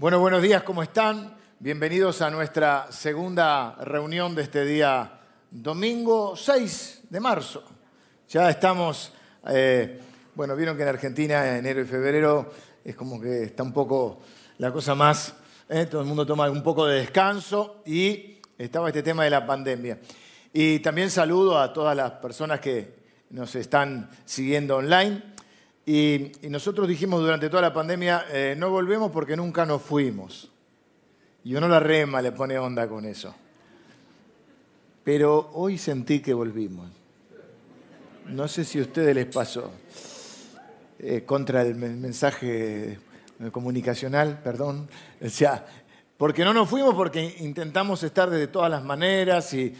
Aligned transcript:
Bueno, 0.00 0.20
buenos 0.20 0.42
días, 0.42 0.62
¿cómo 0.62 0.84
están? 0.84 1.36
Bienvenidos 1.58 2.22
a 2.22 2.30
nuestra 2.30 2.86
segunda 2.92 3.74
reunión 3.80 4.32
de 4.32 4.42
este 4.42 4.64
día 4.64 5.18
domingo 5.50 6.36
6 6.36 7.00
de 7.10 7.18
marzo. 7.18 7.64
Ya 8.28 8.48
estamos, 8.48 9.12
eh, 9.48 10.00
bueno, 10.36 10.54
vieron 10.54 10.76
que 10.76 10.84
en 10.84 10.88
Argentina 10.90 11.58
enero 11.58 11.80
y 11.80 11.84
febrero 11.84 12.48
es 12.84 12.94
como 12.94 13.20
que 13.20 13.42
está 13.42 13.64
un 13.64 13.72
poco 13.72 14.20
la 14.58 14.70
cosa 14.70 14.94
más, 14.94 15.34
eh, 15.68 15.86
todo 15.86 16.02
el 16.02 16.06
mundo 16.06 16.24
toma 16.24 16.48
un 16.48 16.62
poco 16.62 16.86
de 16.86 17.00
descanso 17.00 17.82
y 17.84 18.38
estaba 18.56 18.90
este 18.90 19.02
tema 19.02 19.24
de 19.24 19.30
la 19.30 19.44
pandemia. 19.44 19.98
Y 20.52 20.78
también 20.78 21.10
saludo 21.10 21.58
a 21.58 21.72
todas 21.72 21.96
las 21.96 22.12
personas 22.12 22.60
que 22.60 23.00
nos 23.30 23.52
están 23.56 24.08
siguiendo 24.24 24.76
online. 24.76 25.37
Y, 25.90 26.32
nosotros 26.50 26.86
dijimos 26.86 27.22
durante 27.22 27.48
toda 27.48 27.62
la 27.62 27.72
pandemia, 27.72 28.26
eh, 28.30 28.54
no 28.58 28.68
volvemos 28.68 29.10
porque 29.10 29.34
nunca 29.34 29.64
nos 29.64 29.80
fuimos. 29.80 30.50
Y 31.44 31.54
uno 31.54 31.66
la 31.66 31.80
rema, 31.80 32.20
le 32.20 32.30
pone 32.30 32.58
onda 32.58 32.86
con 32.86 33.06
eso. 33.06 33.34
Pero 35.02 35.48
hoy 35.54 35.78
sentí 35.78 36.20
que 36.20 36.34
volvimos. 36.34 36.90
No 38.26 38.46
sé 38.48 38.66
si 38.66 38.80
a 38.80 38.82
ustedes 38.82 39.14
les 39.14 39.34
pasó. 39.34 39.72
Eh, 40.98 41.22
contra 41.24 41.62
el 41.62 41.74
mensaje 41.74 42.98
comunicacional, 43.50 44.42
perdón. 44.44 44.90
O 45.24 45.28
sea, 45.30 45.64
porque 46.18 46.44
no 46.44 46.52
nos 46.52 46.68
fuimos, 46.68 46.94
porque 46.94 47.34
intentamos 47.38 48.02
estar 48.02 48.28
de 48.28 48.46
todas 48.48 48.70
las 48.70 48.84
maneras 48.84 49.54
y 49.54 49.74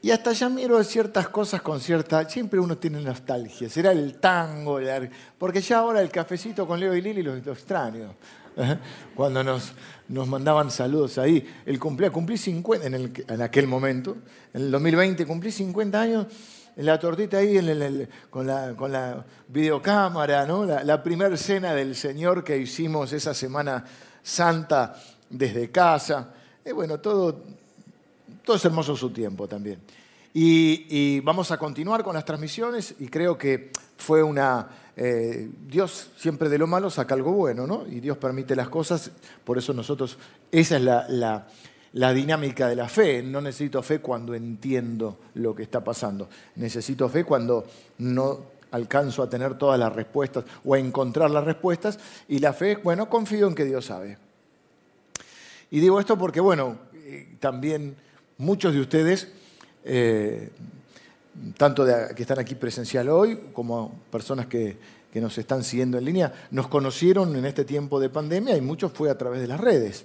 y 0.00 0.10
hasta 0.12 0.32
ya 0.32 0.48
miro 0.48 0.82
ciertas 0.84 1.28
cosas 1.28 1.60
con 1.60 1.80
cierta... 1.80 2.28
Siempre 2.28 2.60
uno 2.60 2.78
tiene 2.78 3.00
nostalgia. 3.00 3.68
Será 3.68 3.90
el 3.90 4.18
tango, 4.18 4.78
porque 5.36 5.60
ya 5.60 5.78
ahora 5.78 6.00
el 6.00 6.10
cafecito 6.10 6.66
con 6.66 6.78
Leo 6.78 6.94
y 6.94 7.02
Lili 7.02 7.22
lo, 7.22 7.34
extraño. 7.34 8.14
¿eh? 8.56 8.78
Cuando 9.16 9.42
nos, 9.42 9.72
nos 10.08 10.28
mandaban 10.28 10.70
saludos 10.70 11.18
ahí. 11.18 11.44
El 11.66 11.80
cumpleaños, 11.80 12.14
cumplí 12.14 12.38
50 12.38 12.86
en, 12.86 12.94
el, 12.94 13.24
en 13.26 13.42
aquel 13.42 13.66
momento. 13.66 14.16
En 14.54 14.62
el 14.62 14.70
2020 14.70 15.26
cumplí 15.26 15.50
50 15.50 16.00
años 16.00 16.26
en 16.76 16.86
la 16.86 16.96
tortita 16.96 17.38
ahí 17.38 17.56
con, 18.30 18.46
la, 18.46 18.74
con, 18.76 18.92
la, 18.92 19.24
videocámara, 19.48 20.46
¿no? 20.46 20.64
la, 20.64 21.02
primera 21.02 21.36
cena 21.36 21.74
del 21.74 21.96
Señor 21.96 22.44
que 22.44 22.56
hicimos 22.56 23.12
esa 23.12 23.34
Semana 23.34 23.84
Santa 24.22 24.94
desde 25.28 25.72
casa. 25.72 26.32
Bueno, 26.72 27.00
todo, 27.00 27.42
todo 28.48 28.56
es 28.56 28.64
hermoso 28.64 28.96
su 28.96 29.10
tiempo 29.10 29.46
también. 29.46 29.78
Y, 30.32 31.20
vamos 31.20 31.50
a 31.50 31.58
continuar 31.58 32.02
con 32.02 32.14
las 32.14 32.24
transmisiones 32.24 32.94
y 32.98 33.08
creo 33.08 33.36
que 33.36 33.70
fue 33.98 34.22
una... 34.22 34.66
Eh, 34.96 35.50
Dios 35.66 36.12
siempre 36.16 36.48
de 36.48 36.56
lo 36.56 36.66
malo 36.66 36.88
saca 36.88 37.14
algo 37.14 37.32
bueno, 37.32 37.66
¿no? 37.66 37.86
Y 37.86 38.00
Dios 38.00 38.16
permite 38.16 38.56
las 38.56 38.70
cosas, 38.70 39.10
por 39.44 39.58
eso 39.58 39.74
nosotros, 39.74 40.16
esa 40.50 40.78
es 40.78 40.82
la, 40.82 41.46
la 41.92 42.14
dinámica 42.14 42.68
de 42.68 42.76
la 42.76 42.88
fe. 42.88 43.22
No 43.22 43.42
necesito 43.42 43.82
fe 43.82 43.98
cuando 43.98 44.34
entiendo 44.34 45.18
lo 45.34 45.54
que 45.54 45.64
está 45.64 45.84
pasando. 45.84 46.30
Necesito 46.56 47.06
fe 47.10 47.24
cuando 47.24 47.66
no 47.98 48.44
alcanzo 48.70 49.22
a 49.22 49.28
tener 49.28 49.58
todas 49.58 49.78
las 49.78 49.94
respuestas 49.94 50.44
o 50.64 50.72
a 50.72 50.78
encontrar 50.78 51.30
las 51.30 51.44
respuestas. 51.44 51.98
Y 52.28 52.38
la 52.38 52.54
fe, 52.54 52.76
bueno, 52.76 53.10
confío 53.10 53.46
en 53.46 53.54
que 53.54 53.66
Dios 53.66 53.84
sabe. 53.84 54.16
Y 55.70 55.80
digo 55.80 56.00
esto 56.00 56.16
porque, 56.16 56.40
bueno, 56.40 56.78
eh, 56.94 57.36
también 57.40 58.07
Muchos 58.38 58.72
de 58.72 58.80
ustedes, 58.80 59.28
eh, 59.84 60.50
tanto 61.56 61.84
que 61.84 62.22
están 62.22 62.38
aquí 62.38 62.54
presencial 62.54 63.08
hoy 63.08 63.50
como 63.52 64.00
personas 64.12 64.46
que, 64.46 64.76
que 65.12 65.20
nos 65.20 65.36
están 65.38 65.64
siguiendo 65.64 65.98
en 65.98 66.04
línea, 66.04 66.32
nos 66.52 66.68
conocieron 66.68 67.34
en 67.34 67.44
este 67.46 67.64
tiempo 67.64 67.98
de 67.98 68.10
pandemia 68.10 68.56
y 68.56 68.60
muchos 68.60 68.92
fue 68.92 69.10
a 69.10 69.18
través 69.18 69.40
de 69.40 69.48
las 69.48 69.60
redes. 69.60 70.04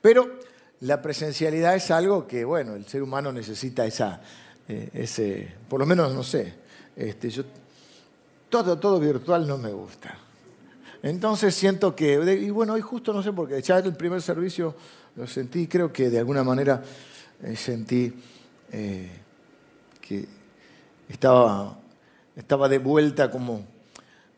Pero 0.00 0.30
la 0.82 1.02
presencialidad 1.02 1.74
es 1.74 1.90
algo 1.90 2.26
que, 2.28 2.44
bueno, 2.44 2.74
el 2.76 2.86
ser 2.86 3.02
humano 3.02 3.32
necesita 3.32 3.84
esa, 3.84 4.20
eh, 4.68 4.90
ese, 4.92 5.52
por 5.68 5.80
lo 5.80 5.86
menos, 5.86 6.14
no 6.14 6.22
sé, 6.22 6.54
este, 6.94 7.30
yo, 7.30 7.42
todo, 8.48 8.78
todo 8.78 9.00
virtual 9.00 9.46
no 9.46 9.58
me 9.58 9.72
gusta. 9.72 10.16
Entonces 11.02 11.54
siento 11.54 11.96
que, 11.96 12.12
y 12.40 12.50
bueno, 12.50 12.74
hoy 12.74 12.80
justo 12.80 13.12
no 13.12 13.24
sé, 13.24 13.32
porque 13.32 13.60
ya 13.60 13.78
el 13.78 13.96
primer 13.96 14.22
servicio 14.22 14.76
lo 15.16 15.26
sentí, 15.26 15.66
creo 15.66 15.92
que 15.92 16.08
de 16.08 16.18
alguna 16.18 16.42
manera 16.42 16.82
eh, 17.42 17.56
sentí 17.56 18.12
eh, 18.70 19.10
que 20.00 20.26
estaba, 21.08 21.76
estaba 22.34 22.68
de 22.68 22.78
vuelta 22.78 23.30
como 23.30 23.64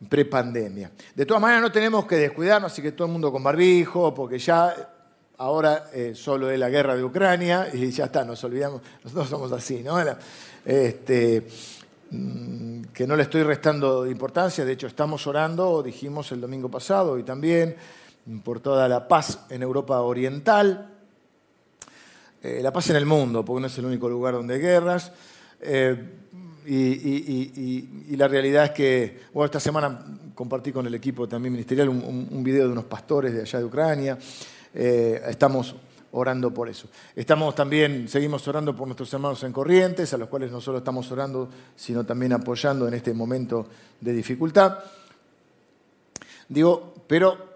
prepandemia. 0.09 0.91
De 1.15 1.25
todas 1.25 1.41
maneras 1.41 1.63
no 1.63 1.73
tenemos 1.73 2.07
que 2.07 2.17
descuidarnos, 2.17 2.73
así 2.73 2.83
que 2.83 2.93
todo 2.93 3.07
el 3.07 3.13
mundo 3.13 3.31
con 3.31 3.43
barbijo, 3.43 4.13
porque 4.13 4.39
ya 4.39 4.75
ahora 5.39 5.91
eh, 5.93 6.13
solo 6.15 6.51
es 6.51 6.59
la 6.59 6.69
guerra 6.69 6.97
de 6.97 7.05
Ucrania 7.05 7.69
y 7.73 7.91
ya 7.91 8.07
está, 8.07 8.25
nos 8.25 8.43
olvidamos, 8.45 8.83
nosotros 9.03 9.29
somos 9.29 9.53
así, 9.53 9.83
¿no? 9.83 9.97
Este, 10.65 11.47
mm, 12.11 12.83
que 12.93 13.07
no 13.07 13.17
le 13.17 13.23
estoy 13.23 13.43
restando 13.43 14.07
importancia, 14.07 14.65
de 14.65 14.73
hecho 14.73 14.87
estamos 14.87 15.27
orando, 15.27 15.83
dijimos 15.83 16.31
el 16.33 16.41
domingo 16.41 16.69
pasado 16.69 17.19
y 17.19 17.23
también 17.23 17.77
por 18.43 18.61
toda 18.61 18.89
la 18.89 19.07
paz 19.07 19.47
en 19.51 19.63
Europa 19.63 20.01
Oriental, 20.01 20.91
eh, 22.43 22.61
la 22.63 22.73
paz 22.73 22.91
en 22.91 22.97
el 22.97 23.07
mundo, 23.07 23.45
porque 23.45 23.61
no 23.61 23.67
es 23.67 23.79
el 23.79 23.87
único 23.87 24.09
lugar 24.09 24.35
donde 24.35 24.55
hay 24.55 24.61
guerras. 24.61 25.13
Eh, 25.61 25.97
y, 26.67 28.17
la 28.17 28.29
realidad 28.29 28.67
es 28.67 28.71
que, 28.71 29.21
bueno, 29.33 29.47
esta 29.47 29.61
semana 29.61 30.03
compartí 30.35 30.73
con 30.73 30.87
el 30.87 30.95
equipo 30.95 31.29
también 31.29 31.53
ministerial 31.53 31.89
un, 31.89 32.45
video 32.45 32.67
de 32.67 32.73
unos 32.73 32.85
pastores 32.85 33.35
de 33.35 33.43
allá 33.43 33.59
de 33.59 33.65
Ucrania. 33.65 34.19
Eh, 34.73 35.21
estamos 35.29 35.75
orando 36.13 36.53
por 36.55 36.69
eso. 36.69 36.89
Estamos 37.15 37.55
también, 37.55 38.09
seguimos 38.09 38.47
orando 38.47 38.75
por 38.75 38.87
nuestros 38.87 39.13
hermanos 39.13 39.43
en 39.43 39.53
Corrientes, 39.53 40.13
a 40.15 40.17
los 40.17 40.29
cuales 40.29 40.51
no 40.51 40.61
solo 40.61 40.79
estamos 40.79 41.11
orando, 41.11 41.49
sino 41.77 42.05
también 42.05 42.33
apoyando 42.33 42.87
en 42.87 42.95
este 42.95 43.13
momento 43.13 43.67
de 44.01 44.13
dificultad. 44.13 44.79
Digo, 46.49 46.95
pero 47.07 47.54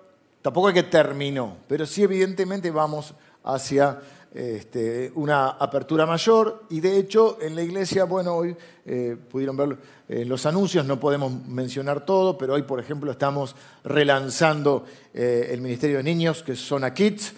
Tampoco 0.48 0.70
es 0.70 0.74
que 0.74 0.84
terminó, 0.84 1.58
pero 1.68 1.84
sí 1.84 2.04
evidentemente 2.04 2.70
vamos 2.70 3.12
hacia 3.44 4.00
este, 4.32 5.12
una 5.14 5.48
apertura 5.50 6.06
mayor 6.06 6.64
y 6.70 6.80
de 6.80 6.96
hecho 6.96 7.36
en 7.42 7.54
la 7.54 7.60
iglesia, 7.60 8.04
bueno, 8.04 8.34
hoy 8.34 8.56
eh, 8.86 9.14
pudieron 9.30 9.58
ver 9.58 9.76
en 10.08 10.26
los 10.26 10.46
anuncios, 10.46 10.86
no 10.86 10.98
podemos 10.98 11.30
mencionar 11.46 12.06
todo, 12.06 12.38
pero 12.38 12.54
hoy 12.54 12.62
por 12.62 12.80
ejemplo 12.80 13.12
estamos 13.12 13.56
relanzando 13.84 14.86
eh, 15.12 15.50
el 15.52 15.60
Ministerio 15.60 15.98
de 15.98 16.04
Niños, 16.04 16.42
que 16.42 16.56
son 16.56 16.82
a 16.82 16.94
Kids. 16.94 17.34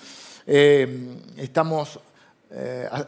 Eh, 0.47 1.17
estamos, 1.37 1.99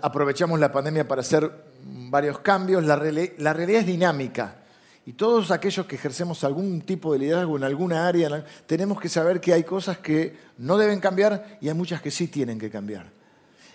aprovechamos 0.03 0.59
la 0.59 0.73
pandemia 0.73 1.07
para 1.07 1.21
hacer 1.21 1.49
varios 1.81 2.41
cambios, 2.41 2.83
la 2.83 2.97
realidad 2.97 3.81
es 3.81 3.87
dinámica. 3.87 4.62
Y 5.05 5.15
todos 5.15 5.51
aquellos 5.51 5.85
que 5.87 5.97
ejercemos 5.97 6.45
algún 6.45 6.81
tipo 6.83 7.13
de 7.13 7.19
liderazgo 7.19 7.57
en 7.57 7.65
alguna 7.65 8.07
área, 8.07 8.45
tenemos 8.67 9.01
que 9.01 9.09
saber 9.09 9.41
que 9.41 9.53
hay 9.53 9.65
cosas 9.65 9.99
que 9.99 10.37
no 10.59 10.79
deben 10.79 11.01
cambiar 11.01 11.59
y 11.61 11.69
hay 11.69 11.75
muchas 11.75 12.01
que 12.01 12.13
sí 12.13 12.29
tienen 12.29 12.59
que 12.59 12.71
cambiar. 12.71 13.11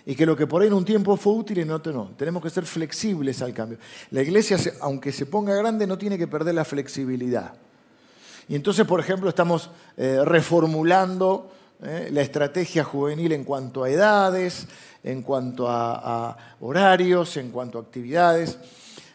Y 0.06 0.14
que 0.14 0.24
lo 0.24 0.34
que 0.34 0.46
por 0.46 0.62
ahí 0.62 0.68
en 0.68 0.74
un 0.74 0.86
tiempo 0.86 1.18
fue 1.18 1.34
útil 1.34 1.58
en 1.58 1.70
otro 1.70 1.92
no. 1.92 2.12
Tenemos 2.16 2.42
que 2.42 2.48
ser 2.48 2.64
flexibles 2.64 3.42
al 3.42 3.52
cambio. 3.52 3.76
La 4.10 4.22
iglesia, 4.22 4.56
aunque 4.80 5.12
se 5.12 5.26
ponga 5.26 5.54
grande, 5.54 5.86
no 5.86 5.98
tiene 5.98 6.16
que 6.16 6.26
perder 6.26 6.54
la 6.54 6.64
flexibilidad. 6.64 7.52
Y 8.48 8.54
entonces, 8.54 8.86
por 8.86 8.98
ejemplo, 8.98 9.28
estamos 9.28 9.70
eh, 9.98 10.22
reformulando 10.24 11.52
eh, 11.82 12.08
la 12.10 12.22
estrategia 12.22 12.84
juvenil 12.84 13.32
en 13.32 13.44
cuanto 13.44 13.84
a 13.84 13.90
edades, 13.90 14.66
en 15.04 15.20
cuanto 15.20 15.68
a 15.68 16.56
horarios, 16.60 17.36
en 17.36 17.50
cuanto 17.50 17.76
a 17.76 17.82
actividades 17.82 18.58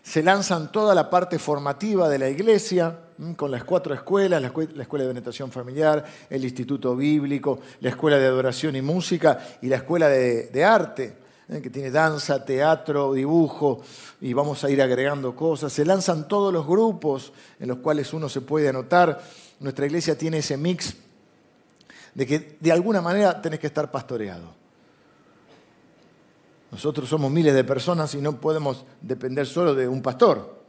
se 0.04 0.22
lanzan 0.22 0.70
toda 0.70 0.94
la 0.94 1.10
parte 1.10 1.40
formativa 1.40 2.10
de 2.10 2.20
la 2.20 2.30
iglesia, 2.30 3.00
con 3.38 3.50
las 3.50 3.64
cuatro 3.64 3.94
escuelas, 3.94 4.42
la 4.42 4.50
escuela 4.50 5.06
de 5.06 5.10
orientación 5.10 5.50
familiar, 5.50 6.04
el 6.30 6.44
instituto 6.44 6.94
bíblico, 6.94 7.60
la 7.80 7.90
escuela 7.90 8.18
de 8.18 8.26
adoración 8.26 8.76
y 8.76 8.82
música 8.82 9.40
y 9.62 9.68
la 9.68 9.78
escuela 9.78 10.10
de, 10.10 10.66
arte, 10.66 11.16
¿eh? 11.48 11.62
que 11.62 11.70
tiene 11.70 11.90
danza, 11.90 12.44
teatro, 12.44 13.14
dibujo, 13.14 13.82
y 14.20 14.34
vamos 14.34 14.62
a 14.66 14.70
ir 14.70 14.82
agregando 14.82 15.34
cosas. 15.38 15.72
Se 15.72 15.86
lanzan 15.86 16.28
todos 16.28 16.52
los 16.52 16.68
grupos 16.68 17.32
en 17.58 17.70
los 17.70 17.78
cuales 17.78 18.12
uno 18.12 18.28
se 18.28 18.42
puede 18.42 18.68
anotar. 18.68 19.22
Nuestra 19.62 19.86
iglesia 19.86 20.18
tiene 20.18 20.40
ese 20.40 20.58
mix 20.58 20.96
de 22.14 22.28
que 22.28 22.58
de 22.60 22.72
alguna 22.74 23.02
manera 23.02 23.42
tenés 23.42 23.60
que 23.60 23.68
estar 23.68 23.90
pastoreado. 23.90 24.63
Nosotros 26.74 27.08
somos 27.08 27.32
miles 27.32 27.54
de 27.54 27.64
personas 27.64 28.16
y 28.16 28.18
no 28.18 28.42
podemos 28.42 28.84
depender 29.00 29.46
solo 29.46 29.76
de 29.76 29.88
un 29.88 30.02
pastor. 30.02 30.64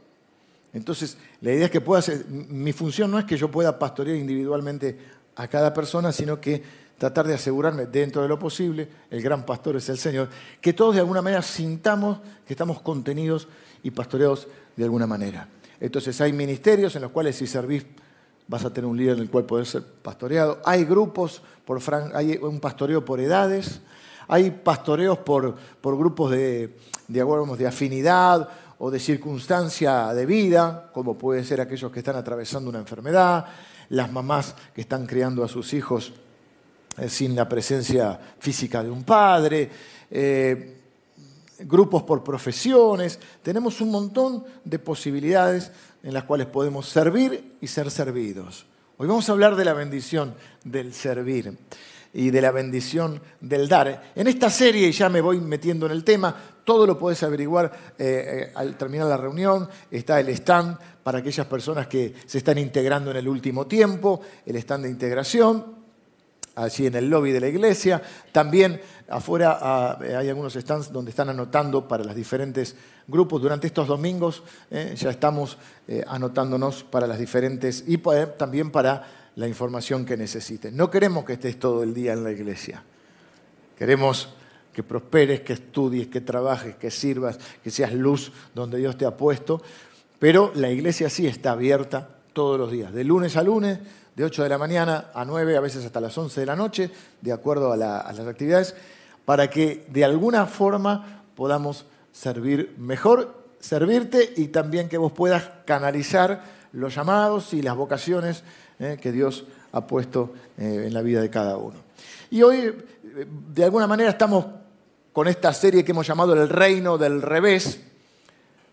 Entonces, 0.71 1.17
la 1.41 1.51
idea 1.51 1.65
es 1.65 1.71
que 1.71 1.81
pueda 1.81 1.99
ser, 1.99 2.27
mi 2.27 2.73
función 2.73 3.09
no 3.09 3.17
es 3.17 3.25
que 3.25 3.35
yo 3.35 3.49
pueda 3.49 3.79
pastorear 3.79 4.15
individualmente 4.15 4.99
a 5.35 5.47
cada 5.47 5.73
persona, 5.73 6.11
sino 6.11 6.39
que 6.39 6.61
tratar 6.99 7.25
de 7.25 7.33
asegurarme 7.33 7.87
dentro 7.87 8.21
de 8.21 8.27
lo 8.27 8.37
posible, 8.37 8.87
el 9.09 9.19
gran 9.19 9.47
pastor 9.47 9.77
es 9.77 9.89
el 9.89 9.97
Señor, 9.97 10.29
que 10.61 10.73
todos 10.73 10.93
de 10.93 11.01
alguna 11.01 11.23
manera 11.23 11.41
sintamos 11.41 12.19
que 12.45 12.53
estamos 12.53 12.83
contenidos 12.83 13.47
y 13.81 13.89
pastoreados 13.89 14.47
de 14.75 14.83
alguna 14.83 15.07
manera. 15.07 15.49
Entonces 15.79 16.21
hay 16.21 16.33
ministerios 16.33 16.95
en 16.95 17.01
los 17.01 17.09
cuales 17.09 17.35
si 17.35 17.47
servís 17.47 17.83
vas 18.47 18.63
a 18.63 18.71
tener 18.71 18.87
un 18.87 18.95
líder 18.95 19.15
en 19.15 19.23
el 19.23 19.29
cual 19.31 19.45
poder 19.45 19.65
ser 19.65 19.83
pastoreado. 19.83 20.61
Hay 20.65 20.85
grupos, 20.85 21.41
por 21.65 21.81
hay 22.13 22.37
un 22.37 22.59
pastoreo 22.59 23.03
por 23.03 23.19
edades, 23.19 23.81
hay 24.27 24.51
pastoreos 24.51 25.19
por, 25.19 25.55
por 25.81 25.97
grupos 25.97 26.31
de, 26.31 26.77
de, 27.07 27.55
de 27.57 27.67
afinidad 27.67 28.49
o 28.77 28.91
de 28.91 28.99
circunstancia 28.99 30.13
de 30.13 30.25
vida, 30.25 30.89
como 30.93 31.17
puede 31.17 31.43
ser 31.43 31.61
aquellos 31.61 31.91
que 31.91 31.99
están 31.99 32.15
atravesando 32.15 32.69
una 32.69 32.79
enfermedad, 32.79 33.45
las 33.89 34.11
mamás 34.11 34.55
que 34.73 34.81
están 34.81 35.05
criando 35.05 35.43
a 35.43 35.47
sus 35.47 35.73
hijos 35.73 36.13
eh, 36.97 37.09
sin 37.09 37.35
la 37.35 37.47
presencia 37.47 38.19
física 38.39 38.83
de 38.83 38.89
un 38.89 39.03
padre, 39.03 39.69
eh, 40.09 40.81
grupos 41.59 42.03
por 42.03 42.23
profesiones. 42.23 43.19
Tenemos 43.41 43.79
un 43.81 43.91
montón 43.91 44.43
de 44.63 44.79
posibilidades 44.79 45.71
en 46.03 46.13
las 46.13 46.23
cuales 46.23 46.47
podemos 46.47 46.87
servir 46.89 47.57
y 47.61 47.67
ser 47.67 47.89
servidos. 47.89 48.65
Hoy 48.97 49.07
vamos 49.07 49.27
a 49.29 49.33
hablar 49.33 49.55
de 49.55 49.65
la 49.65 49.73
bendición 49.73 50.35
del 50.63 50.93
servir 50.93 51.57
y 52.15 52.31
de 52.31 52.41
la 52.41 52.51
bendición 52.51 53.21
del 53.41 53.67
dar. 53.67 54.13
En 54.15 54.27
esta 54.27 54.49
serie, 54.49 54.89
ya 54.91 55.09
me 55.09 55.19
voy 55.19 55.39
metiendo 55.41 55.85
en 55.85 55.91
el 55.91 56.03
tema, 56.05 56.33
todo 56.63 56.87
lo 56.87 56.97
puedes 56.97 57.21
averiguar 57.23 57.93
eh, 57.97 58.51
al 58.55 58.77
terminar 58.77 59.07
la 59.07 59.17
reunión, 59.17 59.67
está 59.91 60.19
el 60.21 60.29
stand 60.29 60.77
para 61.03 61.19
aquellas 61.19 61.45
personas 61.45 61.87
que 61.87 62.15
se 62.25 62.37
están 62.37 62.57
integrando 62.57 63.11
en 63.11 63.17
el 63.17 63.27
último 63.27 63.67
tiempo, 63.67 64.21
el 64.45 64.55
stand 64.55 64.85
de 64.85 64.89
integración, 64.89 65.75
allí 66.55 66.87
en 66.87 66.95
el 66.95 67.09
lobby 67.09 67.31
de 67.31 67.41
la 67.41 67.47
iglesia. 67.47 68.01
También 68.31 68.79
afuera 69.09 69.59
ah, 69.61 69.99
hay 70.17 70.29
algunos 70.29 70.53
stands 70.53 70.93
donde 70.93 71.11
están 71.11 71.27
anotando 71.27 71.85
para 71.85 72.05
los 72.05 72.15
diferentes 72.15 72.77
grupos. 73.07 73.41
Durante 73.41 73.67
estos 73.67 73.87
domingos 73.87 74.41
eh, 74.71 74.95
ya 74.97 75.09
estamos 75.09 75.57
eh, 75.85 76.03
anotándonos 76.07 76.85
para 76.85 77.07
las 77.07 77.19
diferentes 77.19 77.83
y 77.85 77.97
también 78.37 78.71
para 78.71 79.24
la 79.35 79.47
información 79.47 80.05
que 80.05 80.17
necesiten. 80.17 80.75
No 80.75 80.89
queremos 80.89 81.25
que 81.25 81.33
estés 81.33 81.59
todo 81.59 81.83
el 81.83 81.93
día 81.93 82.13
en 82.13 82.23
la 82.23 82.31
iglesia. 82.31 82.83
Queremos 83.77 84.29
que 84.73 84.83
prosperes, 84.83 85.41
que 85.41 85.53
estudies, 85.53 86.07
que 86.07 86.21
trabajes, 86.21 86.75
que 86.75 86.91
sirvas, 86.91 87.39
que 87.63 87.71
seas 87.71 87.93
luz 87.93 88.31
donde 88.53 88.77
Dios 88.77 88.97
te 88.97 89.05
ha 89.05 89.15
puesto. 89.15 89.61
Pero 90.19 90.51
la 90.55 90.69
iglesia 90.69 91.09
sí 91.09 91.27
está 91.27 91.51
abierta 91.51 92.09
todos 92.33 92.59
los 92.59 92.71
días, 92.71 92.93
de 92.93 93.05
lunes 93.05 93.37
a 93.37 93.43
lunes, 93.43 93.79
de 94.15 94.23
8 94.23 94.43
de 94.43 94.49
la 94.49 94.57
mañana 94.57 95.11
a 95.13 95.23
9, 95.23 95.55
a 95.55 95.61
veces 95.61 95.85
hasta 95.85 96.01
las 96.01 96.17
11 96.17 96.39
de 96.39 96.45
la 96.45 96.55
noche, 96.55 96.91
de 97.21 97.31
acuerdo 97.31 97.71
a, 97.71 97.77
las 97.77 98.19
actividades, 98.19 98.75
para 99.23 99.49
que 99.49 99.85
de 99.89 100.03
alguna 100.03 100.45
forma 100.45 101.23
podamos 101.35 101.85
servir 102.11 102.75
mejor, 102.77 103.43
servirte 103.59 104.33
y 104.35 104.47
también 104.47 104.89
que 104.89 104.97
vos 104.97 105.11
puedas 105.11 105.49
canalizar 105.65 106.43
los 106.75 106.93
llamados 106.93 107.53
y 107.53 107.61
las 107.61 107.75
vocaciones 107.75 108.43
eh, 108.79 108.97
que 109.01 109.11
Dios 109.11 109.45
ha 109.71 109.87
puesto 109.87 110.33
eh, 110.57 110.83
en 110.87 110.93
la 110.93 111.01
vida 111.01 111.21
de 111.21 111.29
cada 111.29 111.57
uno. 111.57 111.75
Y 112.29 112.41
hoy, 112.43 112.57
eh, 112.57 112.73
de 113.53 113.63
alguna 113.63 113.87
manera, 113.87 114.09
estamos 114.09 114.45
con 115.13 115.27
esta 115.27 115.53
serie 115.53 115.83
que 115.83 115.91
hemos 115.91 116.05
llamado 116.07 116.33
El 116.33 116.49
Reino 116.49 116.97
del 116.97 117.21
Revés, 117.21 117.81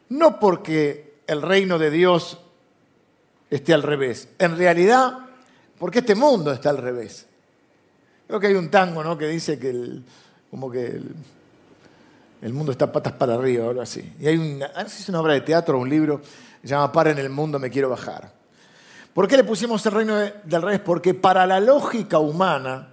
no 0.09 0.39
porque 0.39 1.23
el 1.27 1.41
reino 1.41 1.79
de 1.79 1.91
Dios 1.91 2.39
esté 3.49 3.73
al 3.73 3.83
revés, 3.83 4.29
en 4.39 4.57
realidad 4.57 5.19
porque 5.79 6.01
este 6.01 6.15
mundo 6.15 6.53
está 6.53 6.71
al 6.71 6.79
revés. 6.79 7.27
Creo 8.27 8.41
que 8.41 8.49
hay 8.49 8.55
un 8.55 8.71
tango 8.71 9.03
¿no? 9.03 9.17
que 9.17 9.27
dice 9.27 9.59
que 9.59 9.71
el, 9.71 10.05
como 10.51 10.71
que 10.71 11.01
el, 12.43 12.53
mundo 12.53 12.73
está 12.73 12.91
patas 12.91 13.15
para 13.15 13.35
arriba 13.35 13.67
o 13.67 13.71
algo 13.71 13.83
así. 13.83 14.13
Y 14.21 14.27
hay 14.27 14.37
una, 14.37 14.67
es 14.67 15.09
una 15.09 15.21
obra 15.21 15.35
de 15.35 15.41
teatro 15.43 15.77
o 15.77 15.81
un 15.81 15.89
libro, 15.89 16.23
se 16.63 16.69
llama 16.69 16.93
Para 16.93 17.11
en 17.11 17.19
el 17.19 17.31
mundo, 17.31 17.59
me 17.59 17.71
quiero 17.71 17.89
bajar. 17.89 18.33
¿Por 19.13 19.29
qué 19.29 19.37
le 19.37 19.45
pusimos 19.45 19.85
el 19.87 19.93
reino 19.93 20.17
del 20.17 20.63
revés? 20.63 20.81
Porque 20.81 21.13
para 21.13 21.47
la 21.47 21.61
lógica 21.61 22.19
humana, 22.19 22.89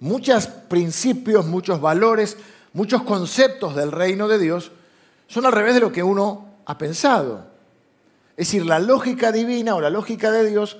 muchos 0.00 0.46
principios, 0.46 1.46
muchos 1.46 1.80
valores, 1.80 2.36
muchos 2.72 3.02
conceptos 3.02 3.74
del 3.74 3.92
reino 3.92 4.28
de 4.28 4.38
Dios 4.38 4.72
son 5.26 5.46
al 5.46 5.52
revés 5.52 5.74
de 5.74 5.80
lo 5.80 5.92
que 5.92 6.02
uno 6.02 6.56
ha 6.66 6.76
pensado. 6.76 7.46
Es 8.36 8.48
decir, 8.48 8.66
la 8.66 8.78
lógica 8.78 9.32
divina 9.32 9.74
o 9.74 9.80
la 9.80 9.90
lógica 9.90 10.30
de 10.30 10.48
Dios 10.48 10.76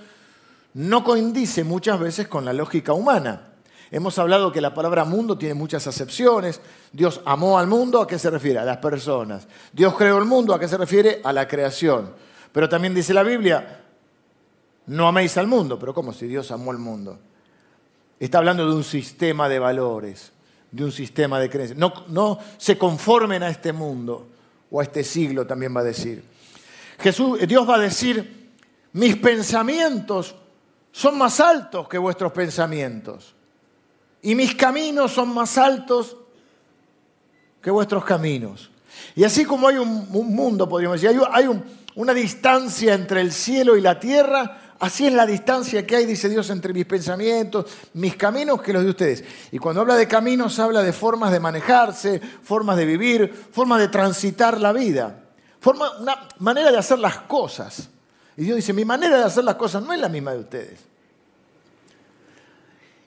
no 0.75 1.05
coincide 1.05 1.65
muchas 1.65 1.99
veces 2.01 2.29
con 2.29 2.45
la 2.45 2.53
lógica 2.53 2.93
humana. 2.93 3.52
Hemos 3.93 4.19
hablado 4.19 4.51
que 4.51 4.63
la 4.63 4.73
palabra 4.73 5.05
mundo 5.05 5.37
tiene 5.37 5.53
muchas 5.53 5.87
acepciones. 5.87 6.63
Dios 6.93 7.21
amó 7.27 7.59
al 7.59 7.67
mundo, 7.67 8.01
¿a 8.01 8.07
qué 8.07 8.19
se 8.19 8.31
refiere? 8.31 8.59
A 8.59 8.65
las 8.65 8.79
personas. 8.79 9.47
Dios 9.71 9.95
creó 9.95 10.17
el 10.17 10.25
mundo, 10.25 10.55
¿a 10.55 10.59
qué 10.59 10.67
se 10.67 10.79
refiere? 10.79 11.21
A 11.23 11.31
la 11.31 11.47
creación. 11.47 12.15
Pero 12.53 12.71
también 12.71 12.95
dice 12.95 13.13
la 13.13 13.23
Biblia, 13.23 13.85
no 14.87 15.07
améis 15.07 15.37
al 15.37 15.47
mundo, 15.47 15.79
pero 15.79 15.93
¿cómo 15.93 16.15
si 16.15 16.27
Dios 16.27 16.51
amó 16.51 16.71
al 16.71 16.79
mundo? 16.79 17.19
Está 18.19 18.39
hablando 18.39 18.67
de 18.67 18.75
un 18.75 18.83
sistema 18.83 19.47
de 19.47 19.59
valores, 19.59 20.33
de 20.71 20.85
un 20.85 20.93
sistema 20.93 21.39
de 21.39 21.51
creencias. 21.51 21.79
No, 21.79 21.93
no 22.09 22.39
se 22.57 22.79
conformen 22.79 23.43
a 23.43 23.51
este 23.51 23.75
mundo 23.75 24.27
o 24.71 24.81
a 24.81 24.85
este 24.85 25.05
siglo, 25.05 25.47
también 25.47 25.77
va 25.77 25.81
a 25.83 25.85
decir. 25.85 26.25
Jesús, 26.99 27.47
Dios 27.47 27.69
va 27.69 27.75
a 27.75 27.81
decir, 27.81 28.55
mis 28.95 29.17
pensamientos 29.17 30.35
son 30.93 31.19
más 31.19 31.41
altos 31.41 31.87
que 31.89 31.99
vuestros 31.99 32.33
pensamientos. 32.33 33.35
Y 34.23 34.37
mis 34.37 34.55
caminos 34.55 35.13
son 35.13 35.35
más 35.35 35.59
altos 35.59 36.17
que 37.61 37.71
vuestros 37.71 38.05
caminos. 38.05 38.71
Y 39.17 39.25
así 39.25 39.45
como 39.45 39.67
hay 39.67 39.79
un, 39.79 40.09
mundo, 40.11 40.69
podríamos 40.69 41.01
decir, 41.01 41.21
hay, 41.33 41.49
una 41.95 42.15
distancia 42.15 42.95
entre 42.95 43.21
el 43.21 43.33
cielo 43.33 43.77
y 43.77 43.81
la 43.81 43.99
tierra, 43.99 44.75
así 44.79 45.07
es 45.07 45.13
la 45.13 45.27
distancia 45.27 45.87
que 45.87 45.97
hay, 45.97 46.07
dice 46.07 46.29
Dios, 46.29 46.49
entre 46.51 46.73
mis 46.73 46.87
pensamientos, 46.87 47.67
mis 47.95 48.17
caminos, 48.17 48.63
que 48.63 48.73
los 48.73 48.85
de 48.85 48.91
ustedes. 48.91 49.25
Y 49.51 49.59
cuando 49.59 49.81
habla 49.81 49.97
de 49.97 50.09
caminos, 50.09 50.59
habla 50.59 50.83
de 50.83 50.93
formas 50.93 51.33
de 51.33 51.41
manejarse, 51.41 52.21
formas 52.21 52.77
de 52.77 52.87
vivir, 52.87 53.33
formas 53.53 53.81
de 53.81 53.89
transitar 53.89 54.61
la 54.61 54.73
vida, 54.73 55.25
forma, 55.61 55.99
una 55.99 56.29
manera 56.39 56.71
de 56.71 56.79
hacer 56.79 56.99
las 56.99 57.19
cosas. 57.19 57.89
Y 58.37 58.45
Dios 58.45 58.57
dice, 58.57 58.73
mi 58.73 58.85
manera 58.85 59.19
de 59.19 59.25
hacer 59.25 59.45
las 59.45 59.57
cosas 59.57 59.83
no 59.83 59.93
es 59.93 60.01
la 60.01 60.09
misma 60.09 60.33
de 60.33 60.39
ustedes. 60.39 60.81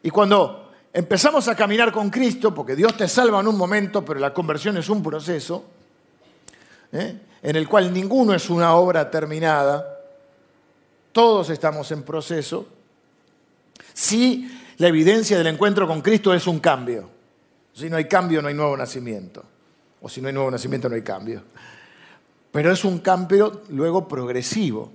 Y 0.03 0.11
cuando 0.11 0.64
empezamos 0.95 1.49
a 1.49 1.55
caminar 1.55 1.91
con 1.91 2.09
Cristo, 2.09 2.55
porque 2.55 2.73
Dios 2.73 2.95
te 2.95 3.09
salva 3.09 3.41
en 3.41 3.47
un 3.47 3.57
momento, 3.57 4.05
pero 4.05 4.17
la 4.17 4.33
conversión 4.33 4.77
es 4.77 4.87
un 4.87 5.03
proceso, 5.03 5.65
¿eh? 6.93 7.19
en 7.43 7.55
el 7.57 7.67
cual 7.67 7.93
ninguno 7.93 8.33
es 8.33 8.49
una 8.49 8.75
obra 8.75 9.11
terminada, 9.11 9.85
todos 11.11 11.49
estamos 11.49 11.91
en 11.91 12.03
proceso, 12.03 12.69
si 13.93 14.49
la 14.77 14.87
evidencia 14.87 15.37
del 15.37 15.47
encuentro 15.47 15.85
con 15.85 16.01
Cristo 16.01 16.33
es 16.33 16.47
un 16.47 16.59
cambio. 16.59 17.09
Si 17.73 17.89
no 17.89 17.97
hay 17.97 18.05
cambio, 18.05 18.41
no 18.41 18.47
hay 18.47 18.53
nuevo 18.53 18.77
nacimiento. 18.77 19.43
O 20.01 20.07
si 20.07 20.21
no 20.21 20.29
hay 20.29 20.33
nuevo 20.33 20.49
nacimiento, 20.49 20.87
no 20.87 20.95
hay 20.95 21.01
cambio. 21.01 21.43
Pero 22.53 22.71
es 22.71 22.85
un 22.85 22.99
cambio 22.99 23.63
luego 23.67 24.07
progresivo 24.07 24.91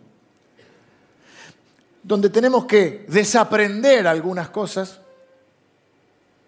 donde 2.02 2.30
tenemos 2.30 2.64
que 2.64 3.04
desaprender 3.06 4.06
algunas 4.06 4.48
cosas 4.48 5.00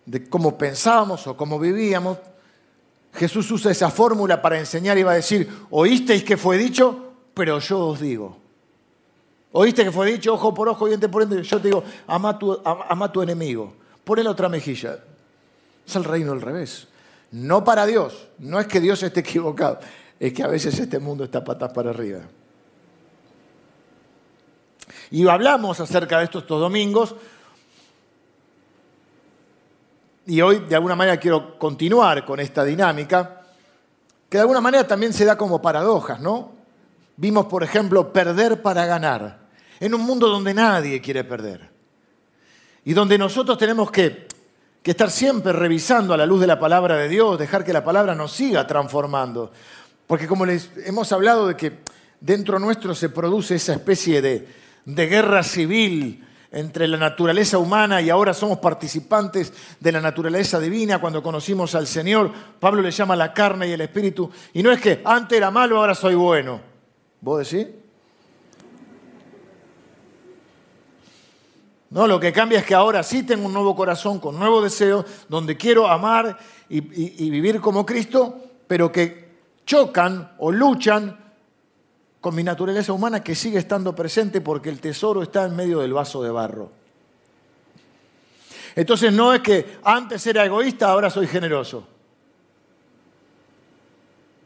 de 0.06 0.28
cómo 0.28 0.56
pensábamos 0.58 1.26
o 1.26 1.36
cómo 1.36 1.58
vivíamos. 1.58 2.18
Jesús 3.14 3.50
usa 3.50 3.70
esa 3.70 3.90
fórmula 3.90 4.40
para 4.40 4.58
enseñar 4.58 4.96
y 4.98 5.02
va 5.02 5.12
a 5.12 5.16
decir, 5.16 5.48
oísteis 5.70 6.24
que 6.24 6.36
fue 6.36 6.56
dicho, 6.56 7.12
pero 7.34 7.58
yo 7.58 7.88
os 7.88 8.00
digo. 8.00 8.38
Oíste 9.52 9.84
que 9.84 9.92
fue 9.92 10.10
dicho 10.10 10.32
ojo 10.32 10.54
por 10.54 10.68
ojo, 10.68 10.86
diente 10.86 11.08
por 11.08 11.26
diente, 11.26 11.46
yo 11.46 11.60
te 11.60 11.68
digo, 11.68 11.84
ama 12.06 12.30
a 12.30 12.38
tu, 12.38 12.58
ama 12.64 13.12
tu 13.12 13.20
enemigo, 13.20 13.74
ponle 14.02 14.26
otra 14.26 14.48
mejilla. 14.48 14.98
Es 15.86 15.94
el 15.96 16.04
reino 16.04 16.32
al 16.32 16.40
revés. 16.40 16.88
No 17.32 17.62
para 17.62 17.86
Dios, 17.86 18.28
no 18.38 18.60
es 18.60 18.66
que 18.66 18.80
Dios 18.80 19.02
esté 19.02 19.20
equivocado, 19.20 19.80
es 20.18 20.32
que 20.32 20.42
a 20.42 20.46
veces 20.46 20.78
este 20.78 20.98
mundo 20.98 21.24
está 21.24 21.44
patas 21.44 21.72
para 21.72 21.90
arriba. 21.90 22.20
Y 25.10 25.28
hablamos 25.28 25.78
acerca 25.80 26.18
de 26.18 26.24
esto 26.24 26.38
estos 26.38 26.58
domingos. 26.58 27.14
Y 30.26 30.40
hoy 30.40 30.60
de 30.60 30.76
alguna 30.76 30.94
manera 30.94 31.18
quiero 31.18 31.58
continuar 31.58 32.24
con 32.24 32.38
esta 32.38 32.64
dinámica, 32.64 33.40
que 34.28 34.38
de 34.38 34.42
alguna 34.42 34.60
manera 34.60 34.86
también 34.86 35.12
se 35.12 35.24
da 35.24 35.36
como 35.36 35.60
paradojas, 35.60 36.20
¿no? 36.20 36.52
Vimos, 37.16 37.46
por 37.46 37.62
ejemplo, 37.62 38.12
perder 38.12 38.62
para 38.62 38.86
ganar, 38.86 39.40
en 39.80 39.94
un 39.94 40.02
mundo 40.02 40.28
donde 40.28 40.54
nadie 40.54 41.00
quiere 41.00 41.24
perder. 41.24 41.70
Y 42.84 42.94
donde 42.94 43.18
nosotros 43.18 43.58
tenemos 43.58 43.90
que, 43.90 44.28
que 44.82 44.92
estar 44.92 45.10
siempre 45.10 45.52
revisando 45.52 46.14
a 46.14 46.16
la 46.16 46.26
luz 46.26 46.40
de 46.40 46.46
la 46.46 46.58
palabra 46.58 46.96
de 46.96 47.08
Dios, 47.08 47.38
dejar 47.38 47.64
que 47.64 47.72
la 47.72 47.84
palabra 47.84 48.14
nos 48.14 48.32
siga 48.32 48.66
transformando. 48.66 49.52
Porque 50.06 50.26
como 50.26 50.46
les 50.46 50.70
hemos 50.84 51.12
hablado 51.12 51.48
de 51.48 51.56
que 51.56 51.80
dentro 52.20 52.58
nuestro 52.58 52.94
se 52.94 53.08
produce 53.08 53.56
esa 53.56 53.74
especie 53.74 54.22
de, 54.22 54.48
de 54.84 55.06
guerra 55.06 55.42
civil 55.42 56.24
entre 56.52 56.86
la 56.86 56.98
naturaleza 56.98 57.58
humana 57.58 58.00
y 58.02 58.10
ahora 58.10 58.34
somos 58.34 58.58
participantes 58.58 59.52
de 59.80 59.92
la 59.92 60.00
naturaleza 60.00 60.60
divina 60.60 61.00
cuando 61.00 61.22
conocimos 61.22 61.74
al 61.74 61.86
Señor. 61.86 62.30
Pablo 62.60 62.82
le 62.82 62.90
llama 62.90 63.16
la 63.16 63.32
carne 63.32 63.68
y 63.68 63.72
el 63.72 63.80
espíritu. 63.80 64.30
Y 64.52 64.62
no 64.62 64.70
es 64.70 64.80
que 64.80 65.00
antes 65.04 65.38
era 65.38 65.50
malo, 65.50 65.78
ahora 65.78 65.94
soy 65.94 66.14
bueno. 66.14 66.60
¿Vos 67.22 67.50
decís? 67.50 67.68
No, 71.88 72.06
lo 72.06 72.20
que 72.20 72.32
cambia 72.32 72.58
es 72.58 72.64
que 72.64 72.74
ahora 72.74 73.02
sí 73.02 73.22
tengo 73.22 73.46
un 73.46 73.52
nuevo 73.52 73.74
corazón 73.74 74.18
con 74.18 74.38
nuevo 74.38 74.62
deseo, 74.62 75.04
donde 75.28 75.56
quiero 75.56 75.88
amar 75.88 76.38
y, 76.68 77.26
y 77.26 77.30
vivir 77.30 77.60
como 77.60 77.84
Cristo, 77.84 78.40
pero 78.66 78.90
que 78.92 79.30
chocan 79.66 80.32
o 80.38 80.50
luchan 80.50 81.31
con 82.22 82.36
mi 82.36 82.44
naturaleza 82.44 82.92
humana 82.92 83.22
que 83.22 83.34
sigue 83.34 83.58
estando 83.58 83.96
presente 83.96 84.40
porque 84.40 84.70
el 84.70 84.80
tesoro 84.80 85.24
está 85.24 85.44
en 85.44 85.56
medio 85.56 85.80
del 85.80 85.92
vaso 85.92 86.22
de 86.22 86.30
barro. 86.30 86.70
Entonces 88.76 89.12
no 89.12 89.34
es 89.34 89.40
que 89.40 89.78
antes 89.82 90.24
era 90.28 90.44
egoísta, 90.44 90.88
ahora 90.88 91.10
soy 91.10 91.26
generoso. 91.26 91.84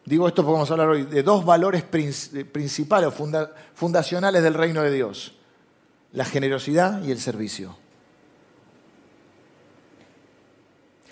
Digo 0.06 0.26
esto 0.26 0.42
porque 0.42 0.54
vamos 0.54 0.70
a 0.70 0.72
hablar 0.72 0.88
hoy 0.88 1.02
de 1.02 1.22
dos 1.22 1.44
valores 1.44 1.82
principales 1.82 3.10
o 3.10 3.48
fundacionales 3.74 4.42
del 4.42 4.54
reino 4.54 4.82
de 4.82 4.92
Dios. 4.92 5.34
La 6.12 6.24
generosidad 6.24 7.02
y 7.02 7.10
el 7.10 7.20
servicio. 7.20 7.76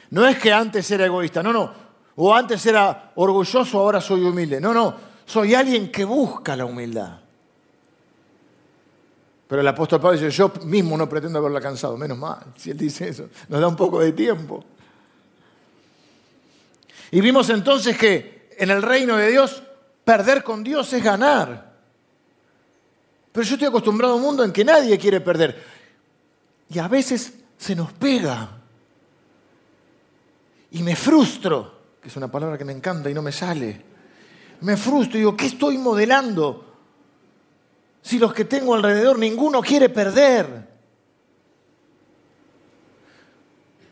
No 0.08 0.26
es 0.26 0.38
que 0.38 0.50
antes 0.50 0.90
era 0.90 1.04
egoísta, 1.04 1.42
no, 1.42 1.52
no. 1.52 1.72
O 2.16 2.34
antes 2.34 2.64
era 2.64 3.12
orgulloso, 3.16 3.78
ahora 3.78 4.00
soy 4.00 4.22
humilde. 4.22 4.62
No, 4.62 4.72
no. 4.72 5.13
Soy 5.26 5.54
alguien 5.54 5.90
que 5.90 6.04
busca 6.04 6.56
la 6.56 6.64
humildad. 6.64 7.20
Pero 9.46 9.60
el 9.60 9.68
apóstol 9.68 10.00
Pablo 10.00 10.18
dice, 10.18 10.30
yo 10.30 10.52
mismo 10.64 10.96
no 10.96 11.08
pretendo 11.08 11.38
haberla 11.38 11.60
cansado, 11.60 11.96
menos 11.96 12.18
mal, 12.18 12.40
si 12.56 12.70
él 12.70 12.78
dice 12.78 13.08
eso, 13.08 13.28
nos 13.48 13.60
da 13.60 13.68
un 13.68 13.76
poco 13.76 14.00
de 14.00 14.12
tiempo. 14.12 14.64
Y 17.10 17.20
vimos 17.20 17.48
entonces 17.50 17.96
que 17.96 18.48
en 18.58 18.70
el 18.70 18.82
reino 18.82 19.16
de 19.16 19.30
Dios, 19.30 19.62
perder 20.04 20.42
con 20.42 20.64
Dios 20.64 20.92
es 20.92 21.02
ganar. 21.02 21.72
Pero 23.32 23.46
yo 23.46 23.54
estoy 23.54 23.68
acostumbrado 23.68 24.14
a 24.14 24.16
un 24.16 24.22
mundo 24.22 24.44
en 24.44 24.52
que 24.52 24.64
nadie 24.64 24.98
quiere 24.98 25.20
perder. 25.20 25.62
Y 26.70 26.78
a 26.78 26.88
veces 26.88 27.34
se 27.58 27.74
nos 27.74 27.92
pega. 27.92 28.58
Y 30.70 30.82
me 30.82 30.96
frustro, 30.96 31.80
que 32.00 32.08
es 32.08 32.16
una 32.16 32.30
palabra 32.30 32.58
que 32.58 32.64
me 32.64 32.72
encanta 32.72 33.10
y 33.10 33.14
no 33.14 33.22
me 33.22 33.32
sale. 33.32 33.93
Me 34.60 34.76
frustro 34.76 35.16
y 35.16 35.20
digo, 35.20 35.36
¿qué 35.36 35.46
estoy 35.46 35.78
modelando? 35.78 36.64
si 38.04 38.18
los 38.18 38.34
que 38.34 38.44
tengo 38.44 38.74
alrededor 38.74 39.18
ninguno 39.18 39.62
quiere 39.62 39.88
perder? 39.88 40.68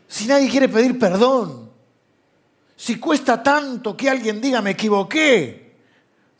Si 0.07 0.27
nadie 0.27 0.47
quiere 0.47 0.69
pedir 0.69 0.99
perdón. 0.99 1.71
Si 2.75 2.99
cuesta 2.99 3.41
tanto 3.41 3.97
que 3.97 4.07
alguien 4.07 4.39
diga 4.39 4.61
me 4.61 4.71
equivoqué. 4.71 5.73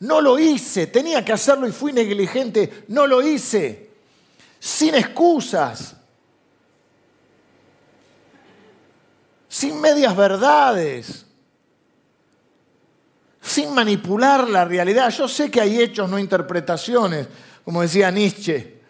No 0.00 0.20
lo 0.20 0.38
hice, 0.38 0.86
tenía 0.86 1.24
que 1.24 1.32
hacerlo 1.32 1.66
y 1.66 1.72
fui 1.72 1.92
negligente. 1.92 2.84
No 2.88 3.08
lo 3.08 3.20
hice. 3.20 3.90
Sin 4.60 4.94
excusas. 4.94 5.96
Sin 9.48 9.80
medias 9.80 10.16
verdades 10.16 11.23
sin 13.54 13.72
manipular 13.72 14.48
la 14.48 14.64
realidad. 14.64 15.10
Yo 15.10 15.28
sé 15.28 15.48
que 15.48 15.60
hay 15.60 15.80
hechos, 15.80 16.10
no 16.10 16.18
interpretaciones, 16.18 17.28
como 17.64 17.82
decía 17.82 18.10
Nietzsche, 18.10 18.80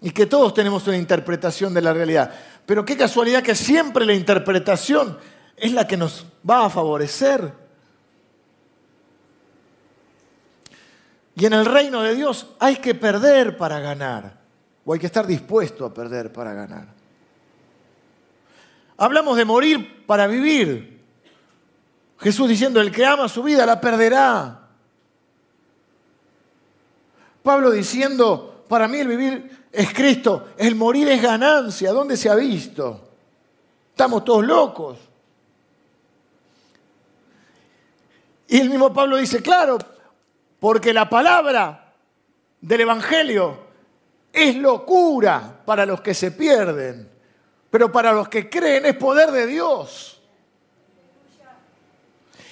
y 0.00 0.10
que 0.12 0.26
todos 0.26 0.54
tenemos 0.54 0.86
una 0.86 0.96
interpretación 0.96 1.74
de 1.74 1.82
la 1.82 1.92
realidad. 1.92 2.32
Pero 2.64 2.84
qué 2.84 2.96
casualidad 2.96 3.42
que 3.42 3.56
siempre 3.56 4.04
la 4.04 4.14
interpretación 4.14 5.18
es 5.56 5.72
la 5.72 5.88
que 5.88 5.96
nos 5.96 6.24
va 6.48 6.66
a 6.66 6.70
favorecer. 6.70 7.52
Y 11.34 11.44
en 11.44 11.52
el 11.52 11.66
reino 11.66 12.02
de 12.02 12.14
Dios 12.14 12.46
hay 12.60 12.76
que 12.76 12.94
perder 12.94 13.56
para 13.56 13.80
ganar, 13.80 14.38
o 14.84 14.94
hay 14.94 15.00
que 15.00 15.06
estar 15.06 15.26
dispuesto 15.26 15.84
a 15.84 15.92
perder 15.92 16.32
para 16.32 16.54
ganar. 16.54 16.86
Hablamos 18.98 19.36
de 19.36 19.44
morir 19.44 20.06
para 20.06 20.28
vivir. 20.28 20.95
Jesús 22.18 22.48
diciendo, 22.48 22.80
el 22.80 22.90
que 22.90 23.04
ama 23.04 23.28
su 23.28 23.42
vida 23.42 23.66
la 23.66 23.80
perderá. 23.80 24.68
Pablo 27.42 27.70
diciendo, 27.70 28.64
para 28.68 28.88
mí 28.88 28.98
el 28.98 29.08
vivir 29.08 29.66
es 29.70 29.92
Cristo, 29.92 30.48
el 30.56 30.74
morir 30.74 31.08
es 31.08 31.22
ganancia. 31.22 31.92
¿Dónde 31.92 32.16
se 32.16 32.28
ha 32.28 32.34
visto? 32.34 33.08
Estamos 33.90 34.24
todos 34.24 34.44
locos. 34.44 34.98
Y 38.48 38.58
el 38.58 38.70
mismo 38.70 38.92
Pablo 38.92 39.16
dice, 39.16 39.42
claro, 39.42 39.78
porque 40.58 40.92
la 40.92 41.08
palabra 41.08 41.92
del 42.60 42.80
Evangelio 42.80 43.66
es 44.32 44.56
locura 44.56 45.60
para 45.64 45.86
los 45.86 46.00
que 46.00 46.14
se 46.14 46.30
pierden, 46.30 47.10
pero 47.70 47.90
para 47.90 48.12
los 48.12 48.28
que 48.28 48.48
creen 48.48 48.86
es 48.86 48.96
poder 48.96 49.30
de 49.30 49.46
Dios. 49.46 50.15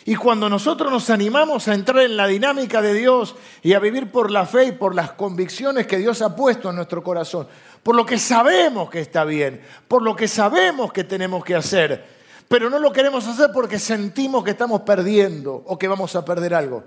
Y 0.06 0.16
cuando 0.16 0.50
nosotros 0.50 0.92
nos 0.92 1.08
animamos 1.08 1.66
a 1.66 1.74
entrar 1.74 2.02
en 2.04 2.16
la 2.16 2.26
dinámica 2.26 2.82
de 2.82 2.92
Dios 2.92 3.34
y 3.62 3.72
a 3.72 3.78
vivir 3.78 4.12
por 4.12 4.30
la 4.30 4.44
fe 4.44 4.66
y 4.66 4.72
por 4.72 4.94
las 4.94 5.12
convicciones 5.12 5.86
que 5.86 5.96
Dios 5.96 6.20
ha 6.20 6.36
puesto 6.36 6.68
en 6.68 6.76
nuestro 6.76 7.02
corazón, 7.02 7.48
por 7.82 7.96
lo 7.96 8.04
que 8.04 8.18
sabemos 8.18 8.90
que 8.90 9.00
está 9.00 9.24
bien, 9.24 9.62
por 9.88 10.02
lo 10.02 10.14
que 10.14 10.28
sabemos 10.28 10.92
que 10.92 11.04
tenemos 11.04 11.42
que 11.42 11.54
hacer, 11.54 12.04
pero 12.48 12.68
no 12.68 12.78
lo 12.78 12.92
queremos 12.92 13.26
hacer 13.26 13.50
porque 13.54 13.78
sentimos 13.78 14.44
que 14.44 14.50
estamos 14.50 14.82
perdiendo 14.82 15.62
o 15.66 15.78
que 15.78 15.88
vamos 15.88 16.14
a 16.16 16.24
perder 16.24 16.52
algo. 16.52 16.84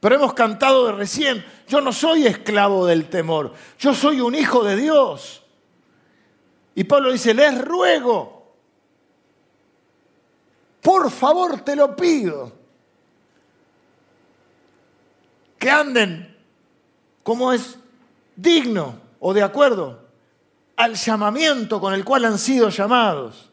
Pero 0.00 0.16
hemos 0.16 0.34
cantado 0.34 0.86
de 0.86 0.92
recién, 0.92 1.44
yo 1.68 1.80
no 1.80 1.92
soy 1.92 2.26
esclavo 2.26 2.84
del 2.84 3.08
temor, 3.08 3.52
yo 3.78 3.94
soy 3.94 4.20
un 4.20 4.34
hijo 4.34 4.64
de 4.64 4.74
Dios. 4.74 5.44
Y 6.74 6.84
Pablo 6.84 7.12
dice, 7.12 7.32
les 7.32 7.60
ruego 7.60 8.37
por 10.88 11.10
favor, 11.10 11.60
te 11.60 11.76
lo 11.76 11.94
pido. 11.94 12.50
Que 15.58 15.70
anden 15.70 16.34
como 17.22 17.52
es 17.52 17.78
digno 18.34 18.94
o 19.20 19.34
de 19.34 19.42
acuerdo 19.42 20.00
al 20.76 20.94
llamamiento 20.94 21.78
con 21.78 21.92
el 21.92 22.06
cual 22.06 22.24
han 22.24 22.38
sido 22.38 22.70
llamados. 22.70 23.47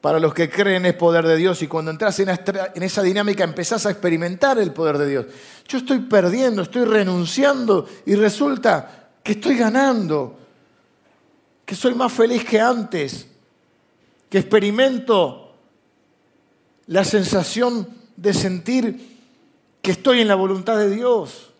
Para 0.00 0.20
los 0.20 0.32
que 0.32 0.48
creen 0.48 0.86
es 0.86 0.94
poder 0.94 1.26
de 1.26 1.36
Dios 1.36 1.60
y 1.62 1.66
cuando 1.66 1.90
entras 1.90 2.20
en 2.20 2.82
esa 2.82 3.02
dinámica 3.02 3.42
empezás 3.42 3.84
a 3.84 3.90
experimentar 3.90 4.58
el 4.58 4.72
poder 4.72 4.96
de 4.96 5.08
Dios. 5.08 5.26
Yo 5.66 5.78
estoy 5.78 6.00
perdiendo, 6.00 6.62
estoy 6.62 6.84
renunciando 6.84 7.88
y 8.06 8.14
resulta 8.14 9.10
que 9.24 9.32
estoy 9.32 9.56
ganando, 9.56 10.38
que 11.66 11.74
soy 11.74 11.94
más 11.94 12.12
feliz 12.12 12.44
que 12.44 12.60
antes, 12.60 13.26
que 14.30 14.38
experimento 14.38 15.52
la 16.86 17.04
sensación 17.04 17.88
de 18.16 18.32
sentir 18.32 19.18
que 19.82 19.90
estoy 19.90 20.20
en 20.20 20.28
la 20.28 20.36
voluntad 20.36 20.78
de 20.78 20.90
Dios. 20.90 21.50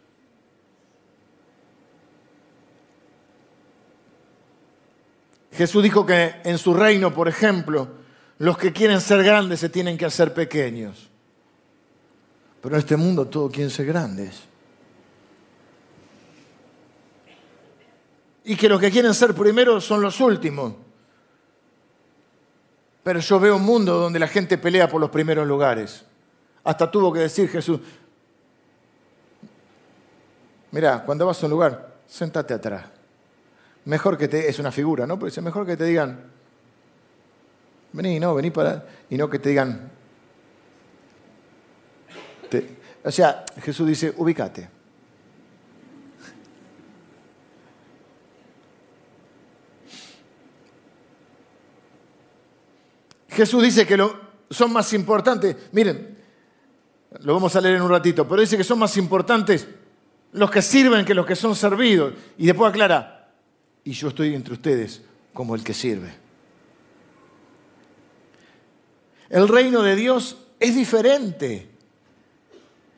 Jesús 5.52 5.82
dijo 5.82 6.06
que 6.06 6.36
en 6.44 6.56
su 6.56 6.72
reino, 6.72 7.12
por 7.12 7.26
ejemplo, 7.26 7.97
los 8.38 8.56
que 8.56 8.72
quieren 8.72 9.00
ser 9.00 9.22
grandes 9.22 9.60
se 9.60 9.68
tienen 9.68 9.98
que 9.98 10.04
hacer 10.04 10.32
pequeños. 10.32 11.08
Pero 12.60 12.74
en 12.74 12.80
este 12.80 12.96
mundo 12.96 13.26
todos 13.26 13.52
quieren 13.52 13.70
ser 13.70 13.86
grandes. 13.86 14.48
y 18.48 18.56
que 18.56 18.66
los 18.66 18.80
que 18.80 18.90
quieren 18.90 19.12
ser 19.12 19.34
primeros 19.34 19.84
son 19.84 20.00
los 20.00 20.18
últimos. 20.20 20.72
Pero 23.02 23.20
yo 23.20 23.38
veo 23.38 23.56
un 23.56 23.62
mundo 23.62 23.98
donde 23.98 24.18
la 24.18 24.26
gente 24.26 24.56
pelea 24.56 24.88
por 24.88 25.02
los 25.02 25.10
primeros 25.10 25.46
lugares. 25.46 26.02
Hasta 26.64 26.90
tuvo 26.90 27.12
que 27.12 27.20
decir 27.20 27.50
Jesús, 27.50 27.78
mira, 30.70 31.04
cuando 31.04 31.26
vas 31.26 31.42
a 31.42 31.46
un 31.46 31.50
lugar, 31.50 31.96
sentate 32.06 32.54
atrás. 32.54 32.86
Mejor 33.84 34.16
que 34.16 34.28
te, 34.28 34.48
es 34.48 34.58
una 34.58 34.72
figura, 34.72 35.06
¿no? 35.06 35.16
Pero 35.16 35.26
dice, 35.26 35.42
mejor 35.42 35.66
que 35.66 35.76
te 35.76 35.84
digan, 35.84 36.18
vení, 37.92 38.20
no, 38.20 38.34
vení 38.34 38.50
para, 38.50 38.86
y 39.10 39.16
no 39.16 39.28
que 39.28 39.38
te 39.38 39.50
digan, 39.50 39.90
o 43.04 43.10
sea, 43.10 43.44
Jesús 43.62 43.86
dice, 43.86 44.12
ubícate. 44.16 44.68
Jesús 53.28 53.62
dice 53.62 53.86
que 53.86 53.96
lo, 53.96 54.18
son 54.50 54.72
más 54.72 54.92
importantes, 54.92 55.56
miren, 55.72 56.18
lo 57.20 57.34
vamos 57.34 57.54
a 57.54 57.60
leer 57.60 57.76
en 57.76 57.82
un 57.82 57.90
ratito, 57.90 58.26
pero 58.26 58.40
dice 58.40 58.56
que 58.56 58.64
son 58.64 58.78
más 58.78 58.96
importantes 58.96 59.66
los 60.32 60.50
que 60.50 60.60
sirven 60.60 61.04
que 61.04 61.14
los 61.14 61.24
que 61.24 61.36
son 61.36 61.54
servidos. 61.54 62.14
Y 62.36 62.46
después 62.46 62.68
aclara, 62.68 63.30
y 63.84 63.92
yo 63.92 64.08
estoy 64.08 64.34
entre 64.34 64.54
ustedes 64.54 65.02
como 65.32 65.54
el 65.54 65.62
que 65.62 65.72
sirve. 65.72 66.27
El 69.30 69.48
reino 69.48 69.82
de 69.82 69.96
Dios 69.96 70.38
es 70.58 70.74
diferente. 70.74 71.68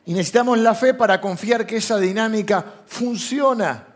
Y 0.05 0.13
necesitamos 0.13 0.57
la 0.59 0.73
fe 0.73 0.93
para 0.93 1.21
confiar 1.21 1.65
que 1.65 1.77
esa 1.77 1.99
dinámica 1.99 2.65
funciona. 2.85 3.87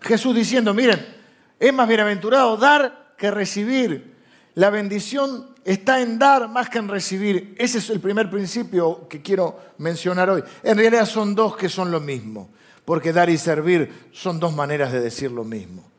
Jesús 0.00 0.34
diciendo, 0.34 0.72
miren, 0.74 1.04
es 1.58 1.72
más 1.72 1.86
bienaventurado 1.86 2.56
dar 2.56 3.14
que 3.16 3.30
recibir. 3.30 4.14
La 4.54 4.70
bendición 4.70 5.54
está 5.64 6.00
en 6.00 6.18
dar 6.18 6.48
más 6.48 6.68
que 6.68 6.78
en 6.78 6.88
recibir. 6.88 7.54
Ese 7.58 7.78
es 7.78 7.90
el 7.90 8.00
primer 8.00 8.30
principio 8.30 9.06
que 9.08 9.22
quiero 9.22 9.60
mencionar 9.78 10.30
hoy. 10.30 10.42
En 10.62 10.76
realidad 10.76 11.06
son 11.06 11.34
dos 11.34 11.56
que 11.56 11.68
son 11.68 11.90
lo 11.90 12.00
mismo, 12.00 12.50
porque 12.84 13.12
dar 13.12 13.30
y 13.30 13.38
servir 13.38 14.08
son 14.12 14.40
dos 14.40 14.54
maneras 14.54 14.92
de 14.92 15.00
decir 15.00 15.30
lo 15.30 15.44
mismo. 15.44 15.91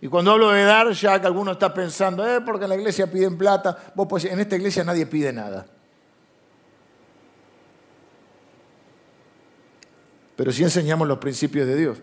Y 0.00 0.08
cuando 0.08 0.32
hablo 0.32 0.50
de 0.50 0.62
dar, 0.64 0.92
ya 0.92 1.20
que 1.20 1.26
alguno 1.26 1.52
está 1.52 1.72
pensando, 1.72 2.26
eh, 2.26 2.40
porque 2.40 2.64
en 2.64 2.70
la 2.70 2.76
iglesia 2.76 3.10
piden 3.10 3.38
plata, 3.38 3.76
vos 3.94 4.06
pues 4.08 4.24
en 4.24 4.38
esta 4.38 4.56
iglesia 4.56 4.84
nadie 4.84 5.06
pide 5.06 5.32
nada. 5.32 5.66
Pero 10.36 10.52
sí 10.52 10.62
enseñamos 10.62 11.08
los 11.08 11.18
principios 11.18 11.66
de 11.66 11.76
Dios. 11.76 11.98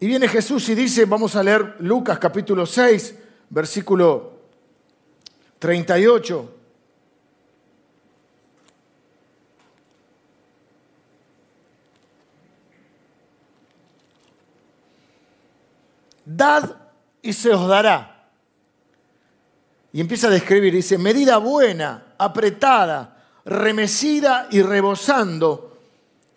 Y 0.00 0.06
viene 0.06 0.28
Jesús 0.28 0.68
y 0.68 0.76
dice, 0.76 1.04
vamos 1.06 1.34
a 1.34 1.42
leer 1.42 1.74
Lucas 1.80 2.20
capítulo 2.20 2.66
6, 2.66 3.16
versículo 3.50 4.38
38. 5.58 6.57
Dad 16.28 16.76
y 17.22 17.32
se 17.32 17.52
os 17.52 17.66
dará. 17.66 18.28
Y 19.92 20.00
empieza 20.00 20.26
a 20.26 20.30
describir, 20.30 20.74
dice, 20.74 20.98
medida 20.98 21.38
buena, 21.38 22.14
apretada, 22.18 23.16
remecida 23.46 24.46
y 24.50 24.60
rebosando, 24.60 25.78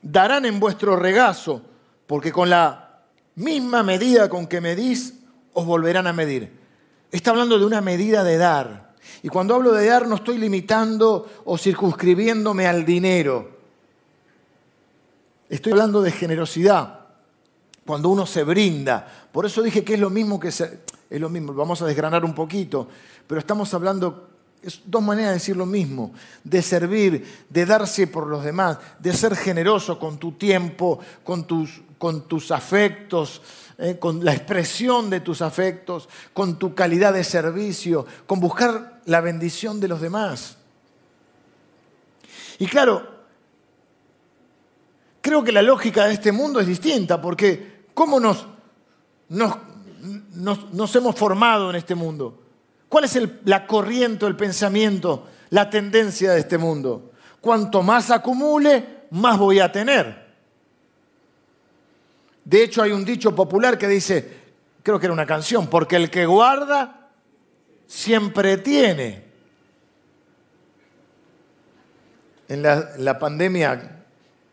darán 0.01 0.45
en 0.45 0.61
vuestro 0.61 0.95
regazo, 0.95 1.61
porque 2.07 2.31
con 2.31 2.49
la 2.49 3.01
misma 3.35 3.83
medida 3.83 4.29
con 4.29 4.47
que 4.47 4.61
medís, 4.61 5.15
os 5.53 5.65
volverán 5.65 6.07
a 6.07 6.13
medir. 6.13 6.57
Está 7.11 7.31
hablando 7.31 7.59
de 7.59 7.65
una 7.65 7.81
medida 7.81 8.23
de 8.23 8.37
dar. 8.37 8.93
Y 9.21 9.27
cuando 9.27 9.55
hablo 9.55 9.73
de 9.73 9.85
dar 9.87 10.07
no 10.07 10.15
estoy 10.15 10.37
limitando 10.37 11.29
o 11.43 11.57
circunscribiéndome 11.57 12.65
al 12.65 12.85
dinero. 12.85 13.59
Estoy 15.49 15.73
hablando 15.73 16.01
de 16.01 16.11
generosidad. 16.11 17.00
Cuando 17.91 18.07
uno 18.07 18.25
se 18.25 18.45
brinda. 18.45 19.05
Por 19.33 19.45
eso 19.45 19.61
dije 19.61 19.83
que 19.83 19.95
es 19.95 19.99
lo 19.99 20.09
mismo 20.09 20.39
que 20.39 20.47
es 20.47 20.63
lo 21.09 21.27
mismo. 21.27 21.53
Vamos 21.53 21.81
a 21.81 21.85
desgranar 21.85 22.23
un 22.23 22.33
poquito. 22.33 22.87
Pero 23.27 23.39
estamos 23.39 23.73
hablando 23.73 24.29
es 24.63 24.79
dos 24.85 25.03
maneras 25.03 25.31
de 25.31 25.33
decir 25.33 25.57
lo 25.57 25.65
mismo, 25.65 26.13
de 26.41 26.61
servir, 26.61 27.45
de 27.49 27.65
darse 27.65 28.07
por 28.07 28.27
los 28.27 28.45
demás, 28.45 28.77
de 28.97 29.11
ser 29.11 29.35
generoso 29.35 29.99
con 29.99 30.17
tu 30.17 30.31
tiempo, 30.31 30.99
con 31.25 31.43
tus, 31.43 31.81
con 31.97 32.29
tus 32.29 32.49
afectos, 32.51 33.41
eh, 33.77 33.97
con 33.99 34.23
la 34.23 34.33
expresión 34.33 35.09
de 35.09 35.19
tus 35.19 35.41
afectos, 35.41 36.07
con 36.31 36.57
tu 36.57 36.73
calidad 36.73 37.11
de 37.11 37.25
servicio, 37.25 38.05
con 38.25 38.39
buscar 38.39 39.01
la 39.03 39.19
bendición 39.19 39.81
de 39.81 39.89
los 39.89 39.99
demás. 39.99 40.55
Y 42.57 42.67
claro, 42.67 43.05
creo 45.21 45.43
que 45.43 45.51
la 45.51 45.61
lógica 45.61 46.05
de 46.05 46.13
este 46.13 46.31
mundo 46.31 46.59
es 46.59 46.67
distinta, 46.67 47.21
porque 47.21 47.70
¿cómo 47.93 48.19
nos, 48.19 48.45
nos, 49.29 49.57
nos 50.73 50.95
hemos 50.95 51.15
formado 51.15 51.69
en 51.69 51.75
este 51.75 51.95
mundo? 51.95 52.41
¿Cuál 52.89 53.05
es 53.05 53.17
la 53.45 53.65
corriente, 53.65 54.25
el 54.25 54.35
pensamiento, 54.35 55.27
la 55.49 55.69
tendencia 55.69 56.33
de 56.33 56.39
este 56.41 56.57
mundo? 56.57 57.11
Cuanto 57.39 57.81
más 57.81 58.11
acumule, 58.11 59.05
más 59.11 59.37
voy 59.37 59.59
a 59.59 59.71
tener. 59.71 60.29
De 62.43 62.63
hecho, 62.63 62.81
hay 62.81 62.91
un 62.91 63.05
dicho 63.05 63.33
popular 63.33 63.77
que 63.77 63.87
dice, 63.87 64.41
creo 64.83 64.99
que 64.99 65.05
era 65.05 65.13
una 65.13 65.25
canción, 65.25 65.67
porque 65.67 65.95
el 65.95 66.09
que 66.09 66.25
guarda 66.25 67.09
siempre 67.87 68.57
tiene. 68.57 69.23
En 72.47 72.63
la, 72.63 72.89
la 72.97 73.17
pandemia, 73.17 74.03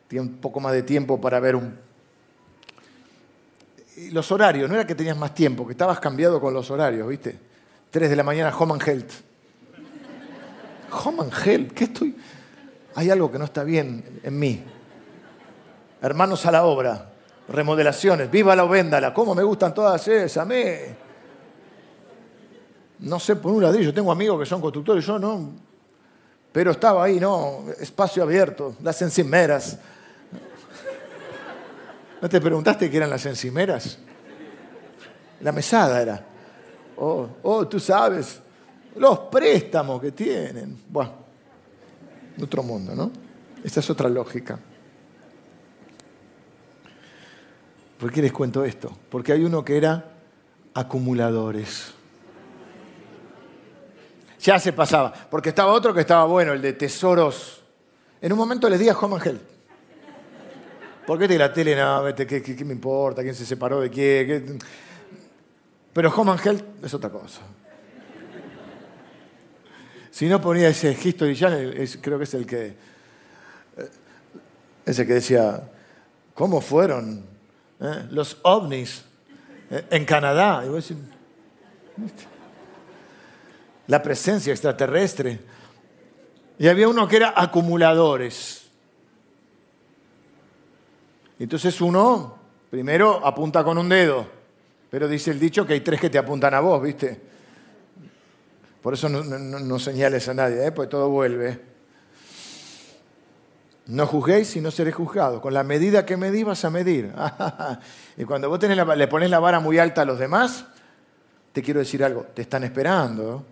tiene 0.06 0.26
un 0.26 0.36
poco 0.36 0.60
más 0.60 0.72
de 0.72 0.82
tiempo 0.82 1.20
para 1.20 1.40
ver 1.40 1.56
un... 1.56 1.87
Los 4.12 4.30
horarios, 4.30 4.68
no 4.68 4.74
era 4.74 4.86
que 4.86 4.94
tenías 4.94 5.16
más 5.16 5.34
tiempo, 5.34 5.66
que 5.66 5.72
estabas 5.72 5.98
cambiado 5.98 6.40
con 6.40 6.54
los 6.54 6.70
horarios, 6.70 7.08
¿viste? 7.08 7.38
3 7.90 8.10
de 8.10 8.16
la 8.16 8.22
mañana, 8.22 8.56
Home 8.56 8.74
and 8.74 8.88
Health. 8.88 9.12
Home 11.04 11.22
and 11.22 11.32
Health, 11.32 11.72
¿qué 11.72 11.84
estoy? 11.84 12.16
Hay 12.94 13.10
algo 13.10 13.30
que 13.30 13.38
no 13.38 13.44
está 13.44 13.64
bien 13.64 14.20
en 14.22 14.38
mí. 14.38 14.64
Hermanos 16.00 16.46
a 16.46 16.52
la 16.52 16.64
obra, 16.64 17.10
remodelaciones, 17.48 18.30
viva 18.30 18.54
la 18.54 18.64
o 18.64 18.68
véndala. 18.68 19.12
¿Cómo 19.12 19.34
me 19.34 19.42
gustan 19.42 19.74
todas 19.74 20.06
esas? 20.06 20.46
Me... 20.46 21.08
No 23.00 23.18
sé 23.18 23.36
por 23.36 23.52
un 23.52 23.62
ladrillo, 23.62 23.92
tengo 23.92 24.10
amigos 24.12 24.40
que 24.40 24.46
son 24.46 24.60
constructores, 24.60 25.04
yo 25.04 25.18
no. 25.18 25.50
Pero 26.52 26.72
estaba 26.72 27.04
ahí, 27.04 27.20
¿no? 27.20 27.64
Espacio 27.78 28.22
abierto, 28.22 28.74
las 28.82 29.00
encimeras. 29.02 29.78
¿No 32.20 32.28
te 32.28 32.40
preguntaste 32.40 32.90
qué 32.90 32.96
eran 32.96 33.10
las 33.10 33.24
encimeras? 33.26 33.98
La 35.40 35.52
mesada 35.52 36.02
era. 36.02 36.26
Oh, 36.96 37.28
oh, 37.42 37.68
tú 37.68 37.78
sabes, 37.78 38.40
los 38.96 39.18
préstamos 39.20 40.00
que 40.00 40.10
tienen. 40.12 40.76
Bueno, 40.88 41.12
otro 42.42 42.62
mundo, 42.62 42.94
¿no? 42.94 43.10
Esta 43.62 43.80
es 43.80 43.90
otra 43.90 44.08
lógica. 44.08 44.58
¿Por 47.98 48.12
qué 48.12 48.22
les 48.22 48.32
cuento 48.32 48.64
esto? 48.64 48.96
Porque 49.08 49.32
hay 49.32 49.44
uno 49.44 49.64
que 49.64 49.76
era 49.76 50.12
acumuladores. 50.74 51.92
Ya 54.40 54.58
se 54.58 54.72
pasaba, 54.72 55.12
porque 55.30 55.48
estaba 55.48 55.72
otro 55.72 55.92
que 55.92 56.00
estaba 56.00 56.24
bueno, 56.24 56.52
el 56.52 56.62
de 56.62 56.72
tesoros. 56.72 57.62
En 58.20 58.32
un 58.32 58.38
momento 58.38 58.68
les 58.68 58.78
di 58.78 58.88
a 58.88 58.96
Home 58.96 59.16
Angel. 59.16 59.40
¿Por 61.08 61.18
qué 61.18 61.26
te 61.26 61.38
la 61.38 61.50
tele? 61.50 61.74
No, 61.74 62.04
¿qué, 62.14 62.42
qué, 62.42 62.64
me 62.66 62.74
importa? 62.74 63.22
¿Quién 63.22 63.34
se 63.34 63.46
separó 63.46 63.80
de 63.80 63.88
quién? 63.88 64.58
Pero 65.94 66.14
Home 66.14 66.32
and 66.32 66.46
Health 66.46 66.84
es 66.84 66.92
otra 66.92 67.08
cosa. 67.08 67.40
Si 70.10 70.28
no 70.28 70.38
ponía 70.38 70.68
ese 70.68 70.92
History 71.02 71.34
Channel, 71.34 71.98
creo 72.02 72.18
que 72.18 72.24
es 72.24 72.34
el 72.34 72.44
que. 72.44 72.66
Eh, 72.66 72.74
ese 74.84 75.06
que 75.06 75.14
decía, 75.14 75.70
¿cómo 76.34 76.60
fueron 76.60 77.24
eh, 77.80 78.06
los 78.10 78.36
ovnis 78.42 79.02
eh, 79.70 79.86
en 79.88 80.04
Canadá? 80.04 80.62
la 83.86 84.02
presencia 84.02 84.52
extraterrestre. 84.52 85.40
Y 86.58 86.68
había 86.68 86.86
uno 86.86 87.08
que 87.08 87.16
era 87.16 87.32
acumuladores. 87.34 88.67
Entonces 91.38 91.80
uno 91.80 92.36
primero 92.70 93.24
apunta 93.24 93.62
con 93.64 93.78
un 93.78 93.88
dedo 93.88 94.38
pero 94.90 95.08
dice 95.08 95.30
el 95.30 95.38
dicho 95.38 95.66
que 95.66 95.74
hay 95.74 95.80
tres 95.80 96.00
que 96.00 96.10
te 96.10 96.18
apuntan 96.18 96.54
a 96.54 96.60
vos, 96.60 96.82
¿viste? 96.82 97.20
Por 98.82 98.94
eso 98.94 99.08
no, 99.08 99.78
señales 99.78 100.28
a 100.28 100.34
nadie, 100.34 100.66
¿eh? 100.66 100.72
porque 100.72 100.90
todo 100.90 101.10
vuelve. 101.10 101.60
No 103.86 104.06
juzguéis 104.06 104.56
y 104.56 104.60
no 104.60 104.70
seréis 104.70 104.96
juzgados. 104.96 105.40
Con 105.40 105.52
la 105.52 105.62
medida 105.62 106.06
que 106.06 106.16
medís 106.16 106.44
vas 106.44 106.64
a 106.64 106.70
medir. 106.70 107.12
y 108.16 108.24
cuando 108.24 108.48
vos 108.48 108.60
le 108.62 109.08
pones 109.08 109.30
la 109.30 109.38
vara 109.38 109.60
muy 109.60 109.78
alta 109.78 110.02
a 110.02 110.04
los 110.04 110.18
demás, 110.18 110.64
te 111.52 111.62
quiero 111.62 111.80
decir 111.80 112.02
algo, 112.04 112.26
te 112.34 112.42
están 112.42 112.64
esperando. 112.64 113.44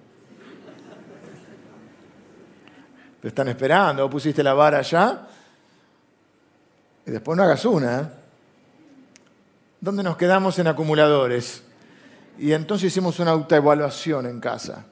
Te 3.20 3.28
están 3.28 3.48
esperando, 3.48 4.04
vos 4.04 4.12
pusiste 4.12 4.42
la 4.42 4.54
vara 4.54 4.78
allá 4.78 5.26
y 7.06 7.10
después 7.10 7.36
no 7.36 7.44
hagas 7.44 7.64
una. 7.64 8.00
¿eh? 8.00 8.06
¿Dónde 9.80 10.02
nos 10.02 10.16
quedamos 10.16 10.58
en 10.58 10.66
acumuladores? 10.66 11.62
Y 12.38 12.52
entonces 12.52 12.88
hicimos 12.88 13.20
una 13.20 13.30
autoevaluación 13.30 14.26
en 14.26 14.40
casa. 14.40 14.84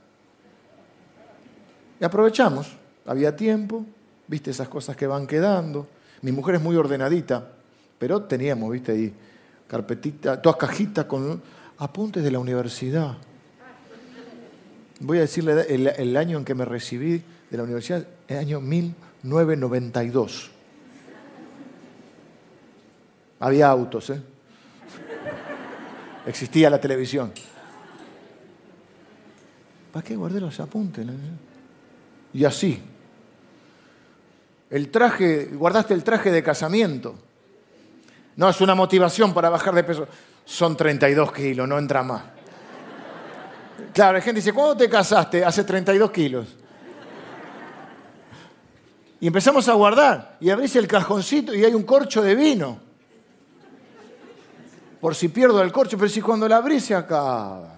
Y 2.01 2.05
aprovechamos. 2.05 2.77
Había 3.05 3.35
tiempo, 3.37 3.85
viste 4.29 4.53
esas 4.53 4.69
cosas 4.69 4.97
que 4.97 5.07
van 5.07 5.27
quedando. 5.27 5.89
Mi 6.23 6.33
mujer 6.33 6.55
es 6.55 6.63
muy 6.63 6.77
ordenadita, 6.77 7.49
pero 7.99 8.23
teníamos, 8.23 8.71
viste 8.71 8.93
ahí, 8.93 9.13
carpetita, 9.67 10.41
todas 10.41 10.57
cajitas 10.57 11.05
con 11.07 11.43
apuntes 11.79 12.23
de 12.23 12.31
la 12.31 12.39
universidad. 12.39 13.19
Voy 15.01 15.19
a 15.19 15.23
decirle 15.23 15.67
el, 15.69 15.89
el 15.89 16.17
año 16.17 16.39
en 16.39 16.45
que 16.45 16.55
me 16.55 16.65
recibí 16.65 17.23
de 17.51 17.57
la 17.57 17.65
universidad, 17.65 18.07
el 18.29 18.39
año 18.39 18.61
1992. 18.61 20.54
Había 23.45 23.69
autos, 23.69 24.09
¿eh? 24.09 24.23
existía 26.25 26.71
la 26.71 26.81
televisión. 26.81 27.31
¿Para 29.93 30.03
qué 30.03 30.17
guardé 30.17 30.41
los 30.41 30.59
apuntes? 30.61 31.07
y 32.33 32.43
así. 32.43 32.83
El 34.71 34.91
traje, 34.91 35.51
guardaste 35.53 35.93
el 35.93 36.03
traje 36.03 36.31
de 36.31 36.43
casamiento. 36.43 37.17
No 38.37 38.49
es 38.49 38.59
una 38.63 38.75
motivación 38.75 39.35
para 39.35 39.51
bajar 39.51 39.75
de 39.75 39.85
peso. 39.85 40.09
Son 40.47 40.75
32 40.75 41.31
kilos, 41.31 41.69
no 41.69 41.79
entra 41.79 42.03
más. 42.03 42.23
Claro, 43.93 44.15
la 44.15 44.21
gente 44.23 44.41
dice, 44.41 44.55
¿cuándo 44.55 44.79
te 44.79 44.89
casaste? 44.89 45.45
Hace 45.45 45.65
32 45.65 46.11
kilos. 46.11 46.47
Y 49.21 49.27
empezamos 49.27 49.69
a 49.69 49.75
guardar. 49.75 50.39
Y 50.41 50.49
abrís 50.49 50.75
el 50.77 50.89
cajoncito 50.89 51.55
y 51.55 51.63
hay 51.63 51.75
un 51.75 51.83
corcho 51.83 52.23
de 52.23 52.35
vino. 52.35 52.84
Por 55.05 55.15
si 55.15 55.29
pierdo 55.29 55.61
el 55.61 55.71
corcho, 55.71 55.99
pero 55.99 56.09
si 56.09 56.23
cuando 56.23 56.49
la 56.49 56.57
abrís 56.57 56.87
se 56.87 56.95
acaba. 56.95 57.77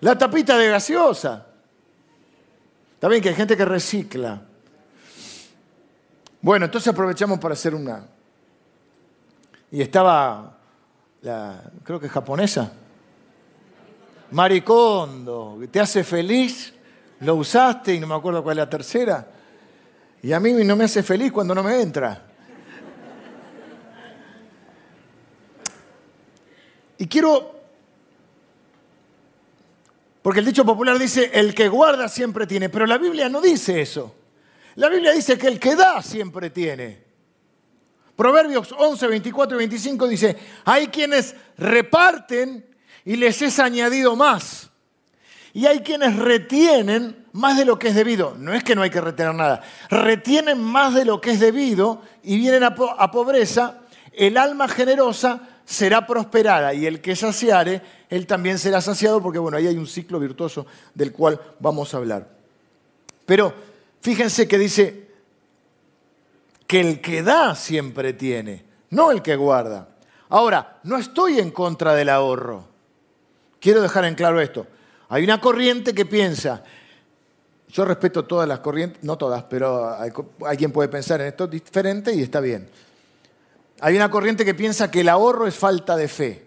La 0.00 0.18
tapita 0.18 0.58
de 0.58 0.68
gaseosa. 0.68 1.46
Está 2.92 3.08
bien 3.08 3.22
que 3.22 3.30
hay 3.30 3.34
gente 3.34 3.56
que 3.56 3.64
recicla. 3.64 4.42
Bueno, 6.42 6.66
entonces 6.66 6.86
aprovechamos 6.86 7.38
para 7.38 7.54
hacer 7.54 7.74
una. 7.74 8.08
Y 9.70 9.80
estaba, 9.80 10.58
la, 11.22 11.62
creo 11.82 11.98
que 11.98 12.10
japonesa, 12.10 12.70
Maricondo, 14.32 15.60
te 15.70 15.80
hace 15.80 16.04
feliz, 16.04 16.74
lo 17.20 17.36
usaste 17.36 17.94
y 17.94 18.00
no 18.00 18.06
me 18.06 18.16
acuerdo 18.16 18.42
cuál 18.42 18.58
es 18.58 18.64
la 18.64 18.68
tercera. 18.68 19.28
Y 20.20 20.30
a 20.30 20.38
mí 20.38 20.52
no 20.52 20.76
me 20.76 20.84
hace 20.84 21.02
feliz 21.02 21.32
cuando 21.32 21.54
no 21.54 21.62
me 21.62 21.80
entra. 21.80 22.27
Y 26.98 27.06
quiero, 27.06 27.54
porque 30.22 30.40
el 30.40 30.46
dicho 30.46 30.64
popular 30.64 30.98
dice, 30.98 31.30
el 31.32 31.54
que 31.54 31.68
guarda 31.68 32.08
siempre 32.08 32.46
tiene, 32.46 32.68
pero 32.68 32.86
la 32.86 32.98
Biblia 32.98 33.28
no 33.28 33.40
dice 33.40 33.80
eso. 33.80 34.14
La 34.74 34.88
Biblia 34.88 35.12
dice 35.12 35.38
que 35.38 35.48
el 35.48 35.58
que 35.58 35.74
da 35.74 36.02
siempre 36.02 36.50
tiene. 36.50 37.08
Proverbios 38.14 38.74
11, 38.76 39.06
24 39.06 39.56
y 39.56 39.58
25 39.58 40.08
dice, 40.08 40.36
hay 40.64 40.88
quienes 40.88 41.36
reparten 41.56 42.66
y 43.04 43.16
les 43.16 43.40
es 43.42 43.58
añadido 43.58 44.16
más. 44.16 44.70
Y 45.52 45.66
hay 45.66 45.80
quienes 45.80 46.16
retienen 46.16 47.26
más 47.32 47.56
de 47.56 47.64
lo 47.64 47.78
que 47.78 47.88
es 47.88 47.94
debido. 47.94 48.34
No 48.38 48.52
es 48.52 48.62
que 48.62 48.74
no 48.74 48.82
hay 48.82 48.90
que 48.90 49.00
retener 49.00 49.34
nada. 49.34 49.62
Retienen 49.88 50.60
más 50.60 50.94
de 50.94 51.04
lo 51.04 51.20
que 51.20 51.30
es 51.30 51.40
debido 51.40 52.02
y 52.22 52.38
vienen 52.38 52.64
a, 52.64 52.74
pobreza. 52.74 53.80
El 54.12 54.36
alma 54.36 54.68
generosa 54.68 55.57
será 55.68 56.06
prosperada 56.06 56.72
y 56.72 56.86
el 56.86 57.02
que 57.02 57.14
saciare, 57.14 57.82
él 58.08 58.26
también 58.26 58.58
será 58.58 58.80
saciado 58.80 59.20
porque, 59.20 59.38
bueno, 59.38 59.58
ahí 59.58 59.66
hay 59.66 59.76
un 59.76 59.86
ciclo 59.86 60.18
virtuoso 60.18 60.64
del 60.94 61.12
cual 61.12 61.38
vamos 61.60 61.92
a 61.92 61.98
hablar. 61.98 62.26
Pero 63.26 63.52
fíjense 64.00 64.48
que 64.48 64.56
dice 64.56 65.08
que 66.66 66.80
el 66.80 67.02
que 67.02 67.22
da 67.22 67.54
siempre 67.54 68.14
tiene, 68.14 68.64
no 68.88 69.10
el 69.10 69.20
que 69.20 69.36
guarda. 69.36 69.90
Ahora, 70.30 70.78
no 70.84 70.96
estoy 70.96 71.38
en 71.38 71.50
contra 71.50 71.94
del 71.94 72.08
ahorro. 72.08 72.64
Quiero 73.60 73.82
dejar 73.82 74.06
en 74.06 74.14
claro 74.14 74.40
esto. 74.40 74.66
Hay 75.10 75.22
una 75.22 75.38
corriente 75.38 75.92
que 75.92 76.06
piensa, 76.06 76.64
yo 77.68 77.84
respeto 77.84 78.24
todas 78.24 78.48
las 78.48 78.60
corrientes, 78.60 79.04
no 79.04 79.18
todas, 79.18 79.44
pero 79.44 79.94
hay, 79.94 80.56
quien 80.56 80.72
puede 80.72 80.88
pensar 80.88 81.20
en 81.20 81.26
esto 81.26 81.46
diferente 81.46 82.14
y 82.14 82.22
está 82.22 82.40
bien. 82.40 82.70
Hay 83.80 83.96
una 83.96 84.10
corriente 84.10 84.44
que 84.44 84.54
piensa 84.54 84.90
que 84.90 85.00
el 85.00 85.08
ahorro 85.08 85.46
es 85.46 85.54
falta 85.54 85.96
de 85.96 86.08
fe. 86.08 86.46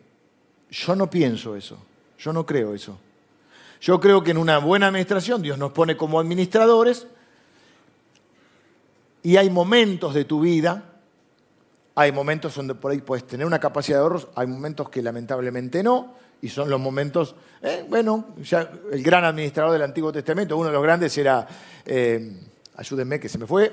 Yo 0.70 0.96
no 0.96 1.10
pienso 1.10 1.56
eso, 1.56 1.78
yo 2.18 2.34
no 2.34 2.46
creo 2.46 2.74
eso. 2.74 2.98
Yo 3.82 4.00
creo 4.00 4.24
que 4.24 4.32
en 4.32 4.38
una 4.38 4.60
buena 4.60 4.88
administración 4.88 5.42
Dios 5.42 5.58
nos 5.58 5.72
pone 5.72 5.98
como 5.98 6.20
administradores 6.20 7.08
y 9.24 9.38
hay 9.38 9.50
momentos 9.50 10.14
de 10.14 10.26
tu 10.26 10.42
vida, 10.42 10.84
hay 11.96 12.12
momentos 12.12 12.56
donde 12.56 12.76
por 12.76 12.92
ahí 12.92 13.00
puedes 13.00 13.26
tener 13.26 13.46
una 13.46 13.60
capacidad 13.60 13.98
de 13.98 14.04
ahorros, 14.04 14.28
hay 14.36 14.48
momentos 14.48 14.90
que 14.90 15.02
lamentablemente 15.02 15.84
no, 15.84 16.16
y 16.42 16.50
son 16.50 16.70
los 16.70 16.80
momentos, 16.80 17.36
eh, 17.62 17.86
bueno, 17.88 18.30
ya 18.42 18.72
el 18.92 19.04
gran 19.04 19.26
administrador 19.26 19.74
del 19.74 19.84
Antiguo 19.84 20.12
Testamento, 20.12 20.58
uno 20.58 20.68
de 20.68 20.74
los 20.74 20.84
grandes 20.84 21.16
era, 21.18 21.48
eh, 21.86 22.40
ayúdenme 22.78 23.20
que 23.20 23.30
se 23.30 23.38
me 23.38 23.46
fue, 23.46 23.72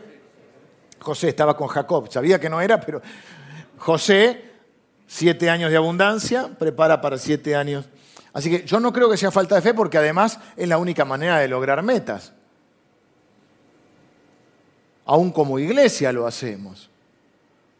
José 1.00 1.28
estaba 1.28 1.56
con 1.56 1.68
Jacob, 1.68 2.10
sabía 2.10 2.40
que 2.40 2.50
no 2.50 2.60
era, 2.60 2.80
pero 2.80 3.00
José, 3.78 4.50
siete 5.06 5.50
años 5.50 5.70
de 5.70 5.76
abundancia, 5.76 6.48
prepara 6.58 7.00
para 7.00 7.18
siete 7.18 7.56
años. 7.56 7.88
Así 8.32 8.50
que 8.50 8.64
yo 8.64 8.78
no 8.80 8.92
creo 8.92 9.10
que 9.10 9.16
sea 9.16 9.30
falta 9.30 9.54
de 9.54 9.62
fe 9.62 9.74
porque 9.74 9.98
además 9.98 10.38
es 10.56 10.68
la 10.68 10.78
única 10.78 11.04
manera 11.04 11.38
de 11.38 11.48
lograr 11.48 11.82
metas. 11.82 12.32
Aún 15.04 15.32
como 15.32 15.58
iglesia 15.58 16.12
lo 16.12 16.26
hacemos, 16.26 16.90